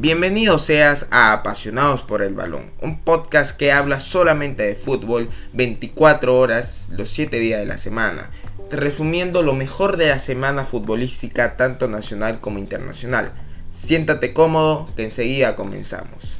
Bienvenido 0.00 0.58
seas 0.58 1.08
a 1.10 1.34
Apasionados 1.34 2.00
por 2.00 2.22
el 2.22 2.32
Balón, 2.32 2.70
un 2.80 3.00
podcast 3.00 3.54
que 3.54 3.70
habla 3.70 4.00
solamente 4.00 4.62
de 4.62 4.74
fútbol 4.74 5.28
24 5.52 6.38
horas 6.38 6.88
los 6.90 7.10
7 7.10 7.38
días 7.38 7.60
de 7.60 7.66
la 7.66 7.76
semana, 7.76 8.30
resumiendo 8.70 9.42
lo 9.42 9.52
mejor 9.52 9.98
de 9.98 10.08
la 10.08 10.18
semana 10.18 10.64
futbolística 10.64 11.58
tanto 11.58 11.86
nacional 11.86 12.40
como 12.40 12.58
internacional. 12.58 13.32
Siéntate 13.72 14.32
cómodo 14.32 14.88
que 14.96 15.04
enseguida 15.04 15.54
comenzamos. 15.54 16.39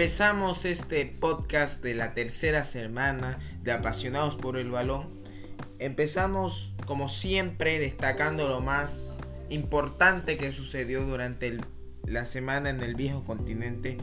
Empezamos 0.00 0.64
este 0.64 1.04
podcast 1.04 1.82
de 1.82 1.94
la 1.94 2.14
tercera 2.14 2.64
semana 2.64 3.38
de 3.62 3.70
Apasionados 3.72 4.34
por 4.34 4.56
el 4.56 4.70
Balón. 4.70 5.22
Empezamos 5.78 6.74
como 6.86 7.10
siempre 7.10 7.78
destacando 7.78 8.48
lo 8.48 8.62
más 8.62 9.18
importante 9.50 10.38
que 10.38 10.52
sucedió 10.52 11.04
durante 11.04 11.58
la 12.06 12.24
semana 12.24 12.70
en 12.70 12.82
el 12.82 12.94
viejo 12.94 13.24
continente 13.24 13.98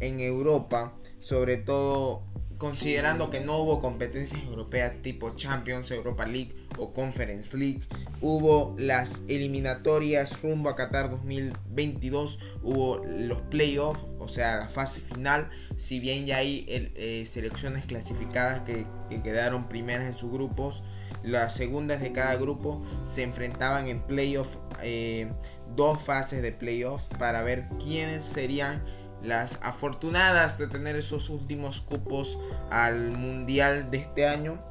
en 0.00 0.20
Europa, 0.20 0.94
sobre 1.20 1.58
todo 1.58 2.22
considerando 2.62 3.28
que 3.28 3.40
no 3.40 3.58
hubo 3.58 3.80
competencias 3.80 4.40
europeas 4.44 4.92
tipo 5.02 5.34
Champions, 5.34 5.90
Europa 5.90 6.26
League 6.26 6.54
o 6.78 6.92
Conference 6.92 7.56
League, 7.56 7.80
hubo 8.20 8.76
las 8.78 9.22
eliminatorias 9.26 10.40
rumbo 10.42 10.68
a 10.68 10.76
Qatar 10.76 11.10
2022, 11.10 12.38
hubo 12.62 13.04
los 13.04 13.40
playoffs, 13.42 14.06
o 14.20 14.28
sea, 14.28 14.58
la 14.58 14.68
fase 14.68 15.00
final, 15.00 15.50
si 15.76 15.98
bien 15.98 16.24
ya 16.24 16.36
hay 16.36 16.64
eh, 16.68 17.24
selecciones 17.26 17.84
clasificadas 17.84 18.60
que, 18.60 18.86
quedaron 19.24 19.68
primeras 19.68 20.06
en 20.06 20.16
sus 20.16 20.30
grupos, 20.30 20.84
las 21.24 21.54
segundas 21.54 22.00
de 22.00 22.12
cada 22.12 22.36
grupo 22.36 22.80
se 23.04 23.24
enfrentaban 23.24 23.88
en 23.88 24.02
playoffs, 24.06 24.56
eh, 24.82 25.32
dos 25.74 26.00
fases 26.00 26.42
de 26.42 26.52
playoffs 26.52 27.08
para 27.18 27.42
ver 27.42 27.66
quiénes 27.80 28.24
serían 28.24 28.84
las 29.22 29.58
afortunadas 29.62 30.58
de 30.58 30.66
tener 30.66 30.96
esos 30.96 31.30
últimos 31.30 31.80
cupos 31.80 32.38
al 32.70 33.12
mundial 33.12 33.90
de 33.90 33.98
este 33.98 34.26
año. 34.26 34.62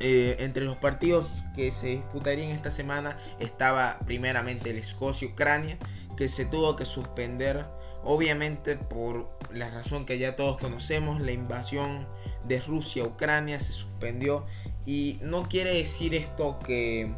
Eh, 0.00 0.36
entre 0.40 0.64
los 0.64 0.76
partidos 0.76 1.28
que 1.54 1.70
se 1.72 1.88
disputarían 1.88 2.50
esta 2.50 2.70
semana 2.70 3.18
estaba 3.38 3.98
primeramente 4.04 4.70
el 4.70 4.78
Escocia-Ucrania, 4.78 5.78
que 6.16 6.28
se 6.28 6.44
tuvo 6.44 6.76
que 6.76 6.84
suspender, 6.84 7.66
obviamente 8.04 8.76
por 8.76 9.30
la 9.52 9.70
razón 9.70 10.06
que 10.06 10.18
ya 10.18 10.34
todos 10.34 10.58
conocemos, 10.58 11.20
la 11.20 11.32
invasión 11.32 12.08
de 12.44 12.60
Rusia 12.60 13.04
a 13.04 13.06
Ucrania 13.06 13.60
se 13.60 13.72
suspendió 13.72 14.46
y 14.86 15.18
no 15.22 15.48
quiere 15.48 15.76
decir 15.76 16.14
esto 16.14 16.58
que, 16.58 17.12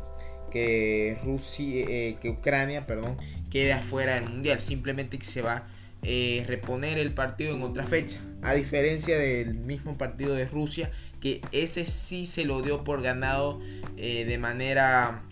que 0.50 1.18
Rusia, 1.24 1.86
eh, 1.88 2.18
que 2.20 2.30
Ucrania, 2.30 2.86
perdón, 2.86 3.16
quede 3.50 3.72
afuera 3.72 4.14
del 4.14 4.28
mundial, 4.28 4.60
simplemente 4.60 5.18
que 5.18 5.26
se 5.26 5.42
va 5.42 5.66
eh, 6.04 6.44
reponer 6.46 6.98
el 6.98 7.14
partido 7.14 7.54
en 7.54 7.62
otra 7.62 7.84
fecha. 7.84 8.18
A 8.42 8.52
diferencia 8.52 9.18
del 9.18 9.54
mismo 9.54 9.96
partido 9.96 10.34
de 10.34 10.44
Rusia, 10.44 10.90
que 11.20 11.40
ese 11.50 11.86
sí 11.86 12.26
se 12.26 12.44
lo 12.44 12.60
dio 12.60 12.84
por 12.84 13.00
ganado 13.00 13.58
eh, 13.96 14.26
de 14.26 14.36
manera 14.36 15.22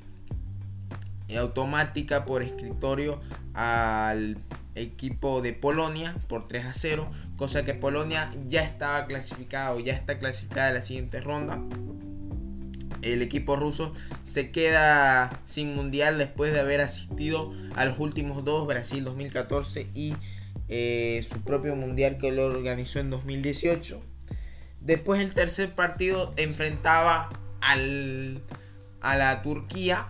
eh, 1.29 1.37
automática 1.37 2.25
por 2.25 2.43
escritorio 2.43 3.21
al 3.53 4.39
equipo 4.75 5.43
de 5.43 5.53
Polonia 5.53 6.17
por 6.27 6.49
3 6.49 6.65
a 6.65 6.73
0, 6.73 7.11
cosa 7.37 7.67
que 7.67 7.75
Polonia 7.75 8.31
ya 8.47 8.63
estaba 8.63 9.07
clasificada 9.07 9.75
o 9.75 9.81
ya 9.81 9.93
está 9.93 10.19
clasificada 10.19 10.69
en 10.69 10.75
la 10.77 10.81
siguiente 10.81 11.21
ronda. 11.21 11.63
El 13.03 13.21
equipo 13.21 13.57
ruso 13.57 13.93
se 14.25 14.53
queda 14.53 15.43
sin 15.45 15.75
mundial 15.75 16.17
después 16.17 16.53
de 16.55 16.61
haber 16.61 16.81
asistido 16.81 17.53
a 17.75 17.85
los 17.85 17.99
últimos 17.99 18.45
dos, 18.45 18.67
Brasil 18.67 19.05
2014 19.05 19.89
y 19.95 20.15
eh, 20.75 21.23
su 21.31 21.43
propio 21.43 21.77
mundial 21.77 22.17
que 22.17 22.33
lo 22.33 22.47
organizó 22.47 22.99
en 22.99 23.11
2018. 23.11 24.03
Después 24.81 25.21
el 25.21 25.35
tercer 25.35 25.75
partido 25.75 26.33
enfrentaba 26.39 27.29
al, 27.61 28.41
a 29.03 29.19
la 29.19 29.43
Turquía 29.43 30.07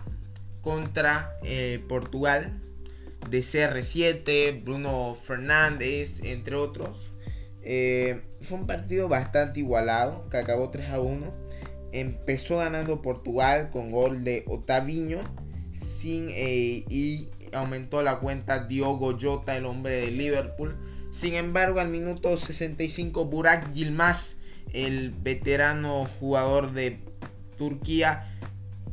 contra 0.61 1.33
eh, 1.43 1.83
Portugal 1.89 2.61
de 3.29 3.39
CR7, 3.41 4.63
Bruno 4.63 5.15
Fernández, 5.15 6.21
entre 6.23 6.55
otros. 6.55 7.11
Eh, 7.61 8.21
fue 8.43 8.59
un 8.59 8.65
partido 8.65 9.09
bastante 9.09 9.59
igualado, 9.59 10.29
que 10.29 10.37
acabó 10.37 10.69
3 10.69 10.91
a 10.91 11.01
1. 11.01 11.29
Empezó 11.91 12.59
ganando 12.59 13.01
Portugal 13.01 13.69
con 13.69 13.91
gol 13.91 14.23
de 14.23 14.45
Otaviño 14.47 15.19
sin, 15.73 16.29
y 16.29 17.27
aumentó 17.53 18.03
la 18.03 18.19
cuenta 18.19 18.65
Diogo 18.65 19.17
Jota, 19.19 19.55
el 19.57 19.65
hombre 19.65 19.95
de 19.97 20.11
Liverpool. 20.11 20.75
Sin 21.11 21.35
embargo, 21.35 21.79
al 21.79 21.89
minuto 21.89 22.37
65, 22.37 23.25
Burak 23.25 23.71
Yilmaz, 23.71 24.35
el 24.73 25.11
veterano 25.11 26.05
jugador 26.19 26.71
de 26.71 26.99
Turquía, 27.57 28.35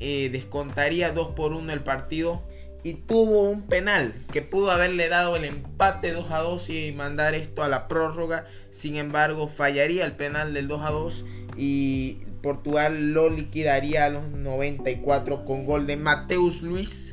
eh, 0.00 0.28
descontaría 0.30 1.12
2 1.12 1.28
por 1.28 1.52
1 1.52 1.72
el 1.72 1.82
partido 1.82 2.42
y 2.82 2.94
tuvo 2.94 3.42
un 3.42 3.62
penal 3.62 4.14
que 4.32 4.42
pudo 4.42 4.70
haberle 4.70 5.08
dado 5.08 5.36
el 5.36 5.44
empate 5.44 6.12
2 6.12 6.30
a 6.30 6.38
2 6.38 6.70
y 6.70 6.92
mandar 6.92 7.34
esto 7.34 7.62
a 7.62 7.68
la 7.68 7.88
prórroga. 7.88 8.46
Sin 8.70 8.96
embargo, 8.96 9.48
fallaría 9.48 10.04
el 10.04 10.12
penal 10.12 10.54
del 10.54 10.68
2 10.68 10.82
a 10.82 10.90
2 10.90 11.24
y 11.56 12.18
Portugal 12.42 13.12
lo 13.12 13.28
liquidaría 13.28 14.06
a 14.06 14.10
los 14.10 14.30
94 14.30 15.44
con 15.44 15.66
gol 15.66 15.86
de 15.86 15.96
Mateus 15.96 16.62
Luis 16.62 17.09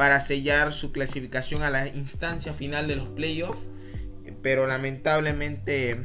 para 0.00 0.18
sellar 0.22 0.72
su 0.72 0.92
clasificación 0.92 1.62
a 1.62 1.68
la 1.68 1.86
instancia 1.86 2.54
final 2.54 2.88
de 2.88 2.96
los 2.96 3.08
playoffs. 3.08 3.66
Pero 4.40 4.66
lamentablemente 4.66 6.00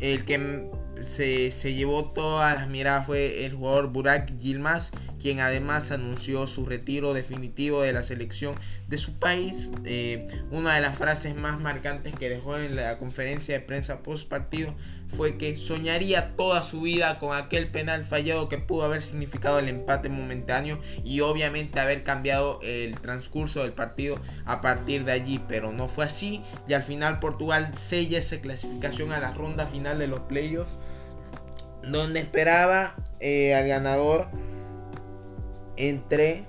el 0.00 0.24
que 0.24 0.70
se, 1.02 1.52
se, 1.52 1.74
llevó 1.74 2.12
todas 2.12 2.54
las 2.54 2.66
miradas 2.66 3.04
fue 3.04 3.44
el 3.44 3.52
jugador 3.52 3.88
Burak 3.88 4.38
Yilmaz, 4.38 4.90
quien 5.24 5.40
además 5.40 5.90
anunció 5.90 6.46
su 6.46 6.66
retiro 6.66 7.14
definitivo 7.14 7.80
de 7.80 7.94
la 7.94 8.02
selección 8.02 8.56
de 8.88 8.98
su 8.98 9.14
país. 9.14 9.70
Eh, 9.86 10.26
una 10.50 10.74
de 10.74 10.82
las 10.82 10.98
frases 10.98 11.34
más 11.34 11.58
marcantes 11.58 12.14
que 12.14 12.28
dejó 12.28 12.58
en 12.58 12.76
la 12.76 12.98
conferencia 12.98 13.54
de 13.54 13.60
prensa 13.64 14.02
post 14.02 14.28
partido 14.28 14.74
fue 15.08 15.38
que 15.38 15.56
soñaría 15.56 16.36
toda 16.36 16.62
su 16.62 16.82
vida 16.82 17.18
con 17.18 17.34
aquel 17.34 17.68
penal 17.68 18.04
fallado 18.04 18.50
que 18.50 18.58
pudo 18.58 18.82
haber 18.82 19.00
significado 19.00 19.58
el 19.58 19.70
empate 19.70 20.10
momentáneo 20.10 20.78
y 21.04 21.20
obviamente 21.20 21.80
haber 21.80 22.02
cambiado 22.02 22.60
el 22.62 23.00
transcurso 23.00 23.62
del 23.62 23.72
partido 23.72 24.18
a 24.44 24.60
partir 24.60 25.06
de 25.06 25.12
allí, 25.12 25.40
pero 25.48 25.72
no 25.72 25.88
fue 25.88 26.04
así 26.04 26.42
y 26.68 26.74
al 26.74 26.82
final 26.82 27.18
Portugal 27.18 27.70
sella 27.78 28.18
esa 28.18 28.42
clasificación 28.42 29.10
a 29.10 29.20
la 29.20 29.32
ronda 29.32 29.64
final 29.64 29.98
de 29.98 30.06
los 30.06 30.20
playoffs 30.20 30.76
donde 31.82 32.20
esperaba 32.20 32.94
eh, 33.20 33.54
al 33.54 33.66
ganador 33.66 34.28
entre 35.76 36.46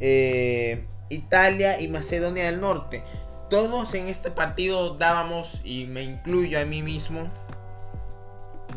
eh, 0.00 0.86
Italia 1.08 1.80
y 1.80 1.88
Macedonia 1.88 2.46
del 2.46 2.60
Norte. 2.60 3.02
Todos 3.48 3.94
en 3.94 4.08
este 4.08 4.30
partido 4.30 4.94
dábamos, 4.96 5.60
y 5.64 5.86
me 5.86 6.02
incluyo 6.02 6.60
a 6.60 6.64
mí 6.64 6.82
mismo, 6.82 7.28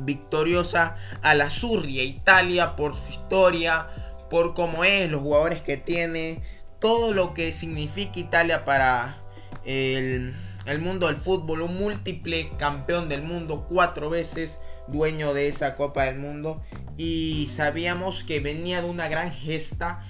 victoriosa 0.01 0.95
a 1.21 1.35
la 1.35 1.49
Surria 1.49 2.03
Italia 2.03 2.75
por 2.75 2.95
su 2.95 3.11
historia, 3.11 3.87
por 4.29 4.55
cómo 4.55 4.83
es, 4.83 5.09
los 5.11 5.21
jugadores 5.21 5.61
que 5.61 5.77
tiene, 5.77 6.41
todo 6.79 7.13
lo 7.13 7.33
que 7.33 7.51
significa 7.51 8.19
Italia 8.19 8.65
para 8.65 9.15
el, 9.63 10.33
el 10.65 10.79
mundo 10.79 11.07
del 11.07 11.17
fútbol, 11.17 11.61
un 11.61 11.77
múltiple 11.77 12.51
campeón 12.57 13.09
del 13.09 13.21
mundo, 13.21 13.67
cuatro 13.69 14.09
veces 14.09 14.59
dueño 14.87 15.33
de 15.33 15.47
esa 15.47 15.75
Copa 15.75 16.05
del 16.05 16.19
Mundo 16.19 16.61
y 16.97 17.49
sabíamos 17.51 18.23
que 18.23 18.39
venía 18.39 18.81
de 18.81 18.89
una 18.89 19.07
gran 19.07 19.31
gesta 19.31 20.03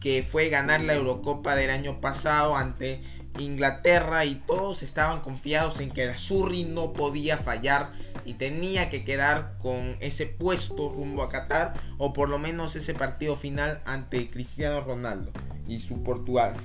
que 0.00 0.22
fue 0.22 0.48
ganar 0.48 0.80
la 0.82 0.94
Eurocopa 0.94 1.56
del 1.56 1.70
año 1.70 2.00
pasado 2.00 2.56
ante 2.56 3.02
Inglaterra 3.38 4.24
y 4.24 4.36
todos 4.36 4.82
estaban 4.82 5.20
confiados 5.20 5.80
en 5.80 5.90
que 5.90 6.06
la 6.06 6.16
Surri 6.16 6.64
no 6.64 6.92
podía 6.92 7.38
fallar 7.38 7.92
y 8.24 8.34
tenía 8.34 8.90
que 8.90 9.04
quedar 9.04 9.56
con 9.58 9.96
ese 10.00 10.26
puesto 10.26 10.90
rumbo 10.90 11.22
a 11.22 11.28
Qatar 11.28 11.74
o 11.98 12.12
por 12.12 12.28
lo 12.28 12.38
menos 12.38 12.76
ese 12.76 12.94
partido 12.94 13.36
final 13.36 13.80
ante 13.84 14.30
Cristiano 14.30 14.80
Ronaldo 14.80 15.32
y 15.68 15.80
su 15.80 16.02
Portugal. 16.02 16.56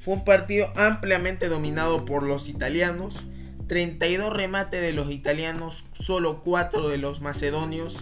Fue 0.00 0.14
un 0.14 0.24
partido 0.24 0.72
ampliamente 0.76 1.48
dominado 1.48 2.04
por 2.04 2.22
los 2.22 2.48
italianos 2.48 3.24
32 3.66 4.32
remates 4.32 4.80
de 4.80 4.92
los 4.92 5.10
italianos, 5.10 5.84
solo 5.92 6.42
4 6.42 6.88
de 6.88 6.98
los 6.98 7.20
macedonios, 7.20 7.94
5 7.94 8.00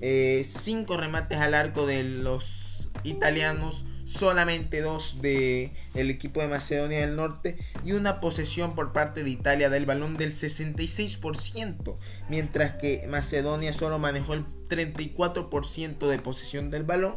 eh, 0.00 0.96
remates 0.96 1.38
al 1.38 1.54
arco 1.54 1.86
de 1.86 2.02
los 2.04 2.88
italianos, 3.04 3.84
solamente 4.04 4.80
dos 4.82 5.20
de 5.20 5.72
el 5.94 6.10
equipo 6.10 6.40
de 6.40 6.48
Macedonia 6.48 7.00
del 7.00 7.16
Norte 7.16 7.58
y 7.84 7.92
una 7.92 8.20
posesión 8.20 8.74
por 8.74 8.92
parte 8.92 9.24
de 9.24 9.30
Italia 9.30 9.68
del 9.68 9.84
balón 9.84 10.16
del 10.16 10.32
66%, 10.32 11.96
mientras 12.28 12.76
que 12.76 13.04
Macedonia 13.08 13.72
solo 13.72 13.98
manejó 13.98 14.34
el 14.34 14.44
34% 14.68 16.08
de 16.08 16.18
posesión 16.18 16.70
del 16.70 16.84
balón 16.84 17.16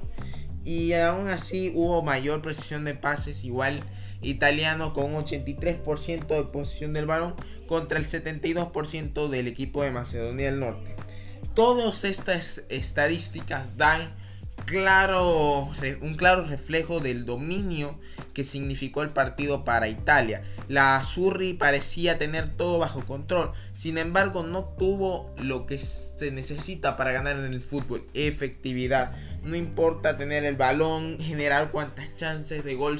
y 0.65 0.93
aún 0.93 1.29
así 1.29 1.71
hubo 1.75 2.01
mayor 2.01 2.41
precisión 2.41 2.85
de 2.85 2.95
pases 2.95 3.43
igual 3.43 3.83
italiano 4.21 4.93
con 4.93 5.13
un 5.13 5.23
83% 5.23 6.27
de 6.27 6.43
posesión 6.43 6.93
del 6.93 7.05
balón 7.05 7.35
contra 7.67 7.99
el 7.99 8.05
72% 8.05 9.29
del 9.29 9.47
equipo 9.47 9.83
de 9.83 9.91
Macedonia 9.91 10.47
del 10.47 10.59
Norte. 10.59 10.95
Todas 11.53 12.03
estas 12.03 12.63
estadísticas 12.69 13.77
dan 13.77 14.13
claro, 14.65 15.69
un 16.01 16.15
claro 16.15 16.45
reflejo 16.45 16.99
del 16.99 17.25
dominio 17.25 17.99
que 18.33 18.43
significó 18.43 19.01
el 19.01 19.09
partido 19.09 19.65
para 19.65 19.87
Italia. 19.87 20.43
La 20.67 21.03
Surri 21.03 21.53
parecía 21.53 22.19
tener 22.19 22.55
todo 22.55 22.77
bajo 22.77 23.05
control, 23.05 23.51
sin 23.73 23.97
embargo 23.97 24.43
no 24.43 24.65
tuvo 24.65 25.33
lo 25.37 25.65
que 25.65 25.79
se 25.79 26.31
necesita 26.31 26.97
para 26.97 27.11
ganar 27.11 27.37
en 27.37 27.45
el 27.45 27.61
fútbol, 27.61 28.05
efectividad. 28.13 29.15
No 29.43 29.55
importa 29.55 30.17
tener 30.17 30.45
el 30.45 30.55
balón, 30.55 31.17
generar 31.19 31.71
cuantas 31.71 32.13
chances 32.15 32.63
de 32.63 32.75
gol 32.75 32.99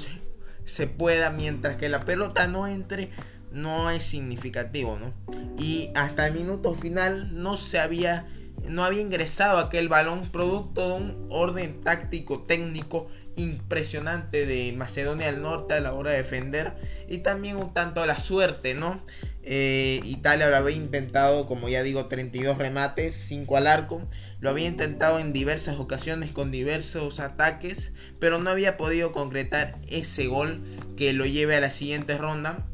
se 0.69 0.88
pueda, 0.88 1.30
mientras 1.30 1.77
que 1.77 1.89
la 1.89 2.06
pelota 2.06 2.48
no 2.48 2.68
entre, 2.68 3.10
no 3.51 3.89
es 3.89 4.04
significativo, 4.04 4.98
¿no? 5.00 5.13
Y 5.57 5.89
hasta 5.95 6.27
el 6.27 6.33
minuto 6.33 6.74
final 6.75 7.42
no 7.42 7.57
se 7.57 7.80
había 7.80 8.27
no 8.68 8.83
había 8.83 9.01
ingresado 9.01 9.57
aquel 9.57 9.88
balón 9.88 10.30
producto 10.30 10.88
de 10.89 10.94
un 10.95 11.27
orden 11.30 11.81
táctico 11.81 12.42
técnico 12.44 13.07
impresionante 13.39 14.45
de 14.45 14.71
Macedonia 14.74 15.31
del 15.31 15.41
Norte 15.41 15.74
a 15.74 15.80
la 15.80 15.94
hora 15.94 16.12
de 16.12 16.18
defender 16.18 16.74
y 17.07 17.19
también 17.19 17.57
un 17.57 17.74
tanto 17.74 18.06
la 18.06 18.19
suerte, 18.19 18.75
¿no? 18.75 19.03
Eh, 19.44 20.01
Italia 20.03 20.50
lo 20.50 20.57
había 20.57 20.75
intentado, 20.75 21.47
como 21.47 21.69
ya 21.69 21.81
digo, 21.81 22.06
32 22.06 22.57
remates, 22.57 23.15
5 23.15 23.57
al 23.57 23.68
arco, 23.68 24.07
lo 24.39 24.50
había 24.50 24.68
intentado 24.68 25.19
en 25.19 25.33
diversas 25.33 25.80
ocasiones 25.80 26.31
con 26.31 26.51
diversos 26.51 27.19
ataques, 27.19 27.94
pero 28.19 28.38
no 28.38 28.50
había 28.50 28.77
podido 28.77 29.12
concretar 29.12 29.80
ese 29.88 30.27
gol 30.27 30.62
que 30.97 31.13
lo 31.13 31.25
lleve 31.25 31.56
a 31.56 31.62
la 31.62 31.69
siguiente 31.69 32.18
ronda. 32.18 32.68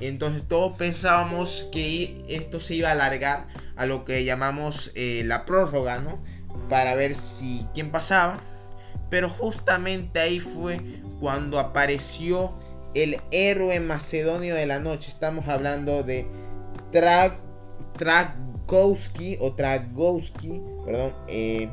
Entonces 0.00 0.42
todos 0.46 0.76
pensábamos 0.76 1.68
que 1.72 2.22
esto 2.28 2.60
se 2.60 2.74
iba 2.74 2.88
a 2.88 2.92
alargar 2.92 3.46
a 3.76 3.86
lo 3.86 4.04
que 4.04 4.24
llamamos 4.24 4.90
eh, 4.94 5.22
la 5.24 5.44
prórroga, 5.44 5.98
¿no? 5.98 6.22
Para 6.68 6.94
ver 6.94 7.14
si 7.14 7.66
quién 7.72 7.90
pasaba. 7.90 8.40
Pero 9.10 9.28
justamente 9.28 10.20
ahí 10.20 10.40
fue 10.40 10.80
cuando 11.20 11.58
apareció 11.58 12.54
el 12.94 13.20
héroe 13.30 13.78
macedonio 13.80 14.54
de 14.54 14.66
la 14.66 14.78
noche. 14.78 15.10
Estamos 15.10 15.48
hablando 15.48 16.02
de 16.02 16.26
Tra 16.92 17.38
Trakowski 17.96 19.38
o 19.40 19.54
Trakowski, 19.54 20.60
perdón, 20.84 21.12
eh. 21.28 21.70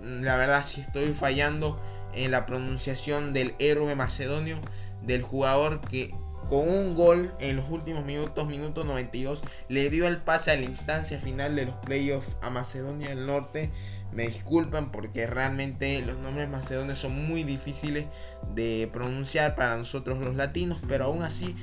La 0.00 0.36
verdad, 0.36 0.64
si 0.64 0.80
estoy 0.80 1.12
fallando 1.12 1.78
en 2.14 2.30
la 2.30 2.46
pronunciación 2.46 3.32
del 3.32 3.54
héroe 3.58 3.94
macedonio, 3.94 4.58
del 5.02 5.22
jugador 5.22 5.80
que 5.82 6.14
con 6.48 6.68
un 6.68 6.94
gol 6.94 7.34
en 7.40 7.56
los 7.56 7.68
últimos 7.70 8.04
minutos, 8.04 8.46
minuto 8.46 8.84
92, 8.84 9.42
le 9.68 9.90
dio 9.90 10.06
el 10.06 10.18
pase 10.18 10.52
a 10.52 10.56
la 10.56 10.64
instancia 10.64 11.18
final 11.18 11.56
de 11.56 11.66
los 11.66 11.74
playoffs 11.76 12.36
a 12.40 12.50
Macedonia 12.50 13.08
del 13.08 13.26
Norte. 13.26 13.70
Me 14.12 14.28
disculpan 14.28 14.92
porque 14.92 15.26
realmente 15.26 16.00
los 16.02 16.18
nombres 16.18 16.48
macedonios 16.48 16.98
son 16.98 17.26
muy 17.26 17.42
difíciles 17.42 18.06
de 18.54 18.88
pronunciar 18.92 19.56
para 19.56 19.76
nosotros 19.76 20.18
los 20.18 20.36
latinos, 20.36 20.78
pero 20.86 21.06
aún 21.06 21.22
así 21.22 21.56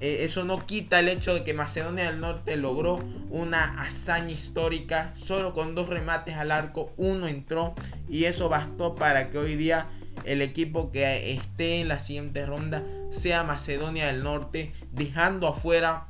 eh, 0.00 0.18
eso 0.24 0.44
no 0.44 0.64
quita 0.64 1.00
el 1.00 1.08
hecho 1.08 1.34
de 1.34 1.42
que 1.42 1.54
Macedonia 1.54 2.04
del 2.10 2.20
Norte 2.20 2.56
logró 2.56 3.00
una 3.30 3.82
hazaña 3.82 4.32
histórica. 4.32 5.12
Solo 5.16 5.54
con 5.54 5.74
dos 5.74 5.88
remates 5.88 6.36
al 6.36 6.52
arco, 6.52 6.92
uno 6.96 7.26
entró 7.26 7.74
y 8.08 8.24
eso 8.24 8.48
bastó 8.48 8.94
para 8.94 9.30
que 9.30 9.38
hoy 9.38 9.56
día 9.56 9.88
el 10.24 10.42
equipo 10.42 10.92
que 10.92 11.32
esté 11.32 11.80
en 11.80 11.88
la 11.88 11.98
siguiente 11.98 12.46
ronda 12.46 12.84
sea 13.10 13.42
Macedonia 13.42 14.06
del 14.06 14.22
Norte, 14.22 14.72
dejando 14.92 15.48
afuera 15.48 16.06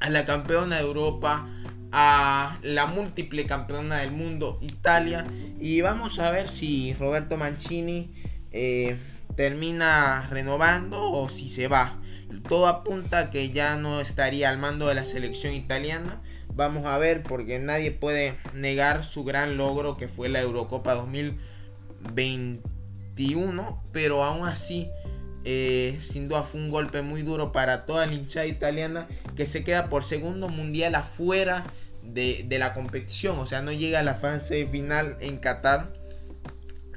a 0.00 0.10
la 0.10 0.24
campeona 0.24 0.76
de 0.76 0.82
Europa, 0.82 1.46
a 1.92 2.58
la 2.62 2.86
múltiple 2.86 3.46
campeona 3.46 3.98
del 3.98 4.12
mundo, 4.12 4.58
Italia. 4.60 5.26
Y 5.60 5.80
vamos 5.80 6.18
a 6.18 6.30
ver 6.30 6.48
si 6.48 6.94
Roberto 6.94 7.36
Mancini 7.36 8.14
eh, 8.52 8.96
termina 9.36 10.26
renovando 10.30 11.00
o 11.00 11.28
si 11.28 11.50
se 11.50 11.68
va. 11.68 12.00
Todo 12.48 12.66
apunta 12.66 13.30
que 13.30 13.50
ya 13.50 13.76
no 13.76 14.00
estaría 14.00 14.50
al 14.50 14.58
mando 14.58 14.88
de 14.88 14.94
la 14.94 15.04
selección 15.04 15.54
italiana. 15.54 16.22
Vamos 16.54 16.86
a 16.86 16.98
ver 16.98 17.22
porque 17.22 17.58
nadie 17.58 17.90
puede 17.90 18.36
negar 18.54 19.04
su 19.04 19.24
gran 19.24 19.56
logro 19.56 19.96
que 19.96 20.08
fue 20.08 20.28
la 20.28 20.40
Eurocopa 20.40 20.94
2021. 20.94 23.82
Pero 23.92 24.24
aún 24.24 24.46
así 24.46 24.88
eh, 25.48 25.96
sin 26.00 26.28
duda 26.28 26.42
fue 26.42 26.60
un 26.60 26.70
golpe 26.70 27.02
muy 27.02 27.22
duro 27.22 27.52
para 27.52 27.86
toda 27.86 28.04
la 28.04 28.14
hinchada 28.14 28.46
italiana 28.46 29.06
que 29.36 29.46
se 29.46 29.62
queda 29.62 29.88
por 29.88 30.02
segundo 30.02 30.48
mundial 30.48 30.96
afuera 30.96 31.64
de, 32.02 32.44
la 32.58 32.74
competición. 32.74 33.38
O 33.38 33.46
sea, 33.46 33.62
no 33.62 33.70
llega 33.70 34.00
a 34.00 34.02
la 34.02 34.16
fase 34.16 34.66
final 34.66 35.16
en 35.20 35.38
Qatar, 35.38 35.92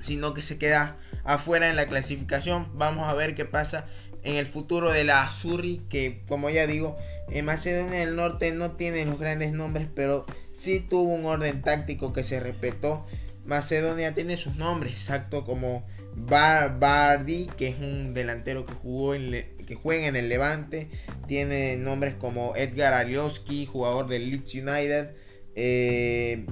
sino 0.02 0.34
que 0.34 0.42
se 0.42 0.58
queda 0.58 0.98
afuera 1.24 1.70
en 1.70 1.76
la 1.76 1.86
clasificación. 1.86 2.68
Vamos 2.74 3.08
a 3.08 3.14
ver 3.14 3.36
qué 3.36 3.46
pasa 3.46 3.86
en 4.24 4.36
el 4.36 4.48
futuro 4.48 4.92
de 4.92 5.04
la 5.04 5.22
Azurri, 5.22 5.84
que 5.88 6.24
como 6.28 6.50
ya 6.50 6.66
digo, 6.66 6.98
en 7.30 7.46
Macedonia 7.46 8.00
del 8.00 8.16
Norte 8.16 8.52
no 8.52 8.72
tiene 8.72 9.06
los 9.06 9.20
grandes 9.20 9.52
nombres, 9.52 9.90
pero 9.94 10.26
sí 10.56 10.80
tuvo 10.80 11.14
un 11.14 11.26
orden 11.26 11.62
táctico 11.62 12.14
que 12.14 12.24
se 12.24 12.40
respetó. 12.40 13.06
Macedonia 13.46 14.16
tiene 14.16 14.38
sus 14.38 14.56
nombres, 14.56 14.94
exacto 14.94 15.46
como 15.46 15.86
Bardi, 16.28 17.48
que 17.58 17.68
es 17.70 17.80
un 17.80 18.14
delantero 18.14 18.66
que 18.66 18.74
jugó 18.74 19.16
en 19.16 19.32
que 19.66 19.76
juega 19.76 20.08
en 20.08 20.16
el 20.16 20.30
Levante. 20.30 20.90
Tiene 21.28 21.78
nombres 21.78 22.16
como 22.16 22.56
Edgar 22.56 22.94
Alioski, 22.94 23.66
jugador 23.66 24.08
del 24.08 24.30
Leeds 24.30 24.56
United. 24.56 25.12
Eh, 25.56 26.46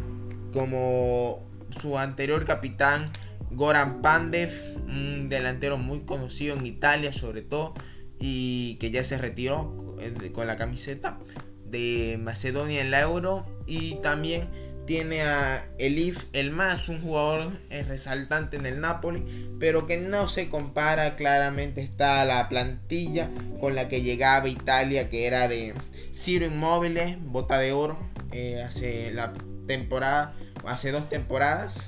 como 0.53 1.47
su 1.81 1.97
anterior 1.97 2.45
capitán 2.45 3.11
Goran 3.51 4.01
Pandev, 4.01 4.51
un 4.87 5.29
delantero 5.29 5.77
muy 5.77 6.01
conocido 6.01 6.57
en 6.57 6.65
Italia 6.65 7.11
sobre 7.13 7.41
todo 7.41 7.73
y 8.19 8.75
que 8.75 8.91
ya 8.91 9.03
se 9.03 9.17
retiró 9.17 9.95
eh, 9.99 10.31
con 10.31 10.47
la 10.47 10.57
camiseta 10.57 11.19
de 11.65 12.19
Macedonia 12.21 12.81
en 12.81 12.91
la 12.91 13.01
Euro 13.01 13.45
y 13.65 13.95
también 13.95 14.49
tiene 14.87 15.21
a 15.21 15.67
Elif 15.77 16.25
el 16.33 16.49
más, 16.49 16.89
un 16.89 17.01
jugador 17.01 17.51
eh, 17.69 17.83
resaltante 17.83 18.57
en 18.57 18.65
el 18.65 18.79
Napoli, 18.79 19.23
pero 19.59 19.85
que 19.85 19.97
no 19.97 20.27
se 20.29 20.49
compara 20.49 21.15
claramente 21.17 21.81
está 21.81 22.25
la 22.25 22.49
plantilla 22.49 23.29
con 23.59 23.75
la 23.75 23.89
que 23.89 24.01
llegaba 24.01 24.47
Italia, 24.47 25.09
que 25.09 25.27
era 25.27 25.47
de 25.47 25.73
Ciro 26.13 26.45
Immobile, 26.45 27.19
bota 27.21 27.59
de 27.59 27.73
oro, 27.73 27.99
eh, 28.31 28.63
hace 28.63 29.11
la 29.11 29.33
temporada, 29.67 30.33
hace 30.65 30.91
dos 30.91 31.09
temporadas. 31.09 31.85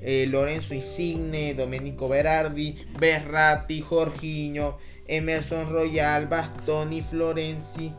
Eh, 0.00 0.26
Lorenzo 0.28 0.74
Insigne, 0.74 1.54
Domenico 1.54 2.08
Berardi, 2.08 2.86
Berratti, 2.98 3.80
Jorginho, 3.80 4.78
Emerson 5.08 5.70
Royal, 5.70 6.26
Bastoni, 6.26 7.02
Florenzi, 7.02 7.92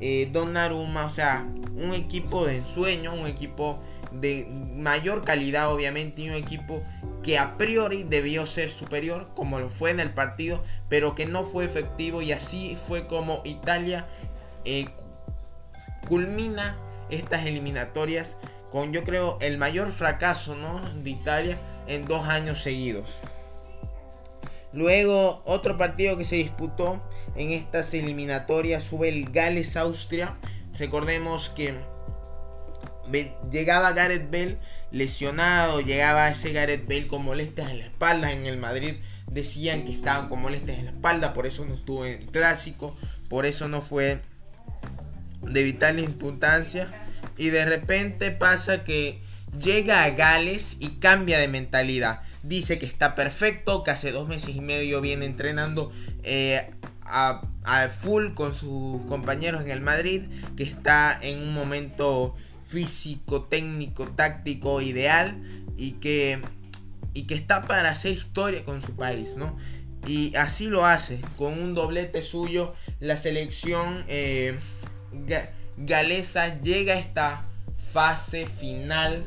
eh, 0.00 0.28
Donnarumma, 0.32 1.06
o 1.06 1.10
sea, 1.10 1.46
un 1.76 1.94
equipo 1.94 2.44
de 2.44 2.58
ensueño, 2.58 3.14
un 3.14 3.26
equipo 3.26 3.78
de 4.12 4.46
mayor 4.76 5.24
calidad 5.24 5.72
obviamente 5.72 6.22
y 6.22 6.30
un 6.30 6.36
equipo 6.36 6.82
que 7.22 7.38
a 7.38 7.56
priori 7.56 8.04
debió 8.04 8.46
ser 8.46 8.70
superior 8.70 9.28
como 9.34 9.58
lo 9.58 9.70
fue 9.70 9.90
en 9.90 10.00
el 10.00 10.10
partido, 10.10 10.62
pero 10.88 11.14
que 11.14 11.26
no 11.26 11.44
fue 11.44 11.64
efectivo 11.64 12.22
y 12.22 12.32
así 12.32 12.76
fue 12.86 13.06
como 13.06 13.40
Italia 13.44 14.06
eh, 14.64 14.86
culmina 16.06 16.76
estas 17.10 17.46
eliminatorias 17.46 18.36
con 18.70 18.92
yo 18.92 19.04
creo 19.04 19.38
el 19.40 19.56
mayor 19.56 19.90
fracaso 19.90 20.54
¿no? 20.54 20.80
de 21.02 21.10
Italia 21.10 21.58
en 21.86 22.04
dos 22.06 22.26
años 22.28 22.60
seguidos. 22.60 23.08
Luego 24.72 25.42
otro 25.44 25.78
partido 25.78 26.18
que 26.18 26.24
se 26.24 26.36
disputó 26.36 27.00
en 27.36 27.50
estas 27.50 27.94
eliminatorias 27.94 28.84
fue 28.84 29.08
el 29.08 29.30
Gales-Austria. 29.30 30.36
Recordemos 30.78 31.50
que 31.50 31.74
llegaba 33.50 33.92
Gareth 33.92 34.30
Bale 34.30 34.58
lesionado, 34.90 35.80
llegaba 35.80 36.30
ese 36.30 36.52
Gareth 36.52 36.86
Bale 36.86 37.06
con 37.06 37.24
molestias 37.24 37.70
en 37.70 37.78
la 37.80 37.84
espalda. 37.86 38.32
En 38.32 38.46
el 38.46 38.56
Madrid 38.56 38.94
decían 39.30 39.84
que 39.84 39.92
estaban 39.92 40.28
con 40.28 40.40
molestias 40.40 40.78
en 40.78 40.86
la 40.86 40.90
espalda, 40.92 41.34
por 41.34 41.46
eso 41.46 41.64
no 41.64 41.74
estuvo 41.74 42.06
en 42.06 42.22
el 42.22 42.26
clásico, 42.26 42.96
por 43.28 43.46
eso 43.46 43.68
no 43.68 43.82
fue 43.82 44.20
de 45.42 45.62
vital 45.62 45.98
importancia. 45.98 46.88
Y 47.36 47.50
de 47.50 47.64
repente 47.64 48.30
pasa 48.30 48.84
que 48.84 49.20
llega 49.60 50.04
a 50.04 50.10
Gales 50.10 50.76
y 50.80 50.98
cambia 50.98 51.38
de 51.38 51.48
mentalidad. 51.48 52.22
dice 52.42 52.78
que 52.78 52.84
está 52.84 53.14
perfecto, 53.14 53.82
que 53.84 53.90
hace 53.90 54.12
dos 54.12 54.28
meses 54.28 54.54
y 54.54 54.60
medio 54.60 55.00
viene 55.00 55.24
entrenando 55.24 55.90
eh, 56.24 56.70
a, 57.04 57.42
full 57.88 58.34
con 58.34 58.54
sus 58.54 59.02
compañeros 59.06 59.62
en 59.62 59.70
el 59.70 59.80
Madrid, 59.80 60.22
que 60.56 60.64
está 60.64 61.18
en 61.20 61.40
un 61.40 61.54
momento 61.54 62.34
físico, 62.66 63.44
técnico, 63.44 64.06
táctico 64.08 64.80
ideal 64.80 65.40
y 65.76 65.92
que, 65.92 66.40
y 67.12 67.24
que 67.24 67.34
está 67.34 67.66
para 67.66 67.90
hacer 67.90 68.12
historia 68.12 68.64
con 68.64 68.82
su 68.82 68.92
país, 68.96 69.36
¿no? 69.36 69.56
Y 70.06 70.34
así 70.36 70.68
lo 70.68 70.84
hace, 70.84 71.20
con 71.36 71.58
un 71.58 71.74
doblete 71.74 72.22
suyo, 72.22 72.74
la 73.00 73.16
selección 73.16 74.04
eh, 74.08 74.58
galesa 75.78 76.60
llega 76.60 76.94
a 76.94 76.98
esta 76.98 77.44
fase 77.92 78.46
final 78.46 79.24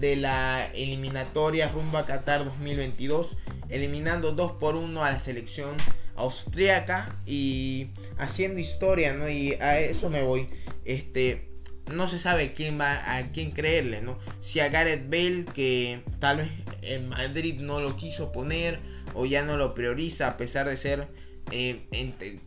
de 0.00 0.16
la 0.16 0.66
eliminatoria 0.74 1.70
rumbo 1.70 1.98
a 1.98 2.04
Qatar 2.04 2.44
2022, 2.44 3.36
eliminando 3.68 4.32
2 4.32 4.52
por 4.52 4.76
1 4.76 5.04
a 5.04 5.12
la 5.12 5.18
selección 5.18 5.76
austriaca 6.18 7.16
y 7.26 7.88
haciendo 8.18 8.60
historia, 8.60 9.14
¿no? 9.14 9.28
Y 9.28 9.52
a 9.54 9.78
eso 9.80 10.10
me 10.10 10.22
voy. 10.22 10.48
Este, 10.84 11.48
no 11.94 12.08
se 12.08 12.18
sabe 12.18 12.52
quién 12.52 12.78
va 12.78 13.16
a 13.16 13.30
quién 13.30 13.52
creerle, 13.52 14.02
¿no? 14.02 14.18
Si 14.40 14.60
a 14.60 14.68
Gareth 14.68 15.08
Bale 15.08 15.44
que 15.54 16.02
tal 16.18 16.38
vez 16.38 16.48
en 16.82 17.08
Madrid 17.08 17.60
no 17.60 17.80
lo 17.80 17.96
quiso 17.96 18.32
poner 18.32 18.80
o 19.14 19.26
ya 19.26 19.42
no 19.42 19.56
lo 19.56 19.74
prioriza 19.74 20.28
a 20.28 20.36
pesar 20.36 20.68
de 20.68 20.76
ser 20.76 21.08
eh, 21.50 21.86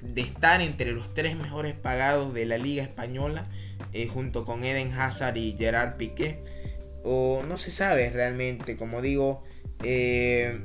de 0.02 0.22
estar 0.22 0.62
entre 0.62 0.92
los 0.92 1.14
tres 1.14 1.36
mejores 1.36 1.74
pagados 1.74 2.34
de 2.34 2.46
la 2.46 2.60
liga 2.60 2.84
española 2.84 3.50
eh, 3.94 4.08
junto 4.08 4.46
con 4.46 4.64
Eden 4.64 4.92
Hazard 4.94 5.38
y 5.38 5.56
Gerard 5.58 5.98
Piqué 5.98 6.44
o 7.04 7.44
no 7.48 7.58
se 7.58 7.72
sabe 7.72 8.10
realmente, 8.10 8.78
como 8.78 9.02
digo, 9.02 9.44
eh, 9.84 10.60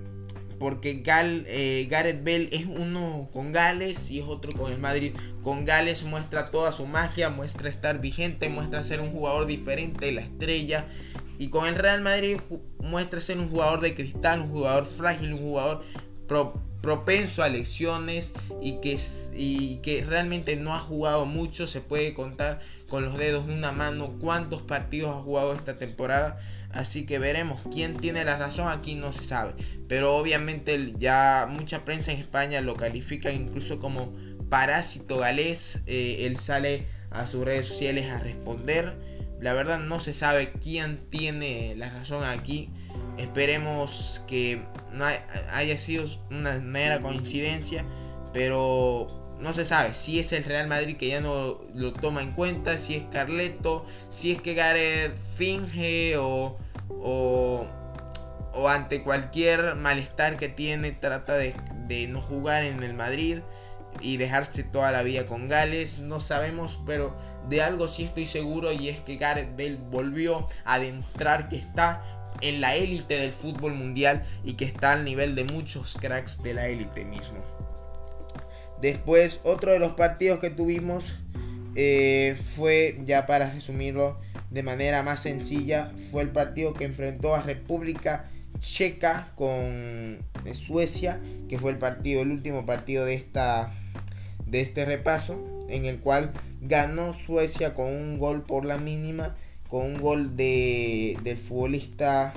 porque 0.58 1.02
Gal, 1.02 1.44
eh, 1.46 1.86
Gareth 1.90 2.24
Bell 2.24 2.48
es 2.52 2.66
uno 2.66 3.28
con 3.32 3.52
Gales 3.52 4.10
y 4.10 4.20
es 4.20 4.26
otro 4.26 4.52
con 4.52 4.72
el 4.72 4.78
Madrid. 4.78 5.12
Con 5.42 5.64
Gales 5.64 6.02
muestra 6.02 6.50
toda 6.50 6.72
su 6.72 6.86
magia, 6.86 7.28
muestra 7.30 7.68
estar 7.68 8.00
vigente, 8.00 8.48
muestra 8.48 8.82
ser 8.84 9.00
un 9.00 9.10
jugador 9.10 9.46
diferente, 9.46 10.10
la 10.12 10.22
estrella. 10.22 10.86
Y 11.38 11.50
con 11.50 11.66
el 11.66 11.74
Real 11.74 12.00
Madrid 12.00 12.38
muestra 12.78 13.20
ser 13.20 13.38
un 13.38 13.50
jugador 13.50 13.80
de 13.80 13.94
cristal, 13.94 14.42
un 14.42 14.50
jugador 14.50 14.86
frágil, 14.86 15.34
un 15.34 15.40
jugador 15.40 15.84
propenso 16.80 17.42
a 17.42 17.48
lesiones 17.48 18.32
y 18.62 18.80
que, 18.80 18.98
y 19.34 19.76
que 19.78 20.04
realmente 20.04 20.56
no 20.56 20.74
ha 20.74 20.80
jugado 20.80 21.26
mucho. 21.26 21.66
Se 21.66 21.80
puede 21.80 22.14
contar 22.14 22.60
con 22.88 23.04
los 23.04 23.18
dedos 23.18 23.46
de 23.46 23.54
una 23.54 23.72
mano 23.72 24.16
cuántos 24.18 24.62
partidos 24.62 25.10
ha 25.10 25.22
jugado 25.22 25.54
esta 25.54 25.78
temporada. 25.78 26.40
Así 26.72 27.06
que 27.06 27.18
veremos 27.18 27.60
quién 27.72 27.96
tiene 27.96 28.24
la 28.24 28.36
razón, 28.36 28.68
aquí 28.68 28.94
no 28.94 29.12
se 29.12 29.24
sabe. 29.24 29.54
Pero 29.88 30.16
obviamente 30.16 30.92
ya 30.96 31.46
mucha 31.48 31.84
prensa 31.84 32.12
en 32.12 32.18
España 32.18 32.60
lo 32.60 32.74
califica 32.74 33.32
incluso 33.32 33.78
como 33.78 34.14
parásito 34.48 35.18
galés. 35.18 35.80
Eh, 35.86 36.26
él 36.26 36.36
sale 36.36 36.86
a 37.10 37.26
sus 37.26 37.44
redes 37.44 37.66
sociales 37.66 38.10
a 38.10 38.18
responder. 38.18 38.96
La 39.40 39.52
verdad 39.52 39.78
no 39.78 40.00
se 40.00 40.12
sabe 40.12 40.52
quién 40.52 40.98
tiene 41.10 41.74
la 41.76 41.90
razón 41.90 42.24
aquí. 42.24 42.70
Esperemos 43.18 44.20
que 44.26 44.62
no 44.92 45.04
haya 45.52 45.78
sido 45.78 46.04
una 46.30 46.58
mera 46.58 47.00
coincidencia. 47.00 47.84
Pero 48.32 49.25
no 49.40 49.52
se 49.52 49.64
sabe 49.64 49.94
si 49.94 50.18
es 50.18 50.32
el 50.32 50.44
Real 50.44 50.66
Madrid 50.66 50.96
que 50.96 51.08
ya 51.08 51.20
no 51.20 51.60
lo 51.74 51.92
toma 51.92 52.22
en 52.22 52.32
cuenta, 52.32 52.78
si 52.78 52.94
es 52.94 53.04
Carleto, 53.04 53.84
si 54.10 54.32
es 54.32 54.40
que 54.40 54.54
Gareth 54.54 55.14
finge 55.36 56.16
o, 56.16 56.56
o, 56.88 57.66
ante 58.68 59.02
cualquier 59.02 59.74
malestar 59.76 60.36
que 60.36 60.48
tiene 60.48 60.92
trata 60.92 61.34
de, 61.34 61.54
de, 61.86 62.08
no 62.08 62.20
jugar 62.20 62.64
en 62.64 62.82
el 62.82 62.94
Madrid 62.94 63.40
y 64.00 64.16
dejarse 64.16 64.62
toda 64.62 64.92
la 64.92 65.02
vida 65.02 65.26
con 65.26 65.48
Gales. 65.48 65.98
No 65.98 66.20
sabemos, 66.20 66.80
pero 66.86 67.14
de 67.48 67.62
algo 67.62 67.88
sí 67.88 68.04
estoy 68.04 68.26
seguro 68.26 68.72
y 68.72 68.88
es 68.88 69.00
que 69.00 69.16
Gareth 69.16 69.56
Bale 69.56 69.78
volvió 69.90 70.48
a 70.64 70.78
demostrar 70.78 71.48
que 71.48 71.56
está 71.56 72.02
en 72.40 72.60
la 72.60 72.74
élite 72.74 73.18
del 73.18 73.32
fútbol 73.32 73.74
mundial 73.74 74.24
y 74.44 74.54
que 74.54 74.64
está 74.64 74.92
al 74.92 75.04
nivel 75.04 75.34
de 75.34 75.44
muchos 75.44 75.96
cracks 76.00 76.42
de 76.42 76.54
la 76.54 76.66
élite 76.68 77.04
mismo. 77.04 77.42
Después, 78.80 79.40
otro 79.44 79.72
de 79.72 79.78
los 79.78 79.92
partidos 79.92 80.38
que 80.38 80.50
tuvimos 80.50 81.14
eh, 81.74 82.36
fue, 82.54 82.98
ya 83.04 83.26
para 83.26 83.50
resumirlo 83.52 84.18
de 84.50 84.62
manera 84.62 85.02
más 85.02 85.20
sencilla, 85.22 85.90
fue 86.10 86.22
el 86.22 86.30
partido 86.30 86.74
que 86.74 86.84
enfrentó 86.84 87.34
a 87.34 87.42
República 87.42 88.30
Checa 88.60 89.32
con 89.34 90.18
Suecia, 90.54 91.20
que 91.48 91.58
fue 91.58 91.72
el 91.72 91.78
partido, 91.78 92.22
el 92.22 92.30
último 92.30 92.64
partido 92.64 93.04
de 93.04 93.14
esta 93.14 93.70
de 94.46 94.60
este 94.60 94.84
repaso, 94.84 95.66
en 95.68 95.84
el 95.86 95.98
cual 95.98 96.32
ganó 96.62 97.12
Suecia 97.14 97.74
con 97.74 97.86
un 97.86 98.18
gol 98.18 98.42
por 98.42 98.64
la 98.64 98.78
mínima, 98.78 99.36
con 99.68 99.84
un 99.84 100.00
gol 100.00 100.36
de, 100.36 101.18
del 101.22 101.36
futbolista 101.36 102.32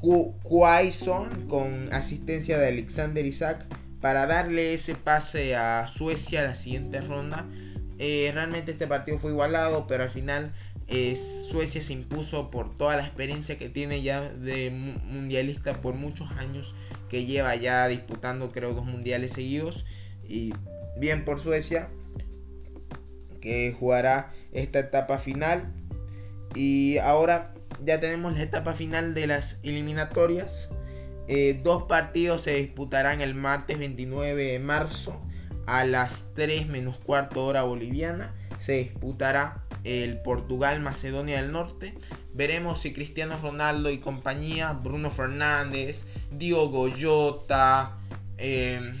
Quaison 0.00 1.46
con 1.48 1.92
asistencia 1.92 2.58
de 2.58 2.68
Alexander 2.68 3.24
Isaac 3.24 3.64
para 4.02 4.26
darle 4.26 4.74
ese 4.74 4.96
pase 4.96 5.56
a 5.56 5.86
Suecia 5.86 6.40
a 6.40 6.44
la 6.44 6.54
siguiente 6.54 7.00
ronda. 7.00 7.46
Eh, 7.98 8.30
realmente 8.34 8.72
este 8.72 8.88
partido 8.88 9.18
fue 9.18 9.30
igualado, 9.30 9.86
pero 9.86 10.02
al 10.02 10.10
final 10.10 10.52
eh, 10.88 11.14
Suecia 11.16 11.80
se 11.80 11.92
impuso 11.92 12.50
por 12.50 12.74
toda 12.74 12.96
la 12.96 13.04
experiencia 13.06 13.56
que 13.56 13.68
tiene 13.68 14.02
ya 14.02 14.20
de 14.20 14.70
mundialista 14.70 15.80
por 15.80 15.94
muchos 15.94 16.28
años, 16.32 16.74
que 17.08 17.24
lleva 17.24 17.54
ya 17.54 17.86
disputando 17.86 18.50
creo 18.50 18.74
dos 18.74 18.84
mundiales 18.84 19.32
seguidos. 19.32 19.86
Y 20.28 20.52
bien 20.98 21.24
por 21.24 21.40
Suecia, 21.40 21.88
que 23.40 23.74
jugará 23.78 24.32
esta 24.50 24.80
etapa 24.80 25.18
final. 25.18 25.72
Y 26.56 26.98
ahora 26.98 27.54
ya 27.84 28.00
tenemos 28.00 28.36
la 28.36 28.42
etapa 28.42 28.72
final 28.74 29.14
de 29.14 29.28
las 29.28 29.60
eliminatorias. 29.62 30.68
Eh, 31.28 31.60
dos 31.62 31.84
partidos 31.84 32.42
se 32.42 32.56
disputarán 32.56 33.20
el 33.20 33.34
martes 33.34 33.78
29 33.78 34.44
de 34.52 34.58
marzo 34.58 35.20
a 35.66 35.84
las 35.84 36.30
3 36.34 36.68
menos 36.68 36.98
cuarto 36.98 37.44
hora 37.44 37.62
boliviana. 37.62 38.34
Se 38.58 38.74
disputará 38.78 39.64
el 39.84 40.20
Portugal-Macedonia 40.22 41.40
del 41.40 41.52
Norte. 41.52 41.94
Veremos 42.34 42.80
si 42.80 42.92
Cristiano 42.92 43.38
Ronaldo 43.40 43.90
y 43.90 43.98
compañía, 43.98 44.72
Bruno 44.72 45.10
Fernández, 45.10 46.06
Diogo 46.30 46.88
Jota, 46.90 47.98
eh, 48.38 48.92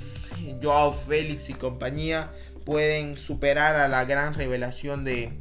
Joao 0.62 0.92
Félix 0.92 1.48
y 1.50 1.54
compañía 1.54 2.32
pueden 2.64 3.16
superar 3.16 3.76
a 3.76 3.88
la 3.88 4.04
gran 4.04 4.34
revelación 4.34 5.04
de, 5.04 5.32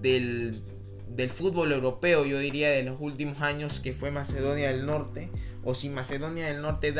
del, 0.00 0.62
del 1.10 1.30
fútbol 1.30 1.72
europeo, 1.72 2.24
yo 2.24 2.38
diría 2.38 2.70
de 2.70 2.82
los 2.82 3.00
últimos 3.00 3.40
años, 3.40 3.80
que 3.80 3.92
fue 3.92 4.10
Macedonia 4.10 4.70
del 4.70 4.86
Norte 4.86 5.30
o 5.62 5.74
si 5.74 5.88
Macedonia 5.88 6.46
del 6.46 6.62
Norte 6.62 6.94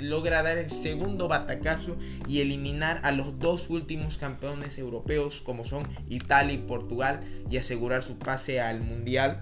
logra 0.00 0.42
dar 0.42 0.58
el 0.58 0.70
segundo 0.70 1.28
batacazo 1.28 1.96
y 2.28 2.40
eliminar 2.40 3.00
a 3.04 3.12
los 3.12 3.38
dos 3.38 3.70
últimos 3.70 4.18
campeones 4.18 4.78
europeos 4.78 5.40
como 5.40 5.64
son 5.64 5.84
Italia 6.08 6.54
y 6.54 6.58
Portugal 6.58 7.20
y 7.50 7.56
asegurar 7.56 8.02
su 8.02 8.18
pase 8.18 8.60
al 8.60 8.80
Mundial. 8.80 9.38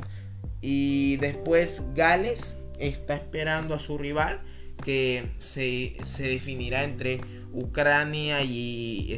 Y 0.61 1.17
después 1.17 1.83
Gales 1.95 2.55
está 2.79 3.15
esperando 3.15 3.75
a 3.75 3.79
su 3.79 3.99
rival 3.99 4.41
que 4.85 5.31
se, 5.41 5.97
definirá 6.19 6.85
entre 6.85 7.21
Ucrania 7.53 8.43
y 8.43 9.17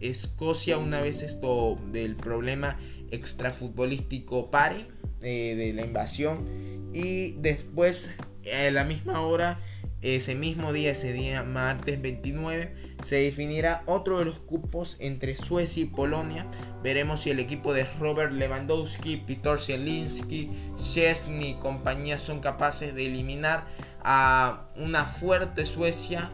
Escocia 0.00 0.78
una 0.78 1.00
vez 1.00 1.22
esto 1.22 1.78
del 1.92 2.16
problema 2.16 2.78
extrafutbolístico 3.10 4.50
pare 4.50 4.86
eh, 5.22 5.54
de 5.56 5.72
la 5.72 5.84
invasión 5.84 6.90
y 6.92 7.32
después 7.32 8.10
a 8.52 8.70
la 8.70 8.84
misma 8.84 9.20
hora, 9.20 9.60
ese 10.02 10.34
mismo 10.34 10.72
día, 10.72 10.92
ese 10.92 11.12
día 11.12 11.42
martes 11.42 12.00
29, 12.00 12.74
se 13.04 13.16
definirá 13.16 13.82
otro 13.86 14.18
de 14.18 14.24
los 14.24 14.38
cupos 14.38 14.96
entre 14.98 15.36
Suecia 15.36 15.82
y 15.82 15.86
Polonia. 15.86 16.46
Veremos 16.82 17.22
si 17.22 17.30
el 17.30 17.38
equipo 17.38 17.74
de 17.74 17.84
Robert 17.98 18.32
Lewandowski, 18.32 19.18
Piotr 19.18 19.60
Zielinski, 19.60 20.50
Chesney 20.92 21.50
y 21.50 21.54
compañía 21.54 22.18
son 22.18 22.40
capaces 22.40 22.94
de 22.94 23.06
eliminar 23.06 23.66
a 24.02 24.70
una 24.76 25.04
fuerte 25.04 25.66
Suecia. 25.66 26.32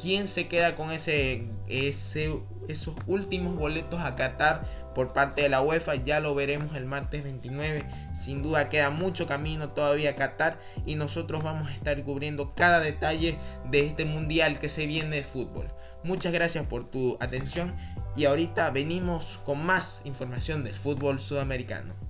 ¿Quién 0.00 0.28
se 0.28 0.46
queda 0.46 0.76
con 0.76 0.92
ese, 0.92 1.48
ese, 1.66 2.38
esos 2.68 2.94
últimos 3.06 3.56
boletos 3.56 4.00
a 4.00 4.14
Qatar 4.14 4.64
por 4.94 5.12
parte 5.12 5.42
de 5.42 5.48
la 5.48 5.60
UEFA. 5.60 5.96
Ya 5.96 6.20
lo 6.20 6.34
veremos 6.34 6.76
el 6.76 6.84
martes 6.84 7.24
29. 7.24 7.84
Sin 8.14 8.42
duda 8.42 8.68
queda 8.68 8.90
mucho 8.90 9.26
camino 9.26 9.70
todavía 9.70 10.10
a 10.10 10.16
Qatar 10.16 10.58
y 10.86 10.94
nosotros 10.94 11.42
vamos 11.42 11.68
a 11.68 11.74
estar 11.74 12.02
cubriendo 12.04 12.54
cada 12.54 12.80
detalle 12.80 13.38
de 13.70 13.86
este 13.86 14.04
mundial 14.04 14.58
que 14.58 14.68
se 14.68 14.86
viene 14.86 15.16
de 15.16 15.24
fútbol. 15.24 15.68
Muchas 16.04 16.32
gracias 16.32 16.66
por 16.66 16.90
tu 16.90 17.16
atención 17.20 17.74
y 18.16 18.24
ahorita 18.24 18.70
venimos 18.70 19.40
con 19.44 19.64
más 19.64 20.00
información 20.04 20.64
del 20.64 20.74
fútbol 20.74 21.20
sudamericano. 21.20 22.07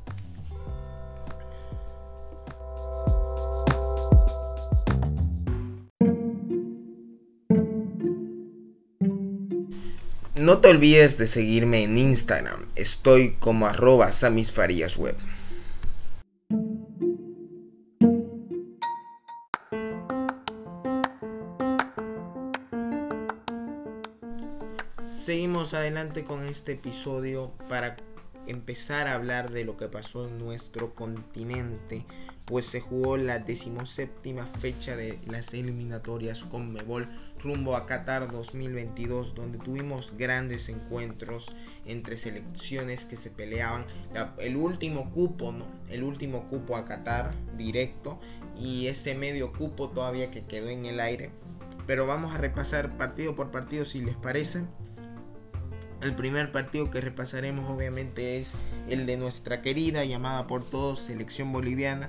No 10.38 10.58
te 10.58 10.68
olvides 10.68 11.18
de 11.18 11.26
seguirme 11.26 11.82
en 11.82 11.98
Instagram. 11.98 12.68
Estoy 12.76 13.34
como 13.40 13.66
arroba 13.66 14.12
samisfaríasweb. 14.12 15.16
Seguimos 25.02 25.74
adelante 25.74 26.22
con 26.22 26.46
este 26.46 26.72
episodio 26.72 27.52
para 27.68 27.96
empezar 28.46 29.08
a 29.08 29.14
hablar 29.14 29.50
de 29.50 29.64
lo 29.64 29.76
que 29.76 29.88
pasó 29.88 30.28
en 30.28 30.38
nuestro 30.38 30.94
continente, 30.94 32.06
pues 32.48 32.64
se 32.64 32.80
jugó 32.80 33.18
la 33.18 33.38
decimoséptima 33.38 34.46
fecha 34.46 34.96
de 34.96 35.18
las 35.26 35.52
eliminatorias 35.52 36.44
con 36.44 36.72
Mebol 36.72 37.06
rumbo 37.42 37.76
a 37.76 37.84
Qatar 37.84 38.32
2022, 38.32 39.34
donde 39.34 39.58
tuvimos 39.58 40.14
grandes 40.16 40.70
encuentros 40.70 41.52
entre 41.84 42.16
selecciones 42.16 43.04
que 43.04 43.16
se 43.16 43.30
peleaban 43.30 43.84
el 44.38 44.56
último 44.56 45.10
cupo, 45.12 45.52
¿no? 45.52 45.66
El 45.90 46.02
último 46.02 46.48
cupo 46.48 46.76
a 46.76 46.86
Qatar 46.86 47.30
directo 47.58 48.18
y 48.58 48.86
ese 48.86 49.14
medio 49.14 49.52
cupo 49.52 49.90
todavía 49.90 50.30
que 50.30 50.46
quedó 50.46 50.68
en 50.68 50.86
el 50.86 51.00
aire. 51.00 51.30
Pero 51.86 52.06
vamos 52.06 52.34
a 52.34 52.38
repasar 52.38 52.96
partido 52.96 53.36
por 53.36 53.50
partido 53.50 53.84
si 53.84 54.00
les 54.00 54.16
parece. 54.16 54.64
El 56.02 56.14
primer 56.14 56.52
partido 56.52 56.90
que 56.90 57.00
repasaremos 57.00 57.68
obviamente 57.68 58.38
es 58.38 58.52
el 58.88 59.04
de 59.06 59.16
nuestra 59.16 59.62
querida, 59.62 60.04
llamada 60.04 60.46
por 60.46 60.68
todos, 60.68 61.00
selección 61.00 61.52
boliviana, 61.52 62.08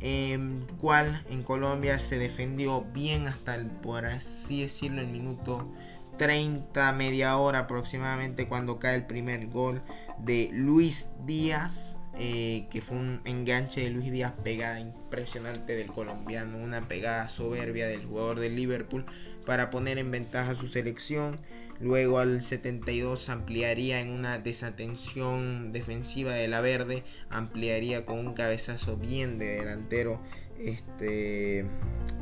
eh, 0.00 0.38
cual 0.78 1.24
en 1.30 1.42
Colombia 1.42 1.98
se 1.98 2.18
defendió 2.18 2.82
bien 2.92 3.26
hasta 3.26 3.56
el, 3.56 3.66
por 3.66 4.06
así 4.06 4.62
decirlo, 4.62 5.00
el 5.00 5.08
minuto 5.08 5.72
30, 6.18 6.92
media 6.92 7.36
hora 7.36 7.60
aproximadamente 7.60 8.46
cuando 8.46 8.78
cae 8.78 8.94
el 8.94 9.06
primer 9.06 9.48
gol 9.48 9.82
de 10.18 10.50
Luis 10.52 11.10
Díaz, 11.26 11.96
eh, 12.18 12.66
que 12.70 12.80
fue 12.80 12.96
un 12.96 13.20
enganche 13.24 13.82
de 13.82 13.90
Luis 13.90 14.10
Díaz 14.10 14.32
pegada 14.42 14.80
impresionante 14.80 15.74
del 15.74 15.88
colombiano, 15.88 16.58
una 16.58 16.88
pegada 16.88 17.28
soberbia 17.28 17.86
del 17.86 18.06
jugador 18.06 18.40
de 18.40 18.50
Liverpool 18.50 19.04
para 19.44 19.70
poner 19.70 19.98
en 19.98 20.10
ventaja 20.10 20.52
a 20.52 20.54
su 20.54 20.68
selección. 20.68 21.38
Luego 21.80 22.18
al 22.18 22.42
72 22.42 23.28
ampliaría 23.28 24.00
en 24.00 24.10
una 24.10 24.38
desatención 24.38 25.72
defensiva 25.72 26.32
de 26.32 26.48
la 26.48 26.60
verde, 26.60 27.04
ampliaría 27.28 28.04
con 28.04 28.18
un 28.18 28.34
cabezazo 28.34 28.96
bien 28.96 29.38
de 29.38 29.60
delantero 29.60 30.20
este 30.58 31.66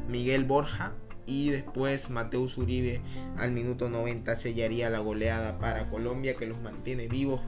Miguel 0.08 0.44
Borja. 0.44 0.92
Y 1.26 1.48
después 1.48 2.10
Mateus 2.10 2.58
Uribe 2.58 3.00
al 3.38 3.50
minuto 3.50 3.88
90 3.88 4.36
sellaría 4.36 4.90
la 4.90 4.98
goleada 4.98 5.58
para 5.58 5.88
Colombia 5.88 6.36
que 6.36 6.46
los 6.46 6.60
mantiene 6.60 7.08
vivos 7.08 7.40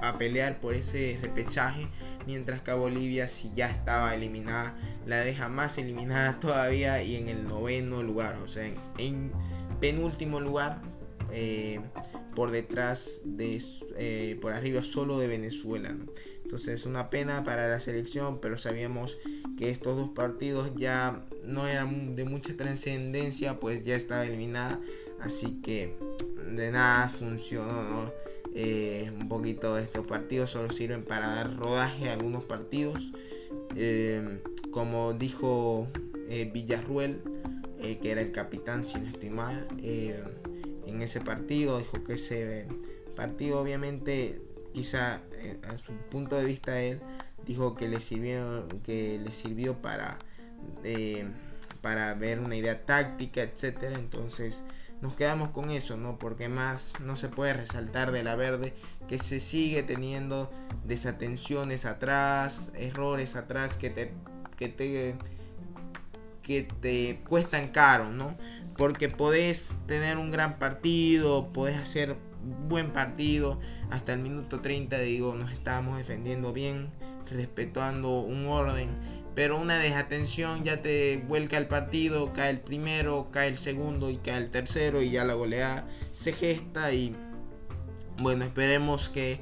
a 0.00 0.18
pelear 0.18 0.60
por 0.60 0.74
ese 0.74 1.18
repechaje 1.20 1.88
mientras 2.26 2.60
que 2.60 2.72
Bolivia 2.72 3.28
si 3.28 3.52
ya 3.54 3.70
estaba 3.70 4.14
eliminada 4.14 4.76
la 5.06 5.18
deja 5.18 5.48
más 5.48 5.78
eliminada 5.78 6.38
todavía 6.40 7.02
y 7.02 7.16
en 7.16 7.28
el 7.28 7.44
noveno 7.44 8.02
lugar 8.02 8.36
o 8.36 8.48
sea 8.48 8.70
en 8.98 9.32
penúltimo 9.80 10.40
lugar 10.40 10.80
eh, 11.32 11.80
por 12.34 12.50
detrás 12.50 13.22
de 13.24 13.62
eh, 13.96 14.38
por 14.40 14.52
arriba 14.52 14.82
solo 14.82 15.18
de 15.18 15.28
Venezuela 15.28 15.94
entonces 16.42 16.80
es 16.80 16.86
una 16.86 17.10
pena 17.10 17.44
para 17.44 17.68
la 17.68 17.80
selección 17.80 18.40
pero 18.40 18.58
sabíamos 18.58 19.18
que 19.58 19.70
estos 19.70 19.96
dos 19.96 20.10
partidos 20.10 20.72
ya 20.76 21.24
no 21.44 21.68
eran 21.68 22.16
de 22.16 22.24
mucha 22.24 22.56
trascendencia 22.56 23.60
pues 23.60 23.84
ya 23.84 23.96
estaba 23.96 24.26
eliminada 24.26 24.80
así 25.20 25.60
que 25.62 25.96
de 26.50 26.70
nada 26.70 27.08
funcionó 27.08 28.12
eh, 28.54 29.10
un 29.20 29.28
poquito 29.28 29.78
estos 29.78 30.06
partidos 30.06 30.50
solo 30.50 30.72
sirven 30.72 31.04
para 31.04 31.28
dar 31.28 31.56
rodaje 31.56 32.08
a 32.08 32.12
algunos 32.12 32.44
partidos. 32.44 33.10
Como 34.70 35.12
dijo 35.14 35.88
Villarruel 36.28 37.20
que 38.00 38.12
era 38.12 38.20
el 38.20 38.30
capitán 38.30 38.86
si 38.86 39.00
no 39.00 39.08
estoy 39.08 39.30
mal 39.30 39.66
en 40.94 41.02
ese 41.02 41.20
partido. 41.20 41.78
Dijo 41.78 42.02
que 42.04 42.14
ese 42.14 42.66
partido 43.14 43.60
obviamente 43.60 44.40
quizá 44.72 45.20
eh, 45.32 45.58
a 45.68 45.78
su 45.78 45.92
punto 46.10 46.36
de 46.36 46.44
vista 46.44 46.80
él 46.80 47.00
dijo 47.46 47.74
que 47.74 47.88
le 47.88 48.00
sirvió 48.00 48.66
que 48.82 49.20
le 49.22 49.32
sirvió 49.32 49.80
para 49.80 50.18
eh, 50.82 51.26
para 51.80 52.14
ver 52.14 52.40
una 52.40 52.56
idea 52.56 52.84
táctica 52.84 53.42
etcétera 53.42 53.96
entonces 53.96 54.64
nos 55.00 55.14
quedamos 55.14 55.50
con 55.50 55.70
eso 55.70 55.96
no 55.96 56.18
porque 56.18 56.48
más 56.48 56.94
no 57.00 57.16
se 57.16 57.28
puede 57.28 57.52
resaltar 57.52 58.10
de 58.10 58.24
la 58.24 58.34
verde 58.34 58.74
que 59.06 59.18
se 59.18 59.38
sigue 59.38 59.82
teniendo 59.82 60.50
desatenciones 60.84 61.84
atrás 61.84 62.72
errores 62.74 63.36
atrás 63.36 63.76
que 63.76 63.90
te 63.90 64.12
que 64.56 64.68
te 64.68 65.14
que 66.42 66.62
te 66.80 67.20
cuestan 67.28 67.68
caro 67.68 68.10
no 68.10 68.36
porque 68.76 69.08
podés 69.08 69.78
tener 69.86 70.18
un 70.18 70.30
gran 70.30 70.58
partido, 70.58 71.52
podés 71.52 71.76
hacer 71.76 72.16
buen 72.68 72.92
partido. 72.92 73.60
Hasta 73.90 74.12
el 74.12 74.20
minuto 74.20 74.60
30, 74.60 74.98
digo, 74.98 75.34
nos 75.34 75.52
estábamos 75.52 75.98
defendiendo 75.98 76.52
bien, 76.52 76.90
respetando 77.30 78.20
un 78.20 78.46
orden. 78.46 78.90
Pero 79.34 79.60
una 79.60 79.78
desatención 79.78 80.62
ya 80.62 80.80
te 80.80 81.24
vuelca 81.26 81.58
el 81.58 81.66
partido, 81.66 82.32
cae 82.32 82.50
el 82.50 82.60
primero, 82.60 83.30
cae 83.32 83.48
el 83.48 83.58
segundo 83.58 84.10
y 84.10 84.18
cae 84.18 84.38
el 84.38 84.50
tercero 84.50 85.02
y 85.02 85.10
ya 85.10 85.24
la 85.24 85.34
goleada 85.34 85.88
se 86.12 86.32
gesta 86.32 86.92
y 86.92 87.16
bueno, 88.18 88.44
esperemos 88.44 89.08
que 89.08 89.40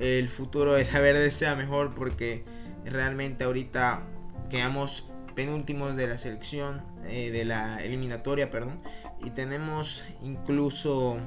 el 0.00 0.28
futuro 0.28 0.74
de 0.74 0.84
la 0.84 1.00
verde 1.00 1.32
sea 1.32 1.56
mejor 1.56 1.94
porque 1.94 2.44
realmente 2.84 3.42
ahorita 3.42 4.04
quedamos 4.48 5.11
penúltimos 5.34 5.96
de 5.96 6.06
la 6.06 6.18
selección, 6.18 6.82
eh, 7.04 7.30
de 7.30 7.44
la 7.44 7.82
eliminatoria, 7.82 8.50
perdón, 8.50 8.80
y 9.20 9.30
tenemos 9.30 10.04
incluso 10.22 11.18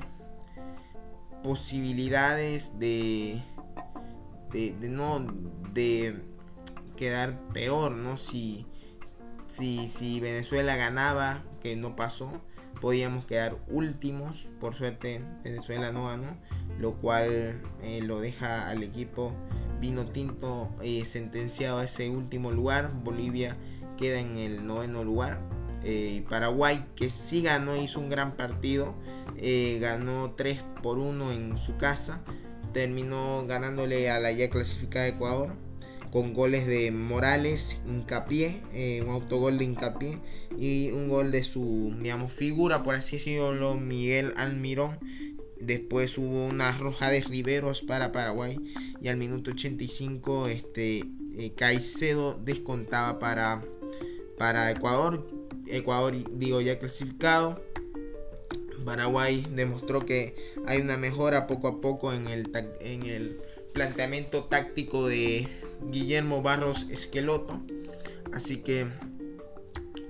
posibilidades 1.44 2.80
de, 2.80 3.42
de, 4.52 4.76
no, 4.90 5.26
de 5.74 6.22
quedar 6.96 7.40
peor, 7.54 7.92
¿no? 7.92 8.18
Si, 8.18 8.66
si, 9.48 9.88
si 9.90 10.20
Venezuela 10.20 10.76
ganaba, 10.76 11.44
que 11.62 11.76
no 11.76 11.96
pasó, 11.96 12.42
podíamos 12.82 13.26
quedar 13.26 13.58
últimos, 13.68 14.50
por 14.60 14.76
suerte 14.76 15.22
Venezuela 15.44 15.92
no 15.92 16.08
ganó, 16.08 16.38
lo 16.80 16.96
cual 16.96 17.62
eh, 17.82 18.02
lo 18.04 18.20
deja 18.20 18.70
al 18.70 18.84
equipo 18.84 19.34
vino 19.80 20.06
tinto 20.06 20.74
eh, 20.82 21.06
sentenciado 21.06 21.80
a 21.80 21.86
ese 21.86 22.10
último 22.10 22.52
lugar, 22.52 22.92
Bolivia 23.04 23.56
queda 23.96 24.20
en 24.20 24.36
el 24.38 24.66
noveno 24.66 25.04
lugar. 25.04 25.42
Eh, 25.88 26.26
Paraguay 26.28 26.84
que 26.96 27.12
sí 27.12 27.44
ganó, 27.44 27.76
hizo 27.76 28.00
un 28.00 28.10
gran 28.10 28.36
partido, 28.36 28.96
eh, 29.38 29.78
ganó 29.80 30.34
3 30.36 30.66
por 30.82 30.98
1 30.98 31.32
en 31.32 31.60
su 31.60 31.78
casa, 31.78 32.24
terminó 32.74 33.46
ganándole 33.46 34.10
a 34.10 34.20
la 34.20 34.32
ya 34.32 34.50
clasificada 34.50 35.08
Ecuador 35.08 35.54
con 36.12 36.34
goles 36.34 36.66
de 36.66 36.90
Morales, 36.90 37.82
Hincapié, 37.86 38.64
eh, 38.74 39.04
un 39.06 39.12
autogol 39.12 39.60
de 39.60 39.66
Hincapié 39.66 40.18
y 40.58 40.90
un 40.90 41.08
gol 41.08 41.32
de 41.32 41.44
su, 41.44 41.94
digamos, 42.00 42.32
figura, 42.32 42.82
por 42.82 42.96
así 42.96 43.18
decirlo, 43.18 43.76
Miguel 43.76 44.34
Almirón. 44.38 44.98
Después 45.60 46.18
hubo 46.18 46.48
una 46.48 46.76
roja 46.76 47.12
de 47.12 47.22
Riveros 47.22 47.84
para 47.84 48.12
Paraguay 48.12 48.58
y 49.02 49.08
al 49.10 49.18
minuto 49.18 49.52
85 49.52 50.48
este, 50.48 51.04
Caicedo 51.56 52.34
descontaba 52.36 53.20
para 53.20 53.64
para 54.38 54.72
Ecuador. 54.72 55.26
Ecuador, 55.68 56.16
digo, 56.38 56.62
ya 56.62 56.80
clasificado. 56.80 57.62
Paraguay 58.86 59.46
demostró 59.50 60.06
que 60.06 60.36
hay 60.68 60.80
una 60.80 60.96
mejora 60.96 61.48
poco 61.48 61.68
a 61.68 61.82
poco 61.82 62.14
en 62.14 62.28
el, 62.28 62.52
en 62.80 63.04
el 63.04 63.42
planteamiento 63.74 64.44
táctico 64.44 65.08
de 65.08 65.50
Guillermo 65.90 66.42
Barros 66.42 66.88
Esqueloto. 66.90 67.60
Así 68.32 68.58
que 68.58 68.88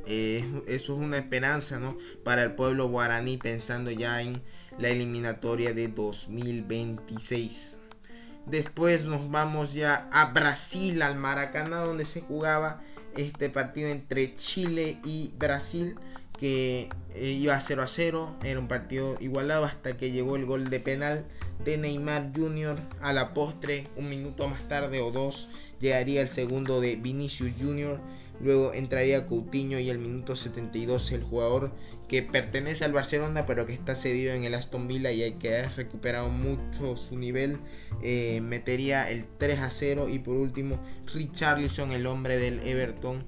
eh, 0.08 0.46
eso 0.68 0.94
es 0.94 1.00
una 1.00 1.18
esperanza 1.18 1.80
¿no? 1.80 1.98
para 2.24 2.44
el 2.44 2.54
pueblo 2.54 2.90
guaraní 2.90 3.38
pensando 3.38 3.92
ya 3.92 4.22
en 4.22 4.42
la 4.78 4.90
eliminatoria 4.90 5.74
de 5.74 5.88
2026. 5.88 7.78
Después 8.46 9.06
nos 9.06 9.32
vamos 9.32 9.74
ya 9.74 10.08
a 10.12 10.32
Brasil, 10.32 11.02
al 11.02 11.16
Maracaná, 11.16 11.80
donde 11.80 12.06
se 12.06 12.22
jugaba 12.22 12.84
este 13.18 13.50
partido 13.50 13.90
entre 13.90 14.36
Chile 14.36 14.98
y 15.04 15.32
Brasil 15.38 15.96
que 16.38 16.90
eh, 17.14 17.30
iba 17.30 17.60
0 17.60 17.82
a 17.82 17.88
0, 17.88 18.36
era 18.44 18.60
un 18.60 18.68
partido 18.68 19.18
igualado 19.20 19.66
hasta 19.66 19.98
que 19.98 20.12
llegó 20.12 20.36
el 20.36 20.46
gol 20.46 20.70
de 20.70 20.80
penal 20.80 21.26
de 21.64 21.78
Neymar 21.78 22.32
Jr. 22.36 22.78
a 23.02 23.14
la 23.14 23.34
postre, 23.34 23.88
un 23.96 24.10
minuto 24.10 24.48
más 24.48 24.68
tarde 24.68 25.02
o 25.02 25.12
dos 25.12 25.50
llegaría 25.80 26.22
el 26.22 26.30
segundo 26.30 26.82
de 26.82 26.96
Vinicius 26.96 27.52
Jr. 27.60 28.00
Luego 28.42 28.74
entraría 28.74 29.28
Coutinho 29.28 29.80
y 29.80 29.90
al 29.90 29.98
minuto 29.98 30.36
72 30.36 31.12
el 31.12 31.24
jugador 31.24 31.72
que 32.08 32.22
pertenece 32.22 32.86
al 32.86 32.94
Barcelona 32.94 33.46
pero 33.46 33.66
que 33.66 33.74
está 33.74 33.96
cedido 33.96 34.34
en 34.34 34.44
el 34.44 34.54
Aston 34.54 34.88
Villa 34.88 35.12
y 35.12 35.34
que 35.34 35.58
ha 35.58 35.70
recuperado 35.70 36.30
mucho 36.30 36.98
su 36.98 37.18
nivel, 37.18 37.60
eh, 38.02 38.42
metería 38.42 39.10
el 39.10 39.26
3 39.38 39.60
a 39.60 39.70
0 39.70 40.10
y 40.10 40.20
por 40.20 40.36
último 40.36 40.80
Richarlison, 41.14 41.92
el 41.92 42.06
hombre 42.06 42.38
del 42.38 42.60
Everton, 42.66 43.26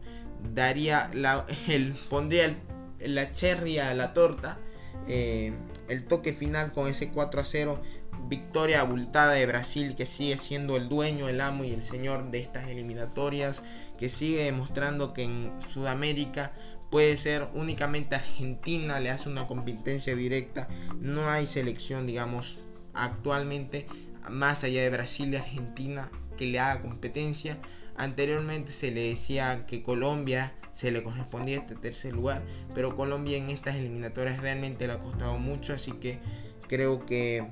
daría 0.53 1.09
la, 1.13 1.45
el, 1.67 1.93
pondría 2.09 2.55
la 2.99 3.31
cherry 3.31 3.79
a 3.79 3.93
la 3.93 4.13
torta, 4.13 4.59
eh, 5.07 5.53
el 5.89 6.05
toque 6.05 6.33
final 6.33 6.73
con 6.73 6.87
ese 6.87 7.09
4 7.09 7.41
a 7.41 7.45
0 7.45 7.81
victoria 8.27 8.81
abultada 8.81 9.33
de 9.33 9.45
Brasil 9.45 9.95
que 9.95 10.05
sigue 10.05 10.37
siendo 10.37 10.75
el 10.75 10.89
dueño, 10.89 11.29
el 11.29 11.41
amo 11.41 11.63
y 11.63 11.73
el 11.73 11.85
señor 11.85 12.29
de 12.29 12.39
estas 12.39 12.67
eliminatorias, 12.67 13.61
que 13.97 14.09
sigue 14.09 14.43
demostrando 14.43 15.13
que 15.13 15.23
en 15.23 15.51
Sudamérica 15.69 16.51
puede 16.89 17.17
ser 17.17 17.47
únicamente 17.53 18.15
Argentina, 18.15 18.99
le 18.99 19.09
hace 19.09 19.29
una 19.29 19.47
competencia 19.47 20.15
directa, 20.15 20.67
no 20.99 21.29
hay 21.29 21.47
selección, 21.47 22.07
digamos, 22.07 22.59
actualmente, 22.93 23.87
más 24.29 24.63
allá 24.63 24.81
de 24.81 24.89
Brasil 24.89 25.33
y 25.33 25.37
Argentina, 25.37 26.09
que 26.37 26.45
le 26.45 26.59
haga 26.59 26.81
competencia. 26.81 27.57
Anteriormente 27.97 28.71
se 28.71 28.91
le 28.91 29.09
decía 29.09 29.65
que 29.65 29.81
Colombia 29.81 30.53
se 30.71 30.91
le 30.91 31.01
correspondía 31.03 31.57
este 31.57 31.75
tercer 31.75 32.13
lugar, 32.13 32.43
pero 32.75 32.95
Colombia 32.95 33.37
en 33.37 33.49
estas 33.49 33.75
eliminatorias 33.75 34.39
realmente 34.39 34.85
le 34.85 34.93
ha 34.93 34.99
costado 34.99 35.39
mucho, 35.39 35.73
así 35.73 35.93
que 35.93 36.19
creo 36.67 37.05
que 37.05 37.47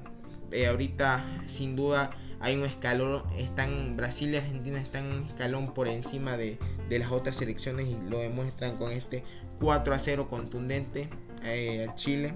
eh, 0.52 0.68
ahorita 0.68 1.26
sin 1.48 1.76
duda 1.76 2.12
hay 2.40 2.56
un 2.56 2.64
escalón, 2.64 3.24
están 3.38 3.96
Brasil 3.96 4.34
y 4.34 4.38
Argentina 4.38 4.80
están 4.80 5.06
un 5.06 5.26
escalón 5.26 5.74
por 5.74 5.88
encima 5.88 6.38
de, 6.38 6.60
las 6.90 7.12
otras 7.12 7.38
selecciones 7.38 7.88
y 7.88 8.10
lo 8.10 8.20
demuestran 8.20 8.78
con 8.78 8.92
este 8.92 9.24
4 9.60 9.94
a 9.94 10.00
0 10.00 10.28
contundente 10.30 11.10
eh, 11.44 11.88
a 11.90 11.96
Chile 11.96 12.34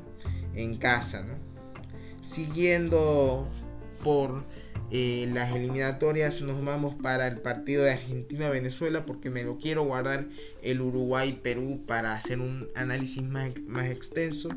en 0.56 0.78
casa. 0.78 1.26
Siguiendo 2.22 3.48
por 4.04 4.44
eh, 4.92 5.30
las 5.32 5.56
eliminatorias 5.56 6.42
nos 6.42 6.66
vamos 6.66 6.96
para 6.96 7.28
el 7.28 7.40
partido 7.42 7.84
de 7.84 7.92
Argentina-Venezuela 7.92 9.06
porque 9.06 9.30
me 9.30 9.44
lo 9.44 9.58
quiero 9.58 9.84
guardar 9.84 10.28
el 10.64 10.82
Uruguay-Perú 10.82 11.84
para 11.86 12.14
hacer 12.14 12.40
un 12.40 12.70
análisis 12.76 13.22
más, 13.22 13.52
más 13.68 13.88
extenso. 13.88 14.50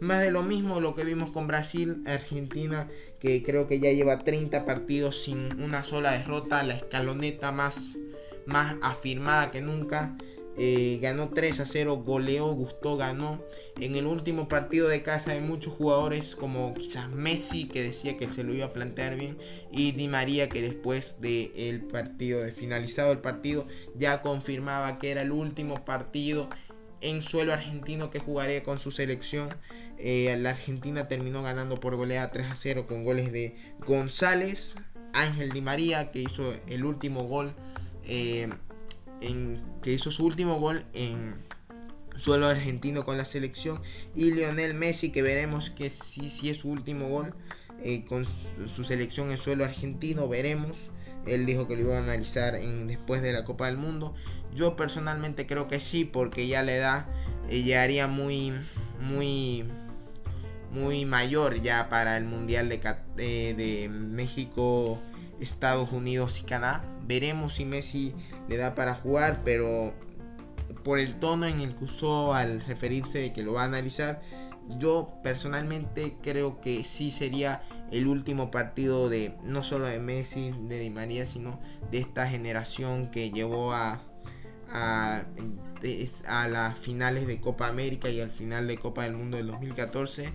Más 0.00 0.22
de 0.22 0.30
lo 0.30 0.42
mismo 0.42 0.80
lo 0.80 0.94
que 0.94 1.04
vimos 1.04 1.30
con 1.30 1.46
Brasil, 1.46 2.02
Argentina, 2.06 2.88
que 3.18 3.42
creo 3.42 3.68
que 3.68 3.80
ya 3.80 3.92
lleva 3.92 4.18
30 4.18 4.64
partidos 4.64 5.22
sin 5.22 5.60
una 5.62 5.84
sola 5.84 6.12
derrota, 6.12 6.62
la 6.62 6.74
escaloneta 6.74 7.52
más, 7.52 7.96
más 8.46 8.76
afirmada 8.80 9.50
que 9.50 9.60
nunca. 9.60 10.16
Eh, 10.56 10.98
ganó 11.00 11.30
3 11.30 11.60
a 11.60 11.66
0, 11.66 12.02
goleó, 12.04 12.48
gustó, 12.52 12.96
ganó. 12.96 13.44
En 13.78 13.94
el 13.94 14.06
último 14.06 14.48
partido 14.48 14.88
de 14.88 15.02
casa 15.02 15.32
hay 15.32 15.40
muchos 15.42 15.74
jugadores 15.74 16.34
como 16.34 16.74
quizás 16.74 17.10
Messi 17.10 17.68
que 17.68 17.82
decía 17.82 18.16
que 18.16 18.28
se 18.28 18.42
lo 18.42 18.54
iba 18.54 18.66
a 18.66 18.72
plantear 18.72 19.16
bien 19.16 19.38
y 19.70 19.92
Di 19.92 20.08
María 20.08 20.48
que 20.48 20.60
después 20.62 21.20
del 21.20 21.52
el 21.56 21.82
partido, 21.82 22.42
de 22.42 22.52
finalizado 22.52 23.12
el 23.12 23.18
partido, 23.18 23.66
ya 23.94 24.22
confirmaba 24.22 24.98
que 24.98 25.10
era 25.10 25.22
el 25.22 25.32
último 25.32 25.84
partido 25.84 26.48
en 27.00 27.22
suelo 27.22 27.52
argentino 27.52 28.10
que 28.10 28.18
jugaría 28.18 28.62
con 28.62 28.78
su 28.78 28.90
selección. 28.90 29.48
Eh, 29.98 30.36
la 30.38 30.50
Argentina 30.50 31.08
terminó 31.08 31.42
ganando 31.42 31.80
por 31.80 31.96
goleada 31.96 32.30
3 32.30 32.50
a 32.50 32.56
0 32.56 32.86
con 32.86 33.04
goles 33.04 33.32
de 33.32 33.56
González, 33.86 34.76
Ángel 35.12 35.50
Di 35.50 35.60
María, 35.60 36.10
que 36.10 36.20
hizo 36.22 36.54
el 36.66 36.84
último 36.84 37.24
gol, 37.24 37.54
eh, 38.04 38.48
en, 39.20 39.62
que 39.82 39.92
hizo 39.92 40.10
su 40.10 40.24
último 40.24 40.58
gol 40.58 40.84
en 40.94 41.34
suelo 42.16 42.46
argentino 42.48 43.04
con 43.04 43.16
la 43.16 43.24
selección, 43.24 43.80
y 44.14 44.32
Lionel 44.32 44.74
Messi, 44.74 45.10
que 45.10 45.22
veremos 45.22 45.70
que 45.70 45.90
sí, 45.90 46.30
sí 46.30 46.50
es 46.50 46.58
su 46.58 46.68
último 46.68 47.08
gol 47.08 47.34
eh, 47.82 48.04
con 48.04 48.26
su, 48.74 48.84
selección 48.84 49.30
en 49.30 49.38
suelo 49.38 49.64
argentino, 49.64 50.28
veremos. 50.28 50.90
Él 51.26 51.44
dijo 51.44 51.68
que 51.68 51.76
lo 51.76 51.82
iba 51.82 51.96
a 51.96 52.02
analizar 52.02 52.58
después 52.58 53.20
de 53.22 53.32
la 53.32 53.44
Copa 53.44 53.66
del 53.66 53.76
Mundo. 53.76 54.14
Yo 54.54 54.76
personalmente 54.76 55.46
creo 55.46 55.68
que 55.68 55.80
sí, 55.80 56.04
porque 56.04 56.46
ya 56.46 56.62
la 56.62 56.72
edad 56.72 57.06
llegaría 57.48 58.06
muy, 58.06 58.52
muy, 59.00 59.64
muy 60.72 61.04
mayor 61.04 61.60
ya 61.60 61.88
para 61.88 62.16
el 62.16 62.24
Mundial 62.24 62.68
de, 62.68 62.80
eh, 63.18 63.54
de 63.56 63.88
México, 63.88 64.98
Estados 65.40 65.92
Unidos 65.92 66.40
y 66.40 66.44
Canadá. 66.44 66.84
Veremos 67.06 67.54
si 67.54 67.64
Messi 67.64 68.14
le 68.48 68.56
da 68.56 68.74
para 68.74 68.94
jugar, 68.94 69.42
pero 69.44 69.94
por 70.84 70.98
el 70.98 71.16
tono 71.16 71.46
en 71.46 71.60
el 71.60 71.74
que 71.74 71.84
usó 71.84 72.34
al 72.34 72.60
referirse 72.60 73.18
de 73.18 73.32
que 73.32 73.42
lo 73.42 73.54
va 73.54 73.62
a 73.62 73.66
analizar, 73.66 74.20
yo 74.78 75.14
personalmente 75.22 76.16
creo 76.22 76.60
que 76.60 76.84
sí 76.84 77.10
sería 77.10 77.62
el 77.90 78.06
último 78.06 78.50
partido 78.50 79.08
de 79.08 79.36
no 79.42 79.62
solo 79.62 79.86
de 79.86 79.98
Messi, 79.98 80.54
de 80.68 80.78
Di 80.78 80.90
María, 80.90 81.26
sino 81.26 81.60
de 81.90 81.98
esta 81.98 82.28
generación 82.28 83.10
que 83.10 83.30
llevó 83.30 83.72
a, 83.72 84.00
a, 84.72 85.24
a 86.26 86.48
las 86.48 86.78
finales 86.78 87.26
de 87.26 87.40
Copa 87.40 87.68
América 87.68 88.08
y 88.08 88.20
al 88.20 88.30
final 88.30 88.66
de 88.68 88.78
Copa 88.78 89.04
del 89.04 89.14
Mundo 89.14 89.36
del 89.36 89.48
2014, 89.48 90.32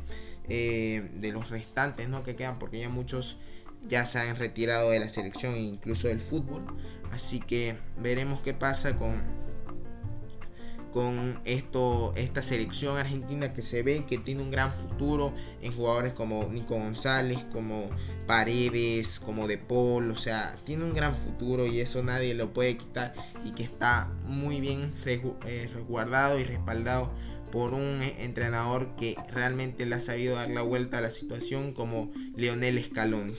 eh, 0.47 1.09
de 1.13 1.31
los 1.31 1.49
restantes 1.49 2.09
¿no? 2.09 2.23
que 2.23 2.35
quedan, 2.35 2.59
porque 2.59 2.79
ya 2.79 2.89
muchos 2.89 3.37
ya 3.87 4.05
se 4.05 4.19
han 4.19 4.35
retirado 4.35 4.89
de 4.89 4.99
la 4.99 5.09
selección 5.09 5.53
e 5.53 5.61
incluso 5.61 6.07
del 6.07 6.19
fútbol. 6.19 6.65
Así 7.11 7.39
que 7.39 7.77
veremos 8.01 8.41
qué 8.41 8.53
pasa 8.53 8.97
con 8.97 9.21
con 10.95 11.41
esto, 11.43 12.13
esta 12.15 12.41
selección 12.41 12.97
argentina 12.97 13.51
que 13.51 13.61
se 13.61 13.83
ve 13.83 14.05
que 14.07 14.17
tiene 14.17 14.41
un 14.41 14.49
gran 14.49 14.71
futuro 14.71 15.33
en 15.61 15.73
jugadores 15.73 16.13
como 16.13 16.45
Nico 16.45 16.75
González, 16.75 17.45
como 17.51 17.89
Paredes, 18.27 19.19
como 19.19 19.45
De 19.45 19.57
Paul, 19.57 20.09
o 20.09 20.15
sea, 20.15 20.55
tiene 20.63 20.85
un 20.85 20.93
gran 20.93 21.13
futuro 21.13 21.67
y 21.67 21.81
eso 21.81 22.01
nadie 22.01 22.33
lo 22.33 22.53
puede 22.53 22.77
quitar 22.77 23.13
y 23.43 23.51
que 23.51 23.63
está 23.63 24.09
muy 24.23 24.61
bien 24.61 24.93
eh, 25.05 25.69
resguardado 25.73 26.39
y 26.39 26.45
respaldado 26.45 27.11
por 27.51 27.73
un 27.73 28.01
entrenador 28.01 28.95
que 28.95 29.17
realmente 29.33 29.85
le 29.85 29.95
ha 29.95 29.99
sabido 29.99 30.35
dar 30.35 30.49
la 30.49 30.61
vuelta 30.61 30.99
a 30.99 31.01
la 31.01 31.11
situación 31.11 31.73
como 31.73 32.09
Leonel 32.37 32.81
Scaloni. 32.81 33.33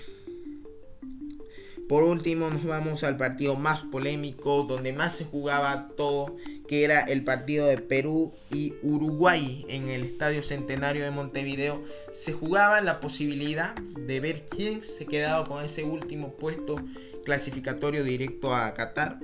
Por 1.88 2.03
último 2.03 2.51
nos 2.51 2.64
vamos 2.64 3.05
al 3.05 3.16
partido 3.16 3.55
más 3.55 3.83
polémico, 3.83 4.64
donde 4.64 4.92
más 4.92 5.14
se 5.14 5.25
jugaba 5.25 5.88
todo, 5.96 6.37
que 6.66 6.83
era 6.83 7.01
el 7.03 7.22
partido 7.22 7.66
de 7.66 7.79
Perú 7.79 8.35
y 8.51 8.75
Uruguay 8.83 9.64
en 9.68 9.88
el 9.88 10.03
Estadio 10.03 10.42
Centenario 10.42 11.05
de 11.05 11.12
Montevideo. 11.12 11.81
Se 12.12 12.33
jugaba 12.33 12.81
la 12.81 12.99
posibilidad 12.99 13.77
de 13.77 14.18
ver 14.18 14.46
quién 14.46 14.83
se 14.83 15.07
quedaba 15.07 15.46
con 15.46 15.64
ese 15.64 15.85
último 15.85 16.33
puesto 16.33 16.77
clasificatorio 17.25 18.03
directo 18.03 18.55
a 18.55 18.75
Qatar. 18.75 19.20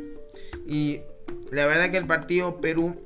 Y 0.69 1.01
la 1.51 1.67
verdad 1.67 1.91
que 1.91 1.97
el 1.97 2.07
partido 2.07 2.61
Perú 2.61 2.97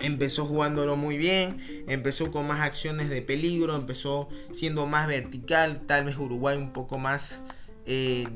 empezó 0.00 0.44
jugándolo 0.44 0.96
muy 0.96 1.16
bien, 1.16 1.58
empezó 1.86 2.32
con 2.32 2.48
más 2.48 2.60
acciones 2.60 3.10
de 3.10 3.22
peligro, 3.22 3.76
empezó 3.76 4.28
siendo 4.52 4.86
más 4.86 5.06
vertical, 5.06 5.80
tal 5.86 6.04
vez 6.04 6.18
Uruguay 6.18 6.56
un 6.56 6.72
poco 6.72 6.98
más 6.98 7.40
eh, 7.86 8.26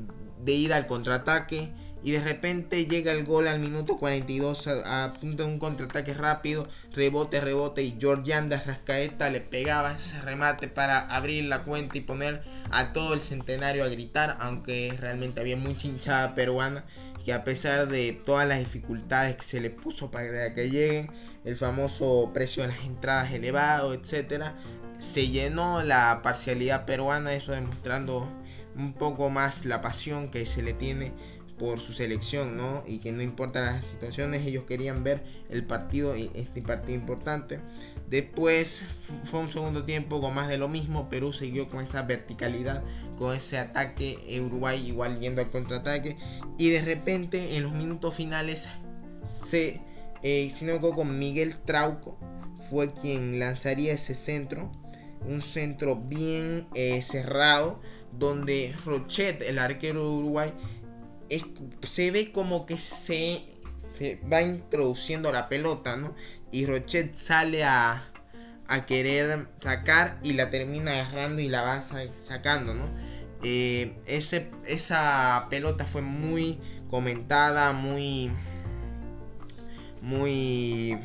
de 0.43 0.53
ida 0.53 0.77
al 0.77 0.87
contraataque. 0.87 1.71
Y 2.01 2.11
de 2.11 2.21
repente 2.21 2.85
llega 2.85 3.11
el 3.11 3.25
gol 3.25 3.49
al 3.49 3.59
minuto 3.59 3.97
42 3.97 4.67
a, 4.85 5.13
punto 5.19 5.43
de 5.43 5.49
un 5.49 5.59
contraataque 5.59 6.13
rápido. 6.13 6.67
Rebote, 6.93 7.41
rebote. 7.41 7.83
Y 7.83 7.97
Georgian 7.99 8.47
de 8.47 8.57
Rascaeta 8.57 9.29
le 9.29 9.41
pegaba 9.41 9.93
ese 9.93 10.21
remate 10.21 10.69
para 10.69 11.01
abrir 11.01 11.43
la 11.45 11.63
cuenta 11.63 11.97
y 11.97 12.01
poner 12.01 12.41
a 12.71 12.93
todo 12.93 13.13
el 13.13 13.21
centenario 13.21 13.83
a 13.83 13.89
gritar. 13.89 14.37
Aunque 14.39 14.95
realmente 14.97 15.41
había 15.41 15.57
mucha 15.57 15.87
hinchada 15.87 16.35
peruana. 16.35 16.85
Que 17.25 17.33
a 17.33 17.43
pesar 17.43 17.89
de 17.89 18.13
todas 18.13 18.47
las 18.47 18.59
dificultades 18.59 19.35
que 19.35 19.43
se 19.43 19.59
le 19.59 19.69
puso 19.69 20.09
para 20.09 20.53
que 20.53 20.69
lleguen, 20.69 21.11
el 21.43 21.57
famoso 21.57 22.31
precio 22.33 22.63
de 22.63 22.69
las 22.69 22.79
entradas 22.85 23.33
elevado, 23.33 23.93
etcétera, 23.93 24.55
se 24.99 25.27
llenó 25.27 25.83
la 25.83 26.21
parcialidad 26.23 26.85
peruana. 26.85 27.33
Eso 27.33 27.51
demostrando 27.51 28.25
un 28.79 28.93
poco 28.93 29.29
más 29.29 29.65
la 29.65 29.81
pasión 29.81 30.31
que 30.31 30.45
se 30.45 30.63
le 30.63 30.73
tiene 30.73 31.11
por 31.59 31.81
su 31.81 31.91
selección, 31.93 32.57
¿no? 32.57 32.83
Y 32.87 32.99
que 32.99 33.11
no 33.11 33.21
importa 33.21 33.61
las 33.61 33.85
situaciones, 33.85 34.47
ellos 34.47 34.63
querían 34.63 35.03
ver 35.03 35.23
el 35.49 35.65
partido, 35.65 36.15
este 36.15 36.61
partido 36.61 36.97
importante. 36.97 37.59
Después 38.09 38.81
fue 39.25 39.41
un 39.41 39.51
segundo 39.51 39.83
tiempo 39.83 40.19
con 40.19 40.33
más 40.33 40.47
de 40.47 40.57
lo 40.57 40.67
mismo. 40.67 41.09
Perú 41.09 41.31
siguió 41.31 41.69
con 41.69 41.83
esa 41.83 42.01
verticalidad, 42.03 42.81
con 43.17 43.35
ese 43.35 43.59
ataque. 43.59 44.41
Uruguay 44.43 44.83
igual 44.87 45.19
yendo 45.19 45.41
al 45.41 45.51
contraataque. 45.51 46.17
Y 46.57 46.69
de 46.69 46.81
repente 46.81 47.57
en 47.57 47.63
los 47.63 47.73
minutos 47.73 48.15
finales 48.15 48.69
se, 49.23 49.81
eh, 50.23 50.49
si 50.51 50.65
no 50.65 50.79
con 50.79 51.19
Miguel 51.19 51.57
Trauco 51.57 52.17
fue 52.69 52.93
quien 52.93 53.37
lanzaría 53.37 53.93
ese 53.93 54.15
centro. 54.15 54.71
Un 55.27 55.41
centro 55.41 55.97
bien 55.97 56.67
eh, 56.73 57.01
cerrado 57.01 57.81
donde 58.11 58.75
Rochet, 58.85 59.41
el 59.43 59.59
arquero 59.59 60.01
de 60.01 60.09
Uruguay, 60.09 60.53
se 61.83 62.11
ve 62.11 62.31
como 62.31 62.65
que 62.65 62.77
se, 62.77 63.43
se 63.87 64.21
va 64.31 64.41
introduciendo 64.41 65.31
la 65.31 65.49
pelota, 65.49 65.95
¿no? 65.95 66.15
Y 66.51 66.65
Rochet 66.65 67.13
sale 67.13 67.63
a, 67.63 68.03
a 68.67 68.85
querer 68.85 69.47
sacar 69.59 70.19
y 70.23 70.33
la 70.33 70.49
termina 70.49 70.93
agarrando 70.93 71.41
y 71.41 71.49
la 71.49 71.61
va 71.61 71.81
sacando, 71.81 72.73
¿no? 72.73 72.85
Eh, 73.43 73.95
ese, 74.05 74.49
esa 74.65 75.47
pelota 75.49 75.85
fue 75.85 76.01
muy 76.01 76.59
comentada, 76.89 77.71
muy, 77.71 78.31
muy 80.01 80.97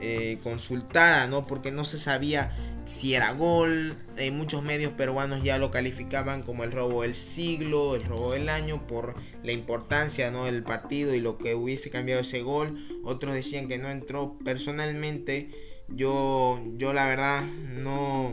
eh, 0.00 0.38
consultada, 0.42 1.26
¿no? 1.28 1.46
Porque 1.46 1.70
no 1.70 1.84
se 1.84 1.98
sabía 1.98 2.50
si 2.86 3.14
era 3.14 3.32
gol. 3.32 3.94
Eh, 4.16 4.30
muchos 4.30 4.62
medios 4.62 4.92
peruanos 4.92 5.42
ya 5.42 5.58
lo 5.58 5.70
calificaban 5.70 6.42
como 6.42 6.64
el 6.64 6.72
robo 6.72 7.02
del 7.02 7.14
siglo, 7.14 7.94
el 7.94 8.02
robo 8.02 8.32
del 8.32 8.48
año, 8.48 8.86
por 8.86 9.14
la 9.42 9.52
importancia 9.52 10.30
¿no? 10.30 10.44
del 10.44 10.62
partido 10.62 11.14
y 11.14 11.20
lo 11.20 11.38
que 11.38 11.54
hubiese 11.54 11.90
cambiado 11.90 12.20
ese 12.20 12.42
gol. 12.42 12.78
Otros 13.04 13.34
decían 13.34 13.68
que 13.68 13.78
no 13.78 13.90
entró. 13.90 14.36
Personalmente, 14.44 15.50
yo, 15.88 16.62
yo 16.76 16.92
la 16.92 17.06
verdad 17.06 17.42
no, 17.44 18.32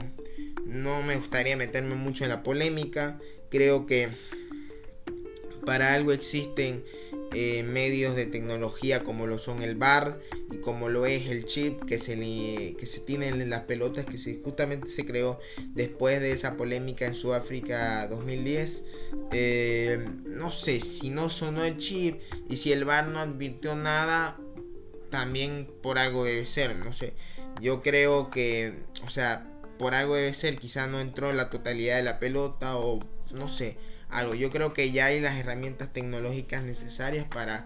no 0.66 1.02
me 1.04 1.16
gustaría 1.16 1.58
meterme 1.58 1.96
mucho 1.96 2.24
en 2.24 2.30
la 2.30 2.44
polémica. 2.44 3.20
Creo 3.50 3.86
que 3.86 4.10
para 5.66 5.94
algo 5.94 6.12
existen 6.12 6.84
eh, 7.34 7.64
medios 7.64 8.16
de 8.16 8.26
tecnología 8.26 9.04
como 9.04 9.26
lo 9.26 9.40
son 9.40 9.62
el 9.62 9.76
bar 9.76 10.20
y 10.52 10.58
como 10.58 10.90
lo 10.90 11.06
es 11.06 11.28
el 11.28 11.46
chip 11.46 11.82
que 11.86 11.98
se, 11.98 12.16
que 12.18 12.86
se 12.86 13.00
tiene 13.00 13.30
en 13.30 13.50
las 13.50 13.62
pelotas 13.62 14.06
que 14.06 14.18
se, 14.18 14.42
justamente 14.44 14.90
se 14.90 15.06
creó 15.06 15.40
después 15.70 16.20
de 16.20 16.34
esa 16.34 16.58
polémica 16.58 17.06
en 17.06 17.16
Sudáfrica 17.16 18.06
2010 18.10 18.84
eh, 19.32 20.06
no 20.26 20.52
sé 20.52 20.82
si 20.82 21.10
no 21.10 21.30
sonó 21.30 21.64
el 21.64 21.78
chip 21.78 22.20
y 22.50 22.58
si 22.58 22.74
el 22.74 22.84
bar 22.84 23.08
no 23.08 23.20
advirtió 23.20 23.76
nada 23.76 24.38
también 25.10 25.70
por 25.82 26.00
algo 26.00 26.26
debe 26.26 26.46
ser 26.46 26.76
no 26.76 26.92
sé. 26.92 27.14
Yo 27.62 27.82
creo 27.82 28.30
que 28.30 28.74
o 29.06 29.10
sea 29.10 29.48
por 29.78 29.94
algo 29.94 30.16
debe 30.16 30.34
ser 30.34 30.58
quizá 30.58 30.88
no 30.88 31.00
entró 31.00 31.32
la 31.32 31.50
totalidad 31.50 31.96
de 31.96 32.04
la 32.04 32.20
pelota 32.20 32.78
o 32.78 33.00
no 33.32 33.48
sé 33.48 33.78
algo. 34.12 34.36
Yo 34.36 34.52
creo 34.52 34.74
que 34.74 34.92
ya 34.92 35.06
hay 35.06 35.20
las 35.20 35.38
herramientas 35.38 35.92
tecnológicas 35.92 36.64
necesarias 36.64 37.26
para 37.26 37.66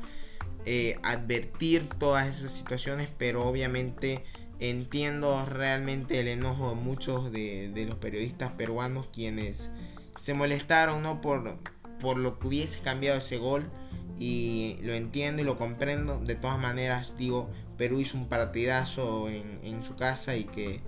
eh, 0.66 0.98
advertir 1.04 1.88
todas 2.00 2.28
esas 2.28 2.52
situaciones, 2.52 3.10
pero 3.18 3.46
obviamente 3.46 4.24
entiendo 4.60 5.46
realmente 5.46 6.20
el 6.20 6.28
enojo 6.28 6.70
de 6.70 6.76
muchos 6.76 7.32
de, 7.32 7.86
los 7.88 7.98
periodistas 7.98 8.52
peruanos 8.54 9.08
quienes 9.12 9.70
se 10.18 10.34
molestaron 10.34 11.04
¿no? 11.04 11.20
por, 11.20 11.60
por 12.00 12.18
lo 12.18 12.40
que 12.40 12.48
hubiese 12.48 12.80
cambiado 12.80 13.20
ese 13.20 13.38
gol 13.38 13.70
y 14.18 14.78
lo 14.82 14.94
entiendo 14.94 15.42
y 15.42 15.46
lo 15.46 15.58
comprendo. 15.58 16.20
De 16.20 16.36
todas 16.36 16.58
maneras, 16.58 17.18
digo, 17.18 17.50
Perú 17.78 18.00
hizo 18.00 18.18
un 18.18 18.30
partidazo 18.30 19.30
en, 19.30 19.60
en 19.64 19.84
su 19.84 19.96
casa 19.96 20.36
y 20.36 20.46
que 20.46 20.82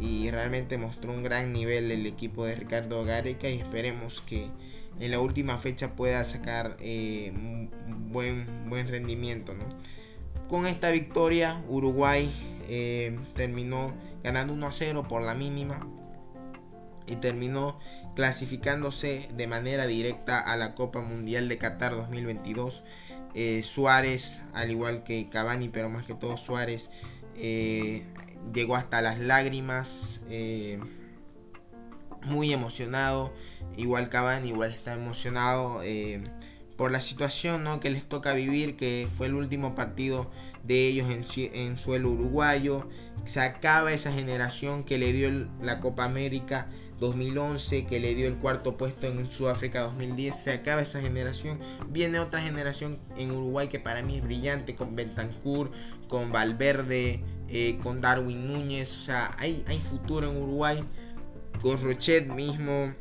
y 0.00 0.30
realmente 0.30 0.78
mostró 0.78 1.12
un 1.12 1.22
gran 1.22 1.52
nivel 1.52 1.90
el 1.90 2.06
equipo 2.06 2.44
de 2.44 2.54
Ricardo 2.54 3.04
Gareca 3.04 3.48
y 3.48 3.58
esperemos 3.58 4.20
que 4.22 4.46
en 5.00 5.10
la 5.10 5.20
última 5.20 5.58
fecha 5.58 5.94
pueda 5.94 6.24
sacar 6.24 6.76
eh, 6.80 7.32
buen, 7.86 8.68
buen 8.68 8.88
rendimiento. 8.88 9.54
Con 10.48 10.66
esta 10.66 10.90
victoria, 10.90 11.62
Uruguay 11.68 12.30
eh, 12.68 13.18
terminó 13.34 13.92
ganando 14.22 14.52
1 14.52 14.66
a 14.66 14.72
0 14.72 15.06
por 15.08 15.22
la 15.22 15.34
mínima 15.34 15.86
y 17.06 17.16
terminó 17.16 17.78
clasificándose 18.16 19.28
de 19.34 19.46
manera 19.46 19.86
directa 19.86 20.40
a 20.40 20.56
la 20.56 20.74
Copa 20.74 21.00
Mundial 21.00 21.48
de 21.48 21.58
Qatar 21.58 21.94
2022. 21.94 22.82
Eh, 23.34 23.62
Suárez, 23.62 24.40
al 24.52 24.70
igual 24.70 25.04
que 25.04 25.28
Cavani, 25.28 25.68
pero 25.68 25.88
más 25.90 26.04
que 26.04 26.14
todo 26.14 26.36
Suárez, 26.36 26.90
llegó 28.52 28.74
hasta 28.74 29.00
las 29.00 29.20
lágrimas 29.20 30.20
muy 32.28 32.52
emocionado. 32.52 33.32
Igual 33.76 34.08
Cavani 34.08 34.48
igual 34.48 34.72
está 34.72 34.94
emocionado 34.94 35.82
eh, 35.82 36.22
por 36.76 36.92
la 36.92 37.00
situación 37.00 37.64
¿no? 37.64 37.80
que 37.80 37.90
les 37.90 38.04
toca 38.08 38.32
vivir, 38.34 38.76
que 38.76 39.08
fue 39.12 39.26
el 39.26 39.34
último 39.34 39.74
partido 39.74 40.30
de 40.62 40.86
ellos 40.86 41.08
en, 41.10 41.76
suelo 41.76 42.10
uruguayo. 42.10 42.88
Se 43.24 43.40
acaba 43.40 43.92
esa 43.92 44.12
generación 44.12 44.84
que 44.84 44.96
le 44.96 45.12
dio 45.12 45.48
la 45.60 45.80
Copa 45.80 46.04
América 46.04 46.68
2011, 47.00 47.86
que 47.86 48.00
le 48.00 48.14
dio 48.14 48.28
el 48.28 48.36
cuarto 48.36 48.76
puesto 48.76 49.06
en 49.06 49.30
Sudáfrica 49.30 49.80
2010. 49.80 50.36
Se 50.36 50.52
acaba 50.52 50.82
esa 50.82 51.00
generación. 51.00 51.58
Viene 51.88 52.20
otra 52.20 52.42
generación 52.42 52.98
en 53.16 53.32
Uruguay 53.32 53.68
que 53.68 53.80
para 53.80 54.02
mí 54.02 54.16
es 54.16 54.22
brillante, 54.22 54.76
con 54.76 54.94
Bentancur, 54.94 55.72
con 56.06 56.30
Valverde, 56.30 57.24
eh, 57.48 57.78
con 57.82 58.00
Darwin 58.00 58.46
Núñez. 58.46 58.96
O 58.96 59.00
sea, 59.00 59.30
hay, 59.38 59.64
hay 59.66 59.80
futuro 59.80 60.30
en 60.30 60.36
Uruguay 60.36 60.84
con 61.60 62.36
mismo, 62.36 62.94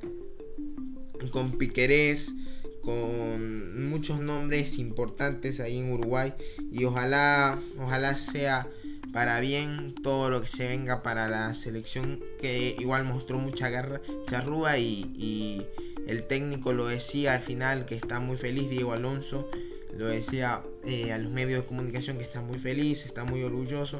con 1.32 1.52
Piquerés, 1.58 2.34
con 2.82 3.90
muchos 3.90 4.20
nombres 4.20 4.80
importantes 4.80 5.60
ahí 5.60 5.80
en 5.80 5.92
Uruguay. 5.92 6.34
Y 6.72 6.86
ojalá, 6.86 7.60
ojalá 7.80 8.18
sea 8.18 8.68
para 9.14 9.40
bien 9.40 9.96
todo 10.04 10.30
lo 10.30 10.42
que 10.42 10.48
se 10.48 10.68
venga 10.68 11.02
para 11.02 11.28
la 11.28 11.54
selección 11.56 12.20
que 12.40 12.76
igual 12.78 13.04
mostró 13.04 13.38
mucha 13.40 13.70
guerra 13.70 14.02
charrúa 14.30 14.78
y, 14.78 15.66
el 16.08 16.24
técnico 16.24 16.72
lo 16.72 16.88
decía 16.88 17.34
al 17.34 17.42
final 17.42 17.86
que 17.86 17.96
está 17.96 18.22
muy 18.22 18.38
feliz 18.38 18.70
Diego 18.70 18.94
Alonso. 18.94 19.50
Lo 19.98 20.06
decía 20.06 20.62
eh, 20.86 21.12
a 21.12 21.18
los 21.18 21.34
medios 21.34 21.62
de 21.62 21.68
comunicación 21.68 22.18
que 22.18 22.24
está 22.24 22.40
muy 22.40 22.58
feliz 22.58 23.06
está 23.06 23.26
muy 23.26 23.44
orgulloso 23.44 24.00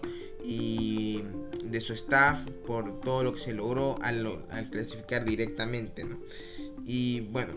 y 0.50 1.24
de 1.66 1.82
su 1.82 1.92
staff 1.92 2.46
por 2.66 3.02
todo 3.02 3.22
lo 3.22 3.34
que 3.34 3.40
se 3.40 3.54
logró 3.54 4.00
al, 4.02 4.40
clasificar 4.72 5.26
directamente. 5.26 6.08
Y 6.86 7.20
bueno, 7.32 7.54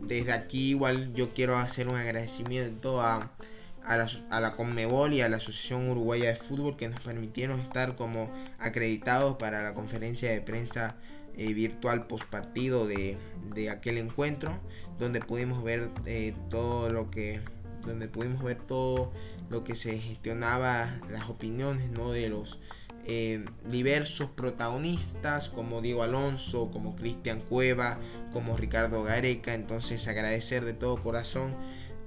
desde 0.00 0.32
aquí 0.32 0.70
igual 0.70 1.12
yo 1.12 1.34
quiero 1.34 1.58
hacer 1.58 1.86
un 1.88 1.96
agradecimiento 1.96 3.02
a, 3.02 3.36
a, 3.84 3.96
la, 3.98 4.08
a 4.30 4.40
la 4.40 4.56
Conmebol 4.56 5.12
y 5.12 5.20
a 5.20 5.28
la 5.28 5.36
Asociación 5.36 5.90
Uruguaya 5.90 6.30
de 6.30 6.36
Fútbol 6.36 6.78
que 6.78 6.88
nos 6.88 7.00
permitieron 7.00 7.60
estar 7.60 7.94
como 7.94 8.32
acreditados 8.58 9.36
para 9.36 9.62
la 9.62 9.74
conferencia 9.74 10.30
de 10.30 10.40
prensa 10.40 10.96
eh, 11.36 11.52
virtual 11.52 12.06
post 12.06 12.24
partido 12.24 12.86
de, 12.86 13.18
de, 13.54 13.68
aquel 13.68 13.98
encuentro 13.98 14.58
donde 14.98 15.20
pudimos 15.20 15.62
ver 15.62 15.90
eh, 16.06 16.34
todo 16.48 16.90
lo 16.90 17.10
que 17.10 17.40
donde 17.86 18.08
pudimos 18.08 18.42
ver 18.42 18.58
todo 18.58 19.12
lo 19.50 19.64
que 19.64 19.74
se 19.74 19.98
gestionaba 19.98 21.00
las 21.10 21.28
opiniones 21.28 21.90
¿no? 21.90 22.12
de 22.12 22.28
los 22.28 22.60
eh, 23.04 23.44
diversos 23.68 24.30
protagonistas 24.30 25.48
como 25.50 25.82
Diego 25.82 26.02
Alonso, 26.02 26.70
como 26.70 26.94
Cristian 26.96 27.40
Cueva, 27.40 27.98
como 28.32 28.56
Ricardo 28.56 29.02
Gareca. 29.02 29.54
Entonces 29.54 30.06
agradecer 30.06 30.64
de 30.64 30.72
todo 30.72 31.02
corazón 31.02 31.54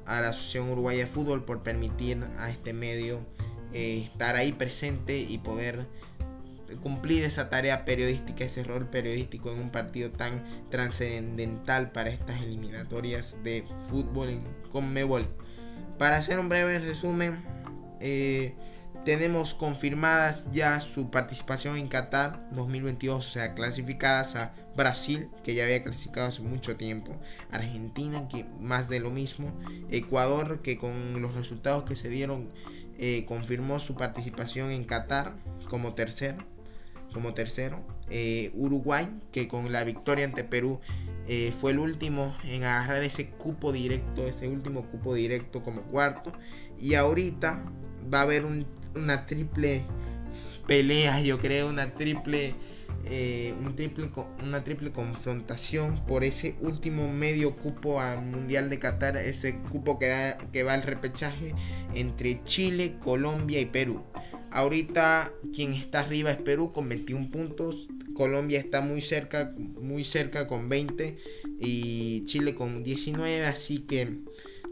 a 0.06 0.21
la 0.21 0.29
Asociación 0.29 0.69
Uruguaya 0.69 1.01
de 1.01 1.08
Fútbol 1.08 1.43
por 1.43 1.63
permitir 1.63 2.23
a 2.38 2.49
este 2.49 2.73
medio 2.73 3.19
eh, 3.73 4.03
estar 4.03 4.36
ahí 4.36 4.53
presente 4.53 5.19
y 5.19 5.38
poder 5.39 5.88
cumplir 6.82 7.23
esa 7.23 7.49
tarea 7.49 7.86
periodística, 7.86 8.43
ese 8.45 8.63
rol 8.63 8.88
periodístico 8.88 9.51
en 9.51 9.60
un 9.60 9.71
partido 9.71 10.12
tan 10.12 10.43
trascendental 10.69 11.91
para 11.91 12.10
estas 12.10 12.41
eliminatorias 12.41 13.43
de 13.43 13.65
fútbol 13.89 14.29
en 14.29 14.43
Conmebol. 14.71 15.27
Para 15.97 16.17
hacer 16.17 16.39
un 16.39 16.49
breve 16.49 16.79
resumen, 16.79 17.43
eh, 17.99 18.56
tenemos 19.06 19.53
confirmadas 19.53 20.49
ya 20.51 20.79
su 20.79 21.10
participación 21.10 21.77
en 21.77 21.88
Qatar 21.88 22.47
2022, 22.51 23.17
o 23.17 23.21
sea, 23.21 23.53
clasificadas 23.53 24.36
a 24.36 24.53
Brasil, 24.75 25.29
que 25.43 25.56
ya 25.56 25.65
había 25.65 25.84
clasificado 25.84 26.27
hace 26.27 26.41
mucho 26.41 26.77
tiempo, 26.77 27.12
Argentina, 27.51 28.27
que 28.29 28.45
más 28.60 28.89
de 28.89 28.99
lo 28.99 29.12
mismo, 29.12 29.53
Ecuador, 29.89 30.62
que 30.62 30.77
con 30.77 31.21
los 31.21 31.36
resultados 31.36 31.84
que 31.84 31.95
se 31.95 32.10
dieron 32.10 32.49
eh, 32.97 33.25
confirmó 33.27 33.79
su 33.79 33.95
participación 33.95 34.71
en 34.71 34.86
Qatar 34.86 35.34
como 35.69 35.93
tercero, 35.93 36.38
como 37.13 37.34
tercero, 37.34 37.86
eh, 38.10 38.51
Uruguay, 38.56 39.08
que 39.32 39.47
con 39.47 39.71
la 39.71 39.84
victoria 39.84 40.25
ante 40.25 40.43
Perú 40.43 40.79
eh, 41.27 41.53
fue 41.57 41.71
el 41.71 41.79
último 41.79 42.36
en 42.43 42.63
agarrar 42.63 43.03
ese 43.03 43.29
cupo 43.29 43.71
directo, 43.71 44.27
ese 44.27 44.47
último 44.47 44.89
cupo 44.89 45.13
directo 45.13 45.63
como 45.63 45.83
cuarto. 45.83 46.33
Y 46.79 46.95
ahorita 46.95 47.63
va 48.13 48.19
a 48.19 48.23
haber 48.23 48.45
una 48.95 49.25
triple 49.25 49.83
pelea, 50.67 51.21
yo 51.21 51.39
creo, 51.39 51.69
una 51.69 51.93
triple, 51.93 52.55
eh, 53.05 53.53
una 54.43 54.63
triple 54.63 54.91
confrontación 54.91 56.05
por 56.05 56.23
ese 56.23 56.55
último 56.62 57.07
medio 57.07 57.55
cupo 57.55 58.01
al 58.01 58.21
Mundial 58.25 58.69
de 58.69 58.79
Qatar, 58.79 59.17
ese 59.17 59.57
cupo 59.71 59.99
que 59.99 60.63
va 60.63 60.73
al 60.73 60.83
repechaje 60.83 61.53
entre 61.93 62.43
Chile, 62.43 62.97
Colombia 63.03 63.59
y 63.59 63.65
Perú. 63.65 64.03
Ahorita 64.54 65.34
quien 65.52 65.74
está 65.74 66.02
arriba 66.02 66.30
es 66.30 66.38
Perú 66.38 66.72
con 66.72 66.88
21 66.88 67.32
puntos, 67.32 67.88
Colombia 68.13 68.60
está 68.60 68.82
muy 68.82 69.02
cerca, 69.02 69.56
muy 69.58 70.04
cerca 70.04 70.48
con 70.48 70.70
20 70.70 71.18
y 71.60 72.24
Chile 72.26 72.54
con 72.54 72.84
19, 72.84 73.48
así 73.48 73.80
que 73.80 74.20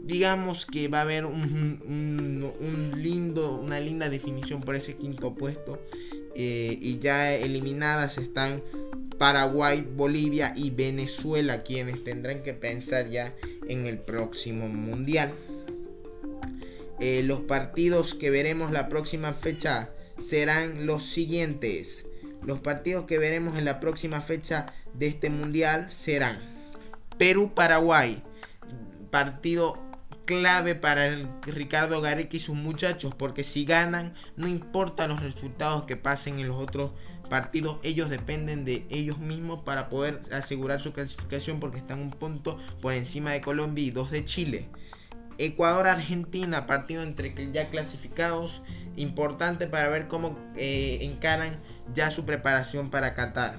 digamos 0.00 0.66
que 0.66 0.86
va 0.86 0.98
a 0.98 1.02
haber 1.02 1.26
un, 1.26 2.92
lindo, 2.96 3.58
una 3.60 3.80
linda 3.80 4.08
definición 4.08 4.60
por 4.60 4.76
ese 4.76 4.94
quinto 4.94 5.34
puesto. 5.34 5.80
Y 6.36 6.98
ya 7.00 7.34
eliminadas 7.34 8.18
están 8.18 8.62
Paraguay, 9.18 9.84
Bolivia 9.96 10.52
y 10.56 10.70
Venezuela, 10.70 11.64
quienes 11.64 12.04
tendrán 12.04 12.44
que 12.44 12.54
pensar 12.54 13.10
ya 13.10 13.34
en 13.68 13.86
el 13.86 13.98
próximo 13.98 14.68
mundial. 14.68 15.32
Eh, 17.04 17.24
los 17.24 17.40
partidos 17.40 18.14
que 18.14 18.30
veremos 18.30 18.70
la 18.70 18.88
próxima 18.88 19.32
fecha 19.32 19.90
serán 20.20 20.86
los 20.86 21.02
siguientes. 21.02 22.06
Los 22.46 22.60
partidos 22.60 23.06
que 23.06 23.18
veremos 23.18 23.58
en 23.58 23.64
la 23.64 23.80
próxima 23.80 24.20
fecha 24.20 24.66
de 24.94 25.08
este 25.08 25.28
mundial 25.28 25.90
serán 25.90 26.38
Perú-Paraguay. 27.18 28.22
Partido 29.10 29.82
clave 30.26 30.76
para 30.76 31.10
Ricardo 31.44 32.00
Gareca 32.00 32.36
y 32.36 32.38
sus 32.38 32.54
muchachos, 32.54 33.12
porque 33.16 33.42
si 33.42 33.64
ganan, 33.64 34.14
no 34.36 34.46
importa 34.46 35.08
los 35.08 35.24
resultados 35.24 35.82
que 35.82 35.96
pasen 35.96 36.38
en 36.38 36.46
los 36.46 36.62
otros 36.62 36.92
partidos, 37.28 37.78
ellos 37.82 38.10
dependen 38.10 38.64
de 38.64 38.86
ellos 38.90 39.18
mismos 39.18 39.64
para 39.64 39.88
poder 39.88 40.20
asegurar 40.30 40.80
su 40.80 40.92
clasificación, 40.92 41.58
porque 41.58 41.78
están 41.78 41.98
un 41.98 42.10
punto 42.10 42.58
por 42.80 42.92
encima 42.92 43.32
de 43.32 43.40
Colombia 43.40 43.84
y 43.84 43.90
dos 43.90 44.12
de 44.12 44.24
Chile. 44.24 44.68
Ecuador-Argentina, 45.38 46.66
partido 46.66 47.02
entre 47.02 47.34
ya 47.52 47.70
clasificados, 47.70 48.62
importante 48.96 49.66
para 49.66 49.88
ver 49.88 50.08
cómo 50.08 50.38
eh, 50.56 50.98
encaran 51.02 51.60
ya 51.94 52.10
su 52.10 52.24
preparación 52.24 52.90
para 52.90 53.14
Qatar. 53.14 53.56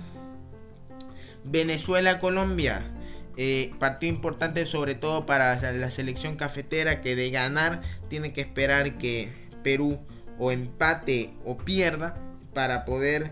Venezuela-Colombia, 1.43 2.81
eh, 3.37 3.73
partido 3.79 4.13
importante 4.13 4.65
sobre 4.65 4.95
todo 4.95 5.25
para 5.25 5.59
la 5.73 5.91
selección 5.91 6.35
cafetera 6.35 7.01
que 7.01 7.15
de 7.15 7.31
ganar 7.31 7.81
tiene 8.09 8.31
que 8.31 8.41
esperar 8.41 8.97
que 8.97 9.29
Perú 9.63 9.99
o 10.39 10.51
empate 10.51 11.33
o 11.45 11.57
pierda 11.57 12.17
para 12.53 12.85
poder 12.85 13.31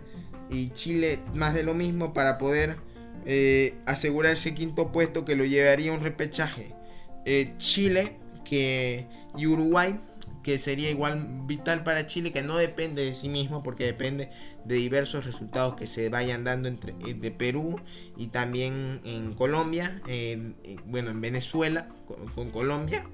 y 0.49 0.71
Chile 0.71 1.19
más 1.33 1.53
de 1.53 1.63
lo 1.63 1.73
mismo 1.73 2.13
para 2.13 2.37
poder 2.37 2.77
eh, 3.25 3.75
asegurarse 3.85 4.53
quinto 4.53 4.91
puesto 4.91 5.23
que 5.23 5.35
lo 5.35 5.45
llevaría 5.45 5.91
a 5.91 5.95
un 5.95 6.01
repechaje. 6.01 6.73
Chile 7.57 8.20
y 8.51 9.47
Uruguay, 9.47 9.99
que 10.43 10.59
sería 10.59 10.89
igual 10.89 11.27
vital 11.45 11.83
para 11.83 12.05
Chile, 12.05 12.31
que 12.31 12.41
no 12.41 12.57
depende 12.57 13.03
de 13.03 13.13
sí 13.13 13.29
mismo, 13.29 13.63
porque 13.63 13.85
depende 13.85 14.29
de 14.65 14.75
diversos 14.75 15.25
resultados 15.25 15.75
que 15.75 15.87
se 15.87 16.09
vayan 16.09 16.43
dando 16.43 16.67
entre 16.67 16.93
eh, 17.07 17.13
de 17.13 17.31
Perú 17.31 17.79
y 18.17 18.27
también 18.27 19.01
en 19.03 19.33
Colombia, 19.33 20.01
bueno, 20.85 21.11
en 21.11 21.21
Venezuela 21.21 21.87
con, 22.35 22.51
Colombia. 22.51 23.05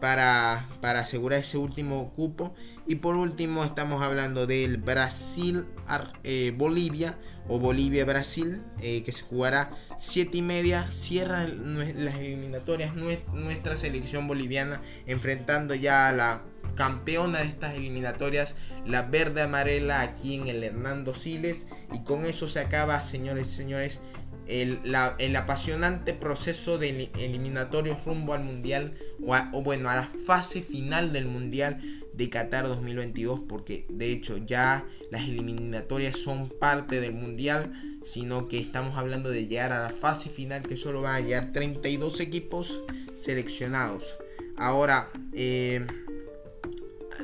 Para, 0.00 0.68
para, 0.80 1.00
asegurar 1.00 1.40
ese 1.40 1.58
último 1.58 2.12
cupo. 2.14 2.54
Y 2.86 2.94
por 2.96 3.16
último 3.16 3.64
estamos 3.64 4.02
hablando 4.02 4.46
del 4.46 4.76
Brasil-Bolivia 4.76 7.08
eh, 7.08 7.14
o 7.48 7.58
Bolivia-Brasil, 7.58 8.62
eh, 8.80 9.02
que 9.02 9.10
se 9.12 9.22
jugará 9.22 9.70
7 9.96 10.38
y 10.38 10.42
media. 10.42 10.88
Cierra 10.90 11.48
las 11.48 12.14
eliminatorias 12.16 12.94
nuestra 12.94 13.76
selección 13.76 14.28
boliviana, 14.28 14.80
enfrentando 15.06 15.74
ya 15.74 16.08
a 16.08 16.12
la 16.12 16.42
campeona 16.78 17.40
de 17.40 17.46
estas 17.46 17.74
eliminatorias, 17.74 18.54
la 18.86 19.02
verde 19.02 19.42
amarela 19.42 20.00
aquí 20.00 20.36
en 20.36 20.46
el 20.46 20.62
Hernando 20.62 21.12
Siles. 21.12 21.66
Y 21.92 22.04
con 22.04 22.24
eso 22.24 22.46
se 22.46 22.60
acaba, 22.60 23.02
señores 23.02 23.52
y 23.52 23.56
señores, 23.56 24.00
el, 24.48 25.36
apasionante 25.36 26.14
proceso 26.14 26.78
de 26.78 27.10
eliminatorios 27.18 28.04
rumbo 28.04 28.34
al 28.34 28.42
mundial, 28.42 28.94
o, 29.24 29.36
o 29.52 29.62
bueno, 29.62 29.88
a 29.90 29.96
la 29.96 30.04
fase 30.26 30.62
final 30.62 31.12
del 31.12 31.26
mundial 31.26 31.80
de 32.18 32.28
Qatar 32.30 32.66
2022 32.66 33.42
porque 33.48 33.86
de 33.88 34.10
hecho 34.10 34.38
ya 34.38 34.84
las 35.12 35.22
eliminatorias 35.28 36.16
son 36.16 36.48
parte 36.48 37.00
del 37.00 37.12
mundial 37.12 37.72
sino 38.02 38.48
que 38.48 38.58
estamos 38.58 38.98
hablando 38.98 39.30
de 39.30 39.46
llegar 39.46 39.72
a 39.72 39.82
la 39.82 39.90
fase 39.90 40.28
final 40.28 40.62
que 40.62 40.76
solo 40.76 41.00
van 41.00 41.14
a 41.14 41.20
llegar 41.20 41.52
32 41.52 42.20
equipos 42.20 42.80
seleccionados. 43.14 44.16
Ahora 44.56 45.10
eh, 45.32 45.86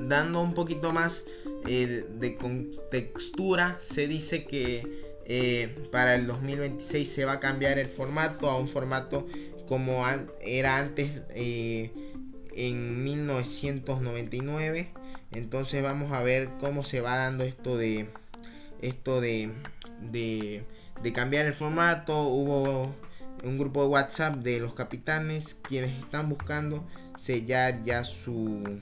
dando 0.00 0.40
un 0.40 0.54
poquito 0.54 0.92
más 0.92 1.24
eh, 1.66 2.06
de 2.08 2.36
contextura 2.36 3.78
se 3.80 4.06
dice 4.06 4.44
que 4.44 5.03
eh, 5.26 5.88
para 5.90 6.14
el 6.14 6.26
2026 6.26 7.08
se 7.08 7.24
va 7.24 7.32
a 7.32 7.40
cambiar 7.40 7.78
el 7.78 7.88
formato 7.88 8.50
a 8.50 8.58
un 8.58 8.68
formato 8.68 9.26
como 9.66 10.04
era 10.42 10.78
antes 10.78 11.22
en 12.56 13.04
1999. 13.04 14.90
Entonces 15.32 15.82
vamos 15.82 16.12
a 16.12 16.22
ver 16.22 16.48
cómo 16.60 16.84
se 16.84 17.00
va 17.00 17.16
dando 17.16 17.44
esto 17.44 17.76
de 17.76 18.08
esto 18.80 19.20
de, 19.20 19.50
de, 20.00 21.12
cambiar 21.12 21.46
el 21.46 21.54
formato. 21.54 22.22
Hubo 22.22 22.94
un 23.42 23.58
grupo 23.58 23.82
de 23.82 23.88
WhatsApp 23.88 24.36
de 24.36 24.60
los 24.60 24.74
capitanes 24.74 25.54
quienes 25.62 25.98
están 25.98 26.28
buscando 26.28 26.86
sellar 27.18 27.82
ya 27.82 28.04
su 28.04 28.80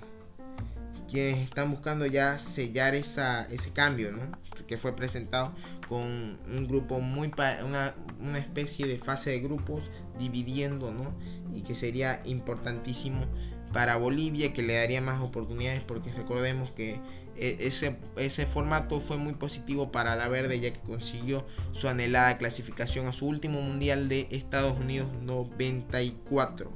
quienes 1.11 1.38
están 1.40 1.70
buscando 1.70 2.07
ya 2.07 2.38
sellar 2.38 2.94
esa, 2.94 3.44
ese 3.50 3.70
cambio, 3.70 4.12
¿no? 4.12 4.41
Que 4.73 4.79
fue 4.79 4.97
presentado 4.97 5.53
con 5.87 6.01
un 6.01 6.67
grupo 6.67 6.99
muy 7.01 7.31
una, 7.63 7.95
una 8.21 8.39
especie 8.39 8.87
de 8.87 8.97
fase 8.97 9.29
de 9.29 9.41
grupos 9.41 9.91
dividiendo, 10.19 10.91
¿no? 10.91 11.13
Y 11.55 11.61
que 11.61 11.75
sería 11.75 12.23
importantísimo 12.25 13.27
para 13.75 13.97
Bolivia 13.97 14.55
que 14.55 14.63
le 14.63 14.77
daría 14.77 15.03
más 15.03 15.21
oportunidades 15.21 15.83
porque 15.83 16.11
recordemos 16.11 16.71
que 16.71 17.01
eh, 17.37 17.59
ese, 17.61 17.99
ese 18.17 18.47
formato 18.47 18.99
fue 18.99 19.19
muy 19.19 19.35
positivo 19.35 19.93
para 19.93 20.17
la 20.17 20.29
verde 20.29 20.59
ya 20.59 20.73
que 20.73 20.81
consiguió 20.81 21.47
su 21.73 21.87
anhelada 21.89 22.39
clasificación 22.39 23.07
a 23.09 23.13
su 23.13 23.27
último 23.27 23.61
mundial 23.61 24.09
de 24.09 24.27
Estados 24.31 24.81
Unidos 24.81 25.09
94 25.23 26.73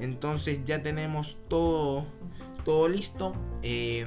entonces 0.00 0.60
ya 0.66 0.82
tenemos 0.82 1.38
todo 1.48 2.06
todo 2.66 2.88
listo 2.88 3.34
eh, 3.62 4.06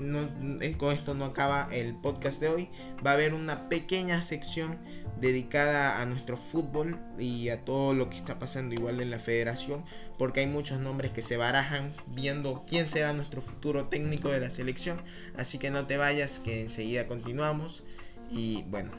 eh, 0.00 0.74
con 0.78 0.92
esto 0.92 1.14
no 1.14 1.24
acaba 1.24 1.68
el 1.72 1.94
podcast 1.94 2.40
de 2.40 2.48
hoy. 2.48 2.68
Va 3.04 3.10
a 3.10 3.14
haber 3.14 3.34
una 3.34 3.68
pequeña 3.68 4.22
sección 4.22 4.78
dedicada 5.20 6.00
a 6.00 6.06
nuestro 6.06 6.36
fútbol 6.36 6.98
y 7.18 7.48
a 7.48 7.64
todo 7.64 7.94
lo 7.94 8.10
que 8.10 8.16
está 8.16 8.38
pasando 8.38 8.74
igual 8.74 9.00
en 9.00 9.10
la 9.10 9.18
federación, 9.18 9.84
porque 10.18 10.40
hay 10.40 10.46
muchos 10.46 10.80
nombres 10.80 11.12
que 11.12 11.22
se 11.22 11.36
barajan 11.36 11.94
viendo 12.08 12.64
quién 12.66 12.88
será 12.88 13.12
nuestro 13.12 13.40
futuro 13.40 13.84
técnico 13.84 14.28
de 14.28 14.40
la 14.40 14.50
selección, 14.50 15.00
así 15.36 15.58
que 15.58 15.70
no 15.70 15.86
te 15.86 15.96
vayas, 15.96 16.40
que 16.40 16.60
enseguida 16.62 17.06
continuamos. 17.06 17.84
Y 18.30 18.62
bueno. 18.64 18.90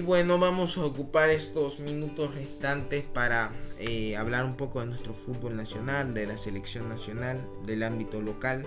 Y 0.00 0.02
bueno, 0.02 0.38
vamos 0.38 0.78
a 0.78 0.84
ocupar 0.86 1.28
estos 1.28 1.78
minutos 1.78 2.34
restantes 2.34 3.02
para 3.02 3.52
eh, 3.78 4.16
hablar 4.16 4.46
un 4.46 4.56
poco 4.56 4.80
de 4.80 4.86
nuestro 4.86 5.12
fútbol 5.12 5.56
nacional, 5.56 6.14
de 6.14 6.24
la 6.24 6.38
selección 6.38 6.88
nacional, 6.88 7.46
del 7.66 7.82
ámbito 7.82 8.22
local. 8.22 8.64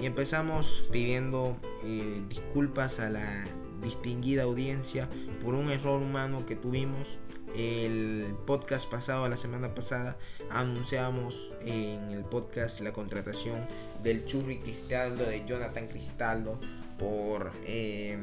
Y 0.00 0.06
empezamos 0.06 0.82
pidiendo 0.90 1.58
eh, 1.84 2.22
disculpas 2.30 2.98
a 2.98 3.10
la 3.10 3.44
distinguida 3.82 4.44
audiencia 4.44 5.06
por 5.44 5.52
un 5.52 5.68
error 5.68 6.00
humano 6.00 6.46
que 6.46 6.56
tuvimos. 6.56 7.18
El 7.54 8.34
podcast 8.46 8.88
pasado, 8.90 9.28
la 9.28 9.36
semana 9.36 9.74
pasada, 9.74 10.16
anunciamos 10.48 11.52
en 11.60 12.10
el 12.10 12.24
podcast 12.24 12.80
la 12.80 12.94
contratación 12.94 13.66
del 14.02 14.24
Churri 14.24 14.60
Cristaldo, 14.60 15.26
de 15.26 15.44
Jonathan 15.44 15.88
Cristaldo, 15.88 16.58
por, 16.98 17.52
eh, 17.66 18.16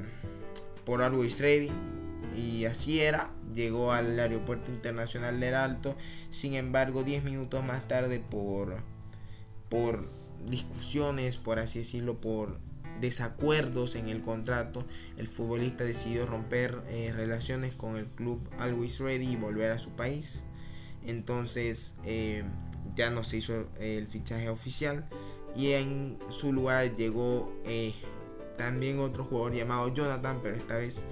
por 0.86 1.04
Always 1.04 1.40
Ready 1.40 1.70
y 2.36 2.66
así 2.66 3.00
era, 3.00 3.32
llegó 3.54 3.92
al 3.92 4.20
aeropuerto 4.20 4.72
internacional 4.72 5.40
del 5.40 5.56
Alto, 5.56 5.96
sin 6.32 6.54
embargo 6.54 7.04
10 7.04 7.24
minutos 7.24 7.64
más 7.64 7.88
tarde 7.88 8.20
por, 8.20 8.78
por 9.70 10.10
discusiones, 10.50 11.38
por 11.38 11.60
así 11.60 11.80
decirlo, 11.80 12.20
por 12.20 12.60
desacuerdos 13.02 13.96
en 13.96 14.08
el 14.08 14.22
contrato, 14.22 14.86
el 15.18 15.28
futbolista 15.28 15.84
decidió 15.84 16.26
romper 16.26 16.82
eh, 16.90 17.14
relaciones 17.16 17.74
con 17.74 17.96
el 17.96 18.06
club 18.06 18.42
Always 18.58 19.00
Ready 19.00 19.34
y 19.34 19.36
volver 19.36 19.72
a 19.72 19.80
su 19.80 19.92
país. 19.92 20.44
Entonces 21.06 21.94
eh, 22.06 22.44
ya 22.96 23.10
no 23.10 23.24
se 23.24 23.38
hizo 23.38 23.70
el 23.80 24.08
fichaje 24.08 24.50
oficial. 24.50 25.08
Y 25.56 25.72
en 25.72 26.20
su 26.30 26.54
lugar 26.54 26.96
llegó 26.96 27.52
eh, 27.66 27.94
también 28.58 29.00
otro 29.00 29.24
jugador 29.24 29.54
llamado 29.54 29.94
Jonathan, 29.94 30.40
pero 30.42 30.56
esta 30.56 30.76
vez 30.78 31.06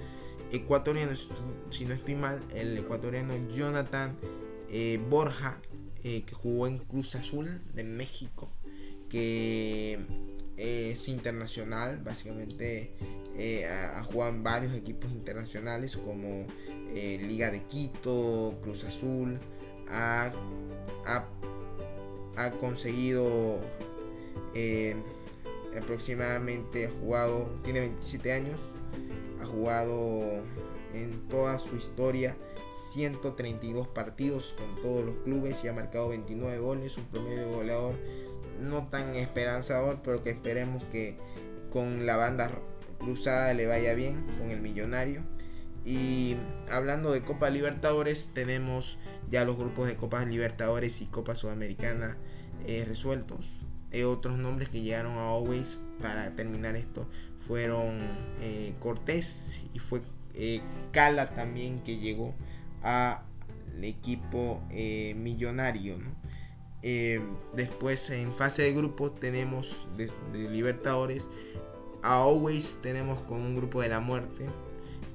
ecuatoriano, 0.56 1.14
si 1.70 1.86
no 1.86 1.94
estoy 1.94 2.16
mal, 2.16 2.42
el 2.54 2.78
ecuatoriano 2.78 3.34
Jonathan 3.50 4.16
eh, 4.70 5.00
Borja, 5.10 5.60
eh, 6.04 6.24
que 6.26 6.34
jugó 6.34 6.68
en 6.68 6.80
Cruz 6.80 7.16
Azul 7.16 7.62
de 7.74 7.84
México, 7.84 8.50
que 9.10 10.00
es 10.58 11.08
internacional, 11.08 12.02
básicamente 12.04 12.92
eh, 13.38 13.66
ha, 13.68 14.02
jugado 14.04 14.32
en 14.32 14.44
varios 14.44 14.74
equipos 14.74 15.12
internacionales 15.12 15.98
como 15.98 16.46
eh, 16.94 17.20
Liga 17.22 17.52
de 17.52 17.64
Quito, 17.64 18.58
Cruz 18.64 18.86
Azul, 18.86 19.40
ha, 19.90 20.32
ha, 21.06 22.52
conseguido 22.62 23.60
eh, 24.54 24.96
aproximadamente, 25.78 26.86
ha 26.86 26.92
jugado, 27.02 27.60
tiene 27.64 27.82
27 27.82 28.32
años, 28.32 28.60
jugado 29.46 30.44
en 30.94 31.28
toda 31.28 31.60
su 31.60 31.76
historia 31.76 32.36
132 32.94 33.88
partidos 33.88 34.56
con 34.58 34.82
todos 34.82 35.06
los 35.06 35.16
clubes 35.24 35.64
y 35.64 35.68
ha 35.68 35.74
marcado 35.74 36.10
29 36.10 36.60
goles, 36.60 36.98
un 36.98 37.06
promedio 37.06 37.48
de 37.48 37.56
goleador 37.56 37.94
no 38.60 38.88
tan 38.88 39.16
esperanzador, 39.16 40.00
pero 40.04 40.22
que 40.24 40.32
esperemos 40.32 40.84
que 40.86 41.18
con 41.70 42.06
la 42.06 42.16
banda 42.16 42.52
cruzada 43.00 43.54
le 43.54 43.68
vaya 43.68 43.94
bien, 43.94 44.26
con 44.38 44.50
el 44.50 44.62
millonario. 44.62 45.24
Y 45.84 46.36
hablando 46.72 47.12
de 47.12 47.24
Copa 47.24 47.50
Libertadores, 47.50 48.32
tenemos 48.34 48.98
ya 49.30 49.46
los 49.46 49.58
grupos 49.58 49.88
de 49.88 49.96
Copa 49.96 50.26
Libertadores 50.26 51.02
y 51.02 51.06
Copa 51.06 51.36
Sudamericana 51.36 52.18
eh, 52.66 52.86
resueltos. 52.88 53.62
Eh, 53.92 54.04
otros 54.04 54.38
nombres 54.38 54.70
que 54.70 54.82
llegaron 54.82 55.14
a 55.14 55.30
Always 55.30 55.78
para 56.02 56.36
terminar 56.36 56.76
esto 56.76 57.08
fueron 57.48 58.00
eh, 58.42 58.74
Cortés 58.80 59.64
y 59.74 59.80
fue 59.80 60.02
Cala 60.92 61.34
también 61.34 61.82
que 61.84 61.98
llegó 61.98 62.36
al 62.82 63.24
equipo 63.82 64.62
millonario. 65.16 65.98
después 67.54 68.10
en 68.10 68.34
fase 68.34 68.64
de 68.64 68.74
grupos 68.74 69.16
tenemos 69.16 69.88
de, 69.96 70.12
de 70.34 70.50
Libertadores 70.50 71.30
a 72.02 72.22
Always 72.22 72.80
tenemos 72.84 73.22
con 73.22 73.40
un 73.42 73.56
grupo 73.56 73.82
de 73.82 73.90
la 73.90 74.00
muerte 74.00 74.46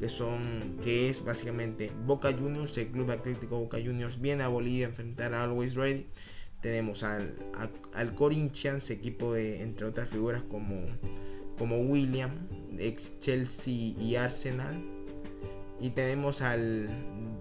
que 0.01 0.09
son 0.09 0.79
que 0.83 1.11
es 1.11 1.23
básicamente 1.23 1.93
Boca 2.07 2.33
Juniors, 2.33 2.77
el 2.79 2.89
Club 2.89 3.11
Atlético 3.11 3.59
Boca 3.59 3.77
Juniors 3.79 4.19
viene 4.19 4.43
a 4.43 4.49
Bolivia 4.49 4.87
a 4.87 4.89
enfrentar 4.89 5.35
a 5.35 5.43
Always 5.43 5.75
Ready. 5.75 6.07
Tenemos 6.63 7.03
al, 7.03 7.35
al 7.93 8.15
Corinthians, 8.15 8.89
equipo 8.91 9.35
de 9.35 9.61
entre 9.61 9.87
otras 9.87 10.09
figuras 10.09 10.43
como, 10.43 10.87
como 11.61 11.77
William, 11.77 12.31
ex 12.79 13.19
Chelsea 13.21 13.95
y 14.01 14.17
Arsenal. 14.17 14.83
Y 15.79 15.91
tenemos 15.91 16.41
al 16.41 16.89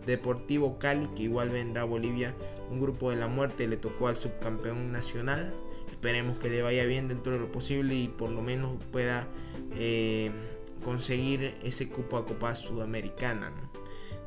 Deportivo 0.06 0.78
Cali, 0.78 1.08
que 1.16 1.24
igual 1.24 1.50
vendrá 1.50 1.84
a 1.84 1.86
Bolivia. 1.86 2.36
Un 2.70 2.82
grupo 2.82 3.12
de 3.12 3.16
la 3.16 3.30
muerte 3.30 3.66
le 3.66 3.78
tocó 3.78 4.10
al 4.10 4.18
subcampeón 4.18 4.92
nacional. 4.92 5.54
Esperemos 5.90 6.38
que 6.38 6.50
le 6.50 6.62
vaya 6.62 6.84
bien 6.84 7.08
dentro 7.08 7.32
de 7.32 7.40
lo 7.40 7.50
posible 7.50 7.96
y 7.96 8.10
por 8.10 8.30
lo 8.30 8.42
menos 8.42 8.72
pueda 8.92 9.26
eh, 9.78 10.32
conseguir 10.84 11.56
ese 11.64 11.88
cupo 11.88 12.18
a 12.18 12.26
Copa 12.26 12.56
Sudamericana. 12.56 13.54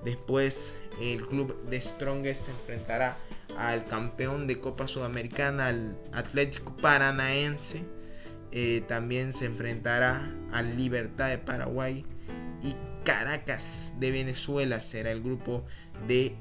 Después 0.07 0.75
el 1.03 1.27
club 1.27 1.55
de 1.69 1.79
Strongest 1.79 2.47
se 2.47 2.51
enfrentará 2.53 3.19
al 3.59 3.85
campeón 3.85 4.47
de 4.47 4.59
Copa 4.59 4.89
Sudamericana, 4.89 5.67
al 5.67 5.99
Atlético 6.15 6.75
Paranaense. 6.77 7.85
Eh, 8.53 8.83
también 8.87 9.33
se 9.33 9.47
enfrentará 9.47 10.31
al 10.53 10.77
Libertad 10.77 11.31
de 11.31 11.39
Paraguay 11.39 12.05
y 12.63 12.75
Caracas 13.03 13.95
de 13.99 14.11
Venezuela 14.11 14.79
será 14.79 15.11
el 15.11 15.23
grupo 15.23 15.65
de, 16.07 16.37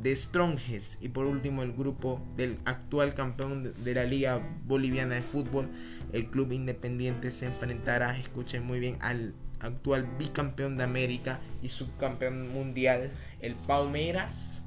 de 0.00 0.14
Strongest. 0.14 1.02
Y 1.02 1.08
por 1.08 1.24
último 1.24 1.62
el 1.62 1.72
grupo 1.72 2.20
del 2.36 2.58
actual 2.66 3.14
campeón 3.14 3.74
de 3.82 3.94
la 3.94 4.04
Liga 4.04 4.40
Boliviana 4.66 5.14
de 5.14 5.22
Fútbol, 5.22 5.70
el 6.12 6.30
Club 6.30 6.52
Independiente 6.52 7.30
se 7.30 7.46
enfrentará, 7.46 8.16
escuchen 8.18 8.64
muy 8.64 8.78
bien, 8.78 8.98
al 9.00 9.34
actual 9.60 10.06
bicampeón 10.18 10.76
de 10.76 10.84
América 10.84 11.40
y 11.62 11.68
subcampeón 11.68 12.52
mundial, 12.52 13.10
el 13.40 13.54
Palmeiras. 13.54 14.62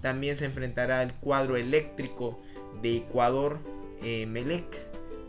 También 0.00 0.38
se 0.38 0.46
enfrentará 0.46 1.00
al 1.00 1.14
cuadro 1.14 1.56
eléctrico 1.56 2.40
de 2.82 2.96
Ecuador, 2.96 3.60
eh, 4.02 4.26
Melec. 4.26 4.86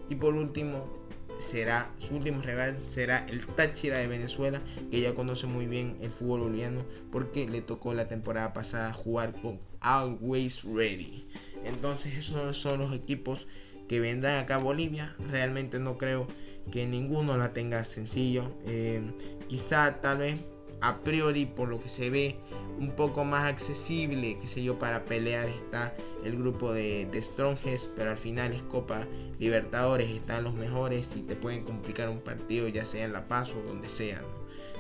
Y 0.10 0.16
por 0.16 0.36
último, 0.36 0.99
será 1.40 1.90
su 2.00 2.16
último 2.16 2.42
rival 2.42 2.78
será 2.88 3.26
el 3.28 3.46
Táchira 3.46 3.98
de 3.98 4.08
Venezuela, 4.08 4.62
que 4.92 5.02
ya 5.02 5.16
conoce 5.16 5.48
muy 5.48 5.66
bien 5.66 5.98
el 6.02 6.12
fútbol 6.12 6.42
boliviano 6.42 6.86
porque 7.12 7.48
le 7.48 7.62
tocó 7.62 7.94
la 7.94 8.08
temporada 8.08 8.54
pasada 8.54 8.94
jugar 8.94 9.34
con 9.42 9.60
Always 9.80 10.64
Ready. 10.64 11.28
Entonces 11.66 12.16
esos 12.18 12.58
son 12.58 12.80
los 12.80 12.94
equipos 12.94 13.48
que 13.88 14.00
vendrán 14.00 14.38
acá 14.38 14.56
a 14.56 14.60
Bolivia. 14.60 15.16
Realmente 15.32 15.80
no 15.80 15.98
creo 15.98 16.28
que 16.72 16.86
ninguno 16.86 17.38
la 17.38 17.54
tenga 17.54 17.84
sencillo. 17.84 18.52
Eh, 18.66 19.02
quizá 19.48 20.02
tal 20.02 20.20
vez 20.20 20.36
a 20.82 21.00
priori 21.00 21.46
por 21.46 21.70
lo 21.70 21.80
que 21.80 21.90
se 21.90 22.10
ve 22.10 22.38
un 22.80 22.92
poco 22.92 23.26
más 23.26 23.46
accesible, 23.46 24.40
que 24.40 24.48
sé 24.48 24.64
yo, 24.64 24.80
para 24.80 25.04
pelear 25.04 25.50
está 25.50 25.94
el 26.24 26.38
grupo 26.38 26.72
de, 26.72 27.08
de 27.12 27.22
Strongest, 27.22 27.90
pero 27.96 28.12
al 28.12 28.18
final 28.18 28.54
es 28.54 28.64
Copa 28.64 29.06
Libertadores, 29.38 30.10
están 30.10 30.46
los 30.46 30.54
mejores 30.54 31.16
y 31.16 31.22
te 31.24 31.36
pueden 31.36 31.64
complicar 31.64 32.10
un 32.10 32.22
partido 32.22 32.68
ya 32.68 32.86
sea 32.86 33.06
en 33.06 33.14
La 33.14 33.28
Paz 33.28 33.54
o 33.54 33.62
donde 33.62 33.90
sea. 33.90 34.22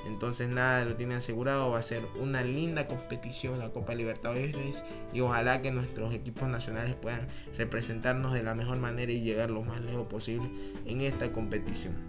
Entonces 0.07 0.49
nada 0.49 0.85
lo 0.85 0.95
tiene 0.95 1.15
asegurado, 1.15 1.71
va 1.71 1.79
a 1.79 1.83
ser 1.83 2.01
una 2.19 2.41
linda 2.41 2.87
competición 2.87 3.59
la 3.59 3.71
Copa 3.71 3.95
Libertadores 3.95 4.83
y 5.13 5.19
ojalá 5.19 5.61
que 5.61 5.71
nuestros 5.71 6.13
equipos 6.13 6.47
nacionales 6.47 6.95
puedan 6.95 7.27
representarnos 7.57 8.33
de 8.33 8.43
la 8.43 8.55
mejor 8.55 8.77
manera 8.77 9.11
y 9.11 9.21
llegar 9.21 9.49
lo 9.49 9.61
más 9.61 9.81
lejos 9.81 10.07
posible 10.07 10.49
en 10.85 11.01
esta 11.01 11.31
competición. 11.31 12.08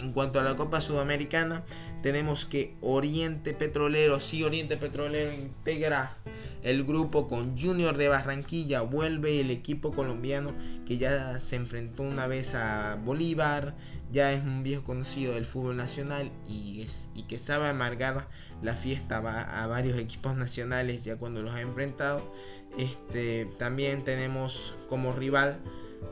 En 0.00 0.12
cuanto 0.12 0.38
a 0.38 0.42
la 0.42 0.56
Copa 0.56 0.80
Sudamericana, 0.80 1.64
tenemos 2.02 2.46
que 2.46 2.76
Oriente 2.80 3.52
Petrolero, 3.54 4.20
sí, 4.20 4.44
Oriente 4.44 4.76
Petrolero 4.76 5.32
integra 5.32 6.16
el 6.62 6.84
grupo 6.84 7.28
con 7.28 7.56
Junior 7.58 7.96
de 7.96 8.08
Barranquilla. 8.08 8.82
Vuelve 8.82 9.40
el 9.40 9.50
equipo 9.50 9.92
colombiano 9.92 10.52
que 10.86 10.98
ya 10.98 11.38
se 11.40 11.56
enfrentó 11.56 12.02
una 12.02 12.26
vez 12.26 12.54
a 12.54 12.98
Bolívar, 13.04 13.74
ya 14.10 14.32
es 14.32 14.42
un 14.42 14.62
viejo 14.62 14.84
conocido 14.84 15.34
del 15.34 15.44
fútbol 15.44 15.76
nacional 15.76 16.30
y, 16.48 16.86
que 17.28 17.38
sabe 17.38 17.68
amargar 17.68 18.28
la 18.62 18.74
fiesta 18.74 19.18
a, 19.18 19.66
varios 19.66 19.98
equipos 19.98 20.34
nacionales 20.34 21.04
ya 21.04 21.16
cuando 21.16 21.42
los 21.42 21.54
ha 21.54 21.60
enfrentado. 21.60 22.32
Este, 22.78 23.46
también 23.58 24.04
tenemos 24.04 24.74
como 24.88 25.12
rival 25.12 25.58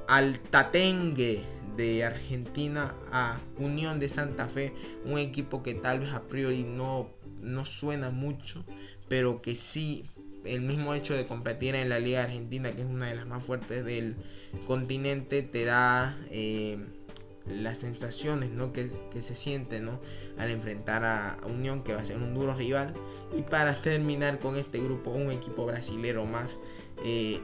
al 0.08 0.38
Tatengue 0.40 1.55
de 1.76 2.04
Argentina 2.04 2.94
a 3.10 3.38
Unión 3.58 4.00
de 4.00 4.08
Santa 4.08 4.48
Fe, 4.48 4.72
un 5.04 5.18
equipo 5.18 5.62
que 5.62 5.74
tal 5.74 6.00
vez 6.00 6.12
a 6.12 6.22
priori 6.22 6.64
no, 6.64 7.10
no 7.40 7.66
suena 7.66 8.10
mucho, 8.10 8.64
pero 9.08 9.42
que 9.42 9.54
sí 9.56 10.04
el 10.46 10.62
mismo 10.62 10.94
hecho 10.94 11.14
de 11.14 11.26
competir 11.26 11.74
en 11.74 11.88
la 11.88 11.98
Liga 11.98 12.22
Argentina, 12.22 12.72
que 12.72 12.82
es 12.82 12.86
una 12.86 13.08
de 13.08 13.16
las 13.16 13.26
más 13.26 13.42
fuertes 13.42 13.84
del 13.84 14.16
continente, 14.66 15.42
te 15.42 15.64
da 15.64 16.16
eh, 16.30 16.78
las 17.46 17.78
sensaciones 17.78 18.50
¿no? 18.50 18.72
que, 18.72 18.88
se 18.88 19.34
sienten 19.34 19.84
¿no? 19.84 20.00
al 20.38 20.50
enfrentar 20.50 21.04
a, 21.04 21.38
Unión, 21.46 21.82
que 21.82 21.94
va 21.94 22.00
a 22.00 22.04
ser 22.04 22.18
un 22.18 22.34
duro 22.34 22.54
rival. 22.54 22.94
Y 23.36 23.42
para 23.42 23.80
terminar 23.82 24.38
con 24.38 24.56
este 24.56 24.80
grupo, 24.80 25.10
un 25.10 25.30
equipo 25.30 25.66
brasilero 25.66 26.24
más. 26.26 26.58
Eh, 27.04 27.40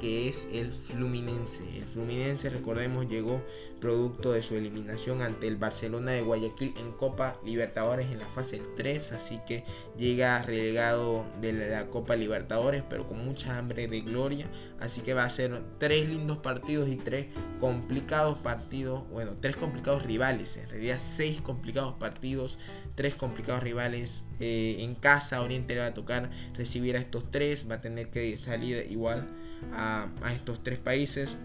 que 0.00 0.28
es 0.28 0.48
el 0.52 0.72
Fluminense. 0.72 1.64
El 1.76 1.84
Fluminense, 1.84 2.50
recordemos, 2.50 3.08
llegó 3.08 3.42
producto 3.80 4.32
de 4.32 4.42
su 4.42 4.54
eliminación 4.54 5.22
ante 5.22 5.46
el 5.46 5.56
Barcelona 5.56 6.12
de 6.12 6.22
Guayaquil 6.22 6.74
en 6.78 6.92
Copa 6.92 7.38
Libertadores 7.44 8.10
en 8.10 8.18
la 8.18 8.26
fase 8.26 8.62
3, 8.76 9.12
así 9.12 9.40
que 9.46 9.64
llega 9.98 10.42
relegado 10.42 11.24
de 11.40 11.52
la 11.52 11.88
Copa 11.88 12.16
Libertadores, 12.16 12.82
pero 12.88 13.06
con 13.06 13.24
mucha 13.24 13.58
hambre 13.58 13.86
de 13.86 14.00
gloria, 14.00 14.46
así 14.80 15.02
que 15.02 15.14
va 15.14 15.24
a 15.24 15.30
ser 15.30 15.62
tres 15.78 16.08
lindos 16.08 16.38
partidos 16.38 16.88
y 16.88 16.96
tres 16.96 17.26
complicados 17.60 18.38
partidos, 18.38 19.08
bueno, 19.10 19.36
tres 19.40 19.56
complicados 19.56 20.02
rivales, 20.02 20.56
en 20.56 20.68
realidad 20.68 20.98
seis 20.98 21.40
complicados 21.40 21.94
partidos, 21.94 22.58
tres 22.94 23.14
complicados 23.14 23.62
rivales 23.62 24.24
eh, 24.40 24.76
en 24.80 24.94
casa, 24.94 25.42
Oriente 25.42 25.74
le 25.74 25.80
va 25.80 25.86
a 25.86 25.94
tocar 25.94 26.30
recibir 26.54 26.96
a 26.96 27.00
estos 27.00 27.30
tres, 27.30 27.70
va 27.70 27.76
a 27.76 27.80
tener 27.80 28.10
que 28.10 28.36
salir 28.36 28.86
igual 28.90 29.28
a, 29.72 30.08
estos 30.32 30.62
tres 30.62 30.78
países 30.78 31.36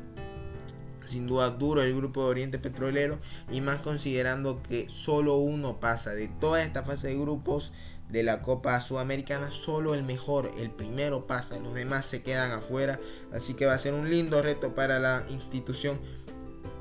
sin 1.05 1.27
duda 1.27 1.49
duro 1.49 1.81
el 1.81 1.95
grupo 1.95 2.23
de 2.23 2.29
Oriente 2.29 2.59
Petrolero 2.59 3.19
y 3.51 3.59
más 3.59 3.79
considerando 3.79 4.63
que 4.63 4.87
solo 4.87 5.35
uno 5.37 5.79
pasa 5.79 6.13
de 6.13 6.29
toda 6.29 6.63
esta 6.63 6.83
fase 6.83 7.07
de 7.07 7.17
grupos 7.17 7.73
de 8.09 8.23
la 8.23 8.41
Copa 8.41 8.79
Sudamericana, 8.81 9.51
solo 9.51 9.93
el 9.93 10.03
mejor, 10.03 10.51
el 10.57 10.69
primero 10.69 11.27
pasa, 11.27 11.59
los 11.59 11.73
demás 11.73 12.05
se 12.05 12.21
quedan 12.21 12.51
afuera, 12.51 12.99
así 13.31 13.53
que 13.53 13.65
va 13.65 13.73
a 13.73 13.79
ser 13.79 13.93
un 13.93 14.09
lindo 14.09 14.41
reto 14.41 14.75
para 14.75 14.99
la 14.99 15.25
institución 15.29 15.99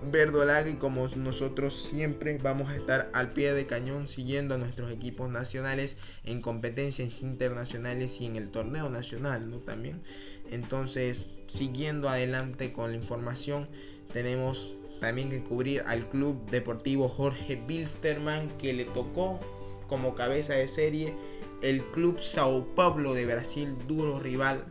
verdolaga 0.02 0.68
y 0.68 0.76
como 0.76 1.06
nosotros 1.08 1.88
siempre 1.90 2.38
vamos 2.38 2.70
a 2.70 2.76
estar 2.76 3.10
al 3.12 3.32
pie 3.32 3.52
de 3.52 3.66
cañón 3.66 4.08
siguiendo 4.08 4.54
a 4.54 4.58
nuestros 4.58 4.90
equipos 4.90 5.28
nacionales 5.30 5.96
en 6.24 6.40
competencias 6.40 7.20
internacionales 7.22 8.20
y 8.20 8.26
en 8.26 8.36
el 8.36 8.50
torneo 8.50 8.88
nacional, 8.88 9.50
¿no? 9.50 9.58
También. 9.58 10.02
Entonces, 10.50 11.26
siguiendo 11.46 12.08
adelante 12.08 12.72
con 12.72 12.90
la 12.90 12.96
información, 12.96 13.68
tenemos 14.12 14.76
también 15.00 15.30
que 15.30 15.42
cubrir 15.42 15.82
al 15.86 16.08
Club 16.08 16.48
Deportivo 16.50 17.08
Jorge 17.08 17.56
Bilsterman 17.66 18.48
que 18.58 18.72
le 18.72 18.84
tocó 18.84 19.40
como 19.88 20.14
cabeza 20.14 20.54
de 20.54 20.68
serie 20.68 21.14
el 21.62 21.82
club 21.90 22.20
Sao 22.20 22.74
Paulo 22.74 23.14
de 23.14 23.26
Brasil, 23.26 23.74
duro 23.86 24.18
rival 24.18 24.64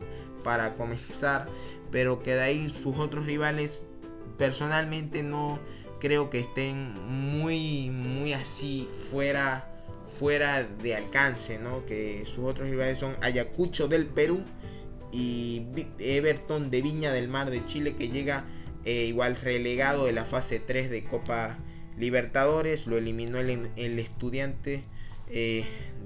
para 0.44 0.76
comenzar, 0.76 1.48
pero 1.92 2.24
que 2.24 2.36
de 2.36 2.42
ahí 2.42 2.70
sus 2.70 2.98
otros 2.98 3.26
rivales 3.26 3.84
personalmente 4.38 5.22
no 5.22 5.60
creo 6.00 6.30
que 6.30 6.40
estén 6.40 6.94
muy 7.08 7.90
muy 7.90 8.34
así 8.34 8.88
fuera 9.12 9.70
fuera 10.08 10.64
de 10.64 10.96
alcance, 10.96 11.60
¿no? 11.60 11.86
Que 11.86 12.24
sus 12.26 12.46
otros 12.46 12.70
rivales 12.70 12.98
son 12.98 13.16
Ayacucho 13.22 13.88
del 13.88 14.08
Perú 14.08 14.44
y 15.12 15.66
Everton 15.99 16.70
de 16.70 16.82
Viña 16.82 17.12
del 17.12 17.28
Mar 17.28 17.49
de 17.49 17.64
Chile 17.66 17.95
que 17.95 18.10
llega 18.10 18.45
eh, 18.86 19.05
igual 19.05 19.36
relegado 19.36 20.05
de 20.05 20.14
la 20.14 20.26
fase 20.26 20.60
3 20.60 20.89
de 20.89 21.03
Copa 21.03 21.57
Libertadores, 21.97 22.88
lo 22.88 22.97
eliminó 22.97 23.39
el, 23.39 23.70
el 23.76 23.99
estudiante 23.99 24.84
eh, 25.30 25.66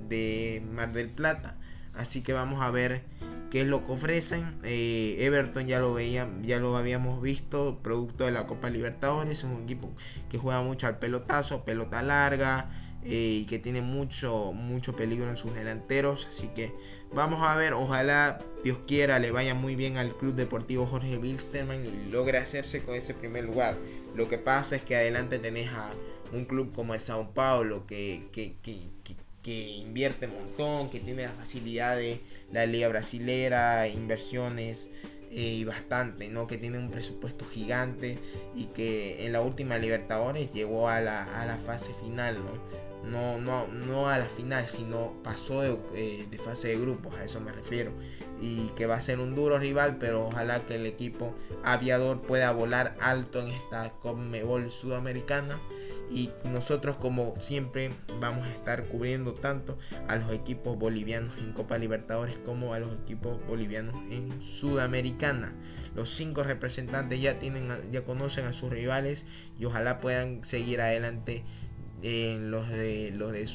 de 0.10 0.64
Mar 0.72 0.92
del 0.92 1.10
Plata, 1.10 1.58
así 1.94 2.22
que 2.22 2.34
vamos 2.34 2.62
a 2.62 2.72
ver 2.72 3.04
qué 3.52 3.62
es 3.62 3.68
lo 3.68 3.86
que 3.86 3.92
ofrecen. 3.92 4.58
Eh, 4.64 5.18
Everton 5.20 5.68
ya 5.68 5.80
lo 5.80 5.94
veía, 5.94 6.28
ya 6.42 6.60
lo 6.60 6.76
habíamos 6.76 7.22
visto, 7.22 7.80
producto 7.84 8.26
de 8.26 8.32
la 8.32 8.48
Copa 8.48 8.72
Libertadores, 8.72 9.38
es 9.38 9.44
un 9.44 9.62
equipo 9.62 9.92
que 10.30 10.40
juega 10.40 10.64
mucho 10.64 10.88
al 10.88 10.98
pelotazo, 10.98 11.64
pelota 11.64 12.02
larga 12.02 12.83
eh, 13.06 13.42
y 13.42 13.46
que 13.46 13.60
tiene 13.60 13.82
mucho, 13.82 14.54
mucho 14.54 14.96
peligro 14.96 15.30
en 15.30 15.38
sus 15.38 15.54
delanteros. 15.54 16.28
Así 16.28 16.48
que 16.50 16.72
vamos 17.14 17.42
a 17.48 17.56
ver, 17.56 17.74
ojalá 17.74 18.40
Dios 18.64 18.80
quiera 18.88 19.20
le 19.20 19.32
vaya 19.32 19.54
muy 19.54 19.76
bien 19.76 19.98
al 19.98 20.16
Club 20.16 20.36
Deportivo 20.36 20.86
Jorge 20.86 21.18
Wilstermann 21.18 21.86
y 21.86 22.10
logre 22.10 22.38
hacerse 22.38 22.82
con 22.82 22.96
ese 22.96 23.14
primer 23.14 23.44
lugar. 23.44 23.78
Lo 24.16 24.30
que 24.30 24.38
pasa 24.38 24.76
es 24.76 24.84
que 24.84 24.96
adelante 24.96 25.40
tenés 25.40 25.70
a 25.72 25.92
un 26.32 26.46
club 26.46 26.74
como 26.74 26.94
el 26.94 27.00
Sao 27.00 27.34
Paulo 27.34 27.86
que, 27.86 28.28
que, 28.32 28.56
que, 28.62 28.80
que 29.44 29.54
invierte 29.54 30.28
un 30.28 30.36
montón, 30.36 30.90
que 30.90 31.00
tiene 31.00 31.24
la 31.24 31.32
facilidad 31.32 31.98
de 31.98 32.22
la 32.52 32.66
liga 32.66 32.88
brasilera, 32.88 33.88
inversiones 33.88 34.90
eh, 35.30 35.42
y 35.42 35.64
bastante, 35.64 36.30
¿no? 36.30 36.48
Que 36.48 36.58
tiene 36.58 36.78
un 36.78 36.90
presupuesto 36.90 37.46
gigante 37.46 38.18
y 38.56 38.66
que 38.68 39.26
en 39.26 39.34
la 39.34 39.42
última 39.42 39.78
Libertadores 39.78 40.52
llegó 40.52 40.90
a 40.90 41.02
la, 41.02 41.42
a 41.42 41.46
la 41.46 41.58
fase 41.58 41.94
final, 41.94 42.36
¿no? 42.36 42.93
No, 43.04 43.38
no, 43.38 43.68
no 43.68 44.10
a 44.10 44.18
la 44.18 44.26
final, 44.26 44.66
sino 44.66 45.14
pasó 45.24 45.62
de, 45.62 45.78
eh, 45.94 46.28
de, 46.30 46.38
fase 46.38 46.70
de 46.70 46.80
grupos, 46.80 47.14
a 47.16 47.26
eso 47.26 47.42
me 47.42 47.52
refiero. 47.52 47.92
Y 48.42 48.68
que 48.76 48.86
va 48.86 48.96
a 48.96 49.02
ser 49.02 49.20
un 49.20 49.36
duro 49.36 49.60
rival, 49.60 49.98
pero 50.00 50.28
ojalá 50.28 50.66
que 50.66 50.76
el 50.76 50.86
equipo 50.86 51.36
aviador 51.64 52.22
pueda 52.22 52.52
volar 52.52 52.96
alto 53.02 53.42
en 53.42 53.50
esta 53.50 53.92
Conmebol 54.00 54.72
sudamericana 54.72 55.58
y 56.14 56.32
nosotros 56.46 56.98
como 56.98 57.34
siempre 57.40 57.92
vamos 58.20 58.48
a 58.48 58.52
estar 58.52 58.84
cubriendo 58.84 59.34
tanto 59.34 59.78
a 60.08 60.16
los 60.16 60.32
equipos 60.32 60.78
bolivianos 60.78 61.32
en 61.40 61.54
Copa 61.54 61.78
Libertadores 61.78 62.38
como 62.38 62.74
a 62.74 62.80
los 62.80 62.94
equipos 63.00 63.40
bolivianos 63.48 63.96
en 64.12 64.42
Sudamericana. 64.42 65.54
Los 65.96 66.10
cinco 66.10 66.44
representantes 66.44 67.22
ya 67.22 67.40
tienen 67.40 67.68
ya 67.92 68.04
conocen 68.04 68.46
a 68.46 68.54
sus 68.54 68.72
rivales 68.72 69.26
y 69.60 69.66
ojalá 69.66 70.00
puedan 70.00 70.44
seguir 70.44 70.82
adelante 70.82 71.44
en 72.04 72.52
los 72.52 72.70
de 72.70 73.12
los 73.16 73.32
de, 73.32 73.48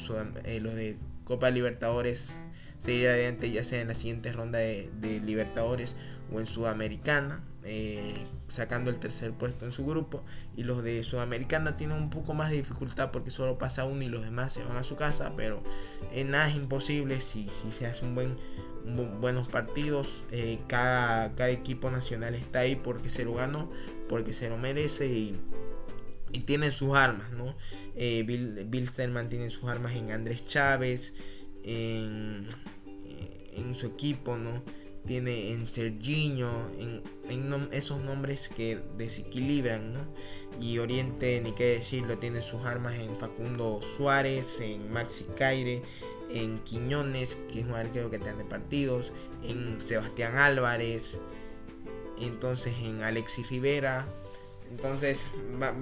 eh, 0.43 0.59
los 0.59 0.73
de 0.73 0.97
Copa 1.23 1.51
Libertadores 1.51 2.33
seguir 2.79 3.07
adelante 3.07 3.51
ya 3.51 3.63
sea 3.63 3.81
en 3.81 3.89
la 3.89 3.95
siguiente 3.95 4.31
ronda 4.33 4.57
de, 4.57 4.89
Libertadores 5.23 5.95
o 6.33 6.39
en 6.39 6.47
Sudamericana 6.47 7.43
eh, 7.63 8.25
sacando 8.47 8.89
el 8.89 8.99
tercer 8.99 9.33
puesto 9.33 9.65
en 9.65 9.71
su 9.71 9.85
grupo. 9.85 10.23
Y 10.55 10.63
los 10.63 10.81
de 10.83 11.03
Sudamericana 11.03 11.77
tienen 11.77 11.97
un 11.97 12.09
poco 12.09 12.33
más 12.33 12.49
de 12.49 12.57
dificultad 12.57 13.11
porque 13.11 13.31
solo 13.31 13.57
pasa 13.57 13.85
uno 13.85 14.03
y 14.03 14.07
los 14.07 14.23
demás 14.23 14.53
se 14.53 14.63
van 14.63 14.77
a 14.77 14.83
su 14.83 14.95
casa. 14.95 15.33
Pero 15.35 15.61
en 16.13 16.31
nada 16.31 16.49
es 16.49 16.55
imposible 16.55 17.19
si, 17.21 17.49
si 17.49 17.71
se 17.71 17.85
hace 17.85 18.05
un 18.05 18.15
buen, 18.15 18.37
buenos 19.19 19.47
partidos. 19.47 20.23
Eh, 20.31 20.59
cada, 20.67 21.35
cada, 21.35 21.49
equipo 21.49 21.91
nacional 21.91 22.33
está 22.33 22.59
ahí 22.59 22.75
porque 22.75 23.09
se 23.09 23.25
lo 23.25 23.33
ganó, 23.33 23.69
porque 24.07 24.33
se 24.33 24.49
lo 24.49 24.57
merece 24.57 25.07
y, 25.07 25.39
y 26.31 26.41
tienen 26.41 26.71
sus 26.71 26.95
armas. 26.95 27.31
¿no? 27.31 27.55
Eh, 27.95 28.23
Bill, 28.25 28.65
Bill 28.67 28.89
tiene 29.29 29.49
sus 29.49 29.65
armas 29.65 29.95
en 29.95 30.11
Andrés 30.11 30.45
Chávez, 30.45 31.13
en, 31.63 32.45
en 33.53 33.75
su 33.75 33.87
equipo. 33.87 34.37
¿no? 34.37 34.63
tiene 35.09 35.53
en 35.53 35.67
Serginho, 35.67 36.69
en, 36.77 37.01
esos 37.71 37.99
nombres 38.01 38.49
que 38.49 38.79
desequilibran, 38.97 39.93
¿no? 39.93 39.99
Y 40.61 40.77
Oriente, 40.77 41.41
ni 41.43 41.51
qué 41.53 41.77
decirlo, 41.77 42.17
tiene 42.17 42.41
sus 42.41 42.63
armas 42.65 42.93
en 42.95 43.17
Facundo 43.17 43.79
Suárez, 43.97 44.59
en 44.61 44.91
Maxi 44.91 45.25
Caire, 45.35 45.81
en 46.29 46.59
Quiñones, 46.59 47.35
que 47.51 47.61
es 47.61 47.65
un 47.65 47.73
arquero 47.73 48.09
que 48.11 48.19
tiene 48.19 48.43
partidos, 48.43 49.11
en 49.43 49.81
Sebastián 49.81 50.37
Álvarez, 50.37 51.17
entonces 52.19 52.73
en 52.83 53.01
Alexis 53.01 53.49
Rivera. 53.49 54.07
Entonces 54.71 55.25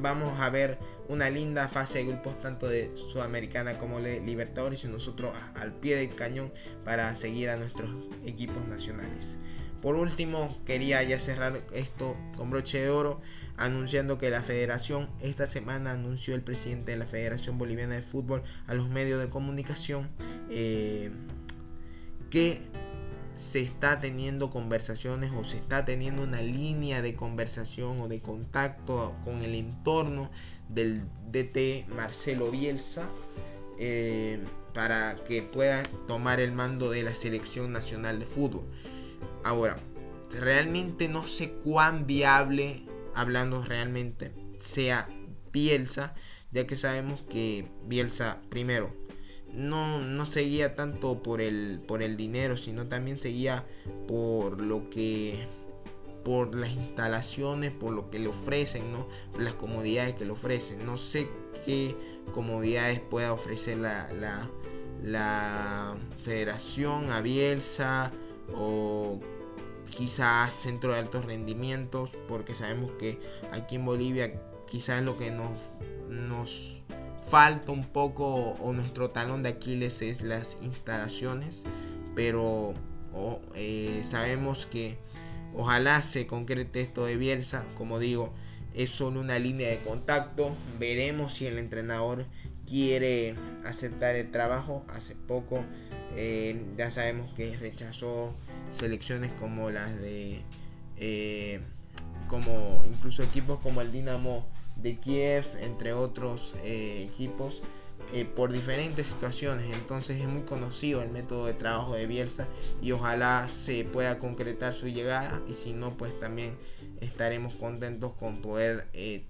vamos 0.02 0.40
a 0.40 0.50
ver 0.50 0.78
una 1.10 1.30
linda 1.30 1.68
fase 1.68 2.00
de 2.00 2.06
grupos 2.06 2.40
tanto 2.42 2.68
de 2.68 2.92
Sudamericana 2.96 3.78
como 3.78 4.00
de 4.00 4.20
Libertadores 4.22 4.84
y 4.84 4.88
nosotros 4.88 5.36
al 5.56 5.74
pie 5.74 5.98
del 5.98 6.16
cañón 6.16 6.52
para 6.84 7.14
seguir 7.16 7.50
a 7.50 7.58
nuestros 7.58 7.90
equipos 8.26 8.68
nacionales. 8.68 9.38
Por 9.82 9.96
último, 9.96 10.58
quería 10.66 11.04
ya 11.04 11.20
cerrar 11.20 11.62
esto 11.74 12.18
con 12.36 12.50
broche 12.50 12.82
de 12.82 12.90
oro 12.90 13.22
anunciando 13.58 14.18
que 14.18 14.30
la 14.30 14.42
federación 14.42 15.10
esta 15.22 15.48
semana 15.48 15.92
anunció 15.92 16.36
el 16.36 16.42
presidente 16.42 16.92
de 16.92 16.98
la 16.98 17.06
Federación 17.06 17.58
Boliviana 17.58 17.96
de 17.96 18.02
Fútbol 18.02 18.44
a 18.68 18.74
los 18.74 18.90
medios 18.90 19.20
de 19.20 19.30
comunicación 19.30 20.10
eh, 20.50 21.12
que 22.30 22.62
se 23.38 23.62
está 23.62 24.00
teniendo 24.00 24.50
conversaciones 24.50 25.32
o 25.32 25.44
se 25.44 25.58
está 25.58 25.86
teniendo 25.86 26.24
una 26.24 26.42
línea 26.42 27.02
de 27.02 27.16
conversación 27.16 28.02
o 28.02 28.08
de 28.08 28.20
contacto 28.20 29.16
con 29.24 29.44
el 29.44 29.54
entorno 29.54 30.32
del 30.70 31.04
DT 31.32 31.88
Marcelo 31.96 32.50
Bielsa 32.50 33.08
eh, 33.78 34.40
para 34.74 35.16
que 35.24 35.44
pueda 35.44 35.84
tomar 36.08 36.40
el 36.40 36.52
mando 36.52 36.90
de 36.90 37.04
la 37.04 37.14
selección 37.14 37.72
nacional 37.72 38.20
de 38.20 38.26
fútbol. 38.26 38.66
Ahora, 39.44 39.78
realmente 40.32 41.08
no 41.08 41.28
sé 41.28 41.52
cuán 41.52 42.08
viable, 42.08 42.86
hablando 43.14 43.64
realmente, 43.64 44.32
sea 44.60 45.10
Bielsa, 45.52 46.16
ya 46.52 46.66
que 46.66 46.76
sabemos 46.76 47.22
que 47.30 47.68
Bielsa, 47.86 48.42
primero, 48.50 49.07
no, 49.58 49.99
no 49.99 50.26
seguía 50.28 50.76
tanto 50.76 51.24
por 51.24 51.41
el, 51.41 51.82
por 51.88 52.03
el 52.03 52.16
dinero, 52.16 52.58
sino 52.58 52.88
también 52.88 53.20
seguía 53.20 53.66
por 54.08 54.62
lo 54.62 54.89
que 54.89 55.47
por 56.24 56.53
las 56.53 56.72
instalaciones, 56.72 57.72
por 57.72 57.93
lo 57.93 58.10
que 58.12 58.20
le 58.20 58.28
ofrecen, 58.28 58.91
¿no? 58.91 59.08
Por 59.32 59.41
las 59.41 59.55
comodidades 59.55 60.14
que 60.14 60.26
le 60.26 60.32
ofrecen. 60.32 60.86
No 60.86 60.97
sé 60.97 61.30
qué 61.66 61.95
comodidades 62.34 62.99
pueda 62.99 63.34
ofrecer 63.34 63.78
la, 63.78 64.12
la, 64.14 64.47
la 65.01 65.97
Federación 66.24 67.12
a 67.12 67.22
Bielsa 67.22 68.12
o 68.53 69.20
quizás 69.89 70.53
centro 70.53 70.93
de 70.93 70.99
altos 70.99 71.26
rendimientos, 71.26 72.12
porque 72.28 72.53
sabemos 72.53 72.91
que 72.99 73.20
aquí 73.51 73.76
en 73.76 73.86
Bolivia 73.86 74.39
quizás 74.68 75.01
lo 75.01 75.18
que 75.18 75.32
nos, 75.32 75.49
nos 76.10 76.77
falta 77.30 77.72
un 77.72 77.86
poco 77.86 78.56
o 78.62 78.74
nuestro 78.74 79.10
talón 79.10 79.44
de 79.44 79.50
Aquiles 79.50 80.02
es 80.02 80.22
las 80.22 80.58
instalaciones, 80.62 81.64
pero 82.16 82.74
eh, 83.56 84.02
sabemos 84.04 84.66
que 84.66 84.98
Ojalá 85.58 86.04
se 86.04 86.28
concrete 86.28 86.82
esto 86.82 87.06
de 87.06 87.18
Bielsa. 87.18 87.66
Como 87.76 87.98
digo, 87.98 88.32
es 88.76 88.92
solo 88.92 89.20
una 89.20 89.40
línea 89.40 89.70
de 89.70 89.80
contacto. 89.80 90.56
Veremos 90.80 91.34
si 91.34 91.48
el 91.48 91.58
entrenador 91.58 92.26
quiere 92.68 93.36
aceptar 93.66 94.16
el 94.16 94.30
trabajo. 94.30 94.86
Hace 94.90 95.16
poco 95.16 95.64
eh, 96.16 96.64
ya 96.78 96.92
sabemos 96.92 97.34
que 97.34 97.58
rechazó 97.58 98.36
selecciones 98.72 99.32
como 99.34 99.72
las 99.72 100.00
de... 100.00 100.42
Eh, 100.98 101.60
como 102.28 102.84
incluso 102.86 103.24
equipos 103.24 103.60
como 103.60 103.82
el 103.82 103.92
Dinamo 103.92 104.46
de 104.82 105.00
Kiev, 105.00 105.46
entre 105.62 105.94
otros 105.94 106.56
eh, 106.64 107.08
equipos. 107.10 107.62
Eh, 108.14 108.24
por 108.24 108.54
diferentes 108.54 109.08
situaciones. 109.08 109.66
Entonces 109.76 110.22
es 110.22 110.28
muy 110.28 110.44
conocido 110.44 111.02
el 111.02 111.10
método 111.10 111.46
de 111.46 111.54
trabajo 111.54 111.94
de 111.94 112.08
Bielsa 112.08 112.48
y 112.82 112.94
ojalá 112.94 113.50
se 113.50 113.84
pueda 113.84 114.18
concretar 114.18 114.74
su 114.74 114.88
llegada 114.88 115.42
y 115.50 115.56
si 115.56 115.74
no 115.74 115.98
pues 115.98 116.18
también 116.18 116.56
estaremos 117.02 117.56
contentos 117.56 118.14
con 118.14 118.42
poder 118.42 118.88
eh, 118.94 119.26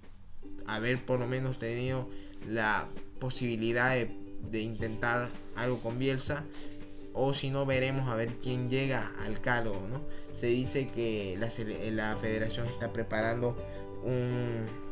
haber 0.67 1.03
por 1.03 1.19
lo 1.19 1.25
menos 1.25 1.57
tenido 1.57 2.07
la 2.47 2.87
posibilidad 3.19 3.95
de, 3.95 4.61
intentar 4.61 5.27
algo 5.55 5.79
con 5.79 5.97
Bielsa 5.97 6.43
o 7.13 7.33
si 7.33 7.49
no 7.49 7.65
veremos 7.65 8.07
a 8.09 8.15
ver 8.15 8.35
quién 8.43 8.69
llega 8.69 9.11
al 9.25 9.41
cargo. 9.41 9.81
¿no? 9.89 10.01
Se 10.35 10.47
dice 10.47 10.87
que 10.87 11.35
la, 11.39 11.49
la 11.91 12.15
federación 12.17 12.67
está 12.67 12.93
preparando 12.93 13.57
un 14.03 14.86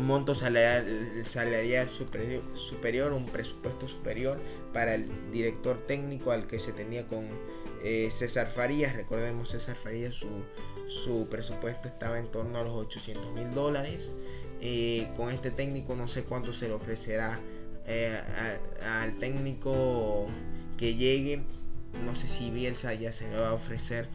monto 0.00 0.34
salarial, 0.34 0.86
salarial 1.24 1.88
superior, 1.88 2.42
superior, 2.54 3.12
un 3.12 3.26
presupuesto 3.26 3.88
superior 3.88 4.40
para 4.72 4.94
el 4.94 5.08
director 5.30 5.86
técnico 5.86 6.30
al 6.30 6.46
que 6.46 6.58
se 6.58 6.72
tenía 6.72 7.06
con 7.06 7.26
eh, 7.82 8.08
César 8.10 8.50
Farías. 8.50 8.94
Recordemos, 8.94 9.50
César 9.50 9.76
Farías, 9.76 10.14
su, 10.14 10.28
su 10.88 11.28
presupuesto 11.28 11.88
estaba 11.88 12.18
en 12.18 12.30
torno 12.30 12.58
a 12.58 12.62
los 12.62 12.72
800 12.72 13.32
mil 13.32 13.52
dólares. 13.54 14.14
Eh, 14.60 15.08
con 15.16 15.30
este 15.30 15.52
técnico 15.52 15.94
no 15.94 16.08
sé 16.08 16.24
cuánto 16.24 16.52
se 16.52 16.66
le 16.66 16.74
ofrecerá 16.74 17.38
eh, 17.86 18.20
al 19.00 19.18
técnico 19.18 20.26
que 20.76 20.94
llegue. 20.94 21.42
No 22.04 22.14
sé 22.14 22.28
si 22.28 22.50
Bielsa 22.50 22.94
ya 22.94 23.12
se 23.12 23.28
le 23.28 23.38
va 23.38 23.50
a 23.50 23.54
ofrecer 23.54 24.08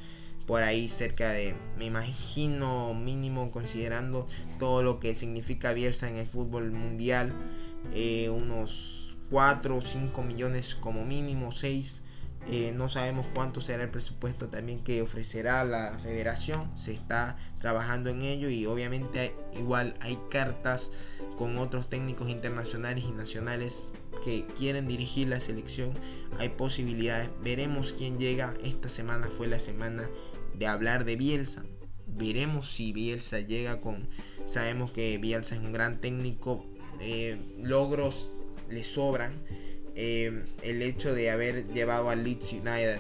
por 0.46 0.64
ahí 0.64 0.90
cerca 0.90 1.32
de, 1.32 1.56
me 1.78 1.86
imagino, 1.86 2.94
mínimo 2.94 3.52
considerando 3.52 4.28
todo 4.60 4.84
lo 4.84 5.00
que 5.00 5.16
significa 5.16 5.74
Bielsa 5.74 6.10
en 6.10 6.18
el 6.18 6.28
fútbol 6.28 6.72
mundial, 6.72 7.34
eh, 7.94 8.30
unos 8.30 9.18
4 9.30 9.78
o 9.78 9.82
5 9.82 10.22
millones 10.24 10.76
como 10.76 11.06
mínimo, 11.06 11.52
6. 11.52 12.02
Eh, 12.52 12.74
no 12.76 12.90
sabemos 12.90 13.26
cuánto 13.34 13.62
será 13.62 13.84
el 13.84 13.90
presupuesto 13.90 14.50
también 14.50 14.84
que 14.84 15.02
ofrecerá 15.02 15.64
la 15.64 15.98
federación. 16.00 16.78
Se 16.78 16.94
está 16.94 17.38
trabajando 17.60 18.10
en 18.10 18.22
ello 18.22 18.50
y 18.50 18.66
obviamente 18.66 19.34
igual 19.58 19.94
hay 20.02 20.20
cartas 20.30 20.92
con 21.38 21.58
otros 21.58 21.90
técnicos 21.90 22.30
internacionales 22.30 23.06
y 23.08 23.12
nacionales 23.12 23.92
que 24.24 24.46
quieren 24.58 24.88
dirigir 24.88 25.30
la 25.30 25.40
selección. 25.40 25.94
Hay 26.38 26.50
posibilidades. 26.50 27.30
Veremos 27.42 27.94
quién 27.98 28.20
llega. 28.20 28.54
Esta 28.64 28.90
semana 28.90 29.30
fue 29.30 29.48
la 29.48 29.60
semana 29.60 30.10
de 30.54 30.68
hablar 30.68 31.06
de 31.06 31.16
Bielsa. 31.16 31.64
Veremos 32.08 32.72
si 32.72 32.94
Bielsa 32.94 33.40
llega 33.40 33.82
con... 33.82 34.08
Sabemos 34.46 34.92
que 34.92 35.18
Bielsa 35.18 35.56
es 35.56 35.62
un 35.62 35.72
gran 35.72 36.02
técnico. 36.02 36.66
Eh, 37.00 37.38
logros 37.62 38.32
le 38.70 38.84
sobran. 38.84 39.42
Eh, 39.96 40.44
el 40.64 40.82
hecho 40.82 41.14
de 41.14 41.30
haber 41.30 41.72
llevado 41.72 42.10
a 42.10 42.16
Leeds 42.16 42.54
United, 42.54 43.00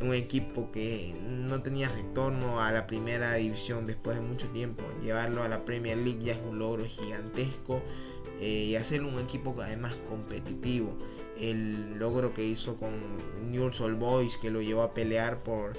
un 0.00 0.12
equipo 0.12 0.70
que 0.72 1.14
no 1.26 1.62
tenía 1.62 1.88
retorno 1.88 2.60
a 2.60 2.72
la 2.72 2.86
primera 2.86 3.34
división 3.34 3.86
después 3.86 4.16
de 4.16 4.22
mucho 4.22 4.48
tiempo, 4.48 4.82
llevarlo 5.00 5.42
a 5.42 5.48
la 5.48 5.64
Premier 5.64 5.96
League 5.96 6.22
ya 6.22 6.32
es 6.32 6.40
un 6.46 6.58
logro 6.58 6.84
gigantesco 6.84 7.80
eh, 8.40 8.64
y 8.64 8.76
hacerlo 8.76 9.08
un 9.08 9.20
equipo 9.20 9.54
además 9.62 9.96
competitivo. 10.08 10.98
El 11.38 11.98
logro 11.98 12.34
que 12.34 12.44
hizo 12.44 12.76
con 12.76 12.92
Newell's 13.50 13.80
Old 13.80 13.98
Boys 13.98 14.36
que 14.36 14.50
lo 14.50 14.60
llevó 14.60 14.82
a 14.82 14.94
pelear 14.94 15.42
por 15.42 15.72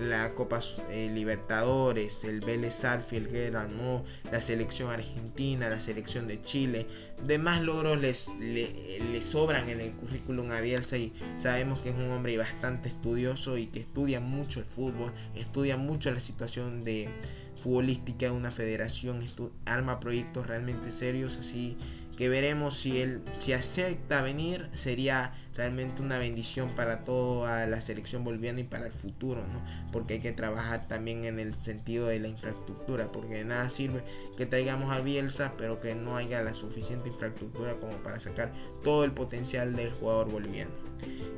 la 0.00 0.34
Copa 0.34 0.60
eh, 0.90 1.10
Libertadores, 1.12 2.24
el 2.24 2.40
Vélez 2.40 2.74
Sarfield 2.74 3.30
que 3.30 3.56
armó, 3.56 4.04
la 4.30 4.40
selección 4.40 4.90
argentina, 4.90 5.68
la 5.68 5.80
selección 5.80 6.28
de 6.28 6.40
Chile. 6.42 6.86
Demás 7.26 7.62
logros 7.62 7.98
les, 7.98 8.28
le, 8.38 9.22
sobran 9.22 9.68
en 9.68 9.80
el 9.80 9.92
currículum 9.92 10.50
a 10.50 10.60
y 10.60 11.12
sabemos 11.38 11.80
que 11.80 11.90
es 11.90 11.94
un 11.94 12.10
hombre 12.10 12.36
bastante 12.36 12.88
estudioso 12.88 13.58
y 13.58 13.66
que 13.66 13.80
estudia 13.80 14.20
mucho 14.20 14.60
el 14.60 14.66
fútbol, 14.66 15.12
estudia 15.34 15.76
mucho 15.76 16.10
la 16.12 16.20
situación 16.20 16.84
de 16.84 17.08
futbolística 17.56 18.26
de 18.26 18.32
una 18.32 18.50
federación, 18.50 19.28
arma 19.64 19.98
proyectos 20.00 20.46
realmente 20.46 20.92
serios, 20.92 21.36
así 21.38 21.76
que 22.18 22.28
veremos 22.28 22.76
si 22.76 23.00
él 23.00 23.22
si 23.38 23.52
acepta 23.52 24.22
venir 24.22 24.68
sería 24.74 25.34
realmente 25.54 26.02
una 26.02 26.18
bendición 26.18 26.74
para 26.74 27.04
toda 27.04 27.64
la 27.68 27.80
selección 27.80 28.24
boliviana 28.24 28.58
y 28.58 28.64
para 28.64 28.86
el 28.86 28.92
futuro, 28.92 29.42
¿no? 29.46 29.62
Porque 29.92 30.14
hay 30.14 30.20
que 30.20 30.32
trabajar 30.32 30.88
también 30.88 31.24
en 31.24 31.38
el 31.38 31.54
sentido 31.54 32.08
de 32.08 32.18
la 32.18 32.26
infraestructura, 32.26 33.12
porque 33.12 33.36
de 33.36 33.44
nada 33.44 33.70
sirve 33.70 34.02
que 34.36 34.46
traigamos 34.46 34.90
a 34.90 35.00
Bielsa, 35.00 35.52
pero 35.56 35.80
que 35.80 35.94
no 35.94 36.16
haya 36.16 36.42
la 36.42 36.54
suficiente 36.54 37.08
infraestructura 37.08 37.76
como 37.78 37.92
para 37.98 38.18
sacar 38.18 38.52
todo 38.82 39.04
el 39.04 39.12
potencial 39.12 39.76
del 39.76 39.92
jugador 39.92 40.28
boliviano. 40.28 40.87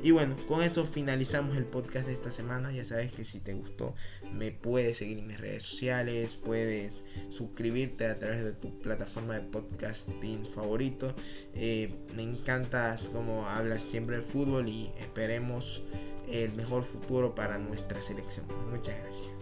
Y 0.03 0.11
bueno, 0.11 0.35
con 0.47 0.63
eso 0.63 0.85
finalizamos 0.85 1.57
el 1.57 1.65
podcast 1.65 2.07
de 2.07 2.13
esta 2.13 2.31
semana. 2.31 2.71
Ya 2.71 2.85
sabes 2.85 3.11
que 3.11 3.23
si 3.23 3.39
te 3.39 3.53
gustó, 3.53 3.93
me 4.33 4.51
puedes 4.51 4.97
seguir 4.97 5.19
en 5.19 5.27
mis 5.27 5.39
redes 5.39 5.63
sociales, 5.63 6.33
puedes 6.33 7.03
suscribirte 7.29 8.07
a 8.07 8.17
través 8.17 8.43
de 8.43 8.53
tu 8.53 8.79
plataforma 8.79 9.35
de 9.35 9.41
podcasting 9.41 10.45
favorito. 10.47 11.13
Eh, 11.53 11.93
me 12.15 12.23
encanta 12.23 12.97
como 13.13 13.45
hablas 13.45 13.83
siempre 13.83 14.15
del 14.17 14.25
fútbol 14.25 14.67
y 14.69 14.91
esperemos 14.97 15.83
el 16.31 16.53
mejor 16.53 16.83
futuro 16.83 17.35
para 17.35 17.57
nuestra 17.59 18.01
selección. 18.01 18.45
Muchas 18.71 18.95
gracias. 18.97 19.41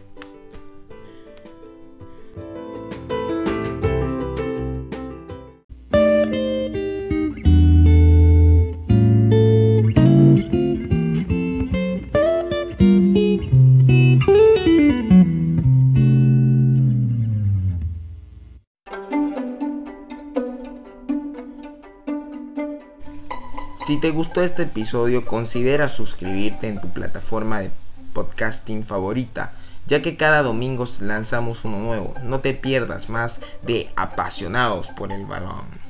Este 24.43 24.63
episodio, 24.63 25.25
considera 25.25 25.87
suscribirte 25.87 26.67
en 26.67 26.81
tu 26.81 26.89
plataforma 26.89 27.61
de 27.61 27.71
podcasting 28.13 28.83
favorita, 28.83 29.53
ya 29.87 30.01
que 30.01 30.17
cada 30.17 30.43
domingo 30.43 30.87
lanzamos 31.01 31.65
uno 31.65 31.79
nuevo. 31.79 32.13
No 32.23 32.39
te 32.39 32.53
pierdas 32.53 33.09
más 33.09 33.39
de 33.63 33.89
apasionados 33.95 34.87
por 34.89 35.11
el 35.11 35.25
balón. 35.25 35.88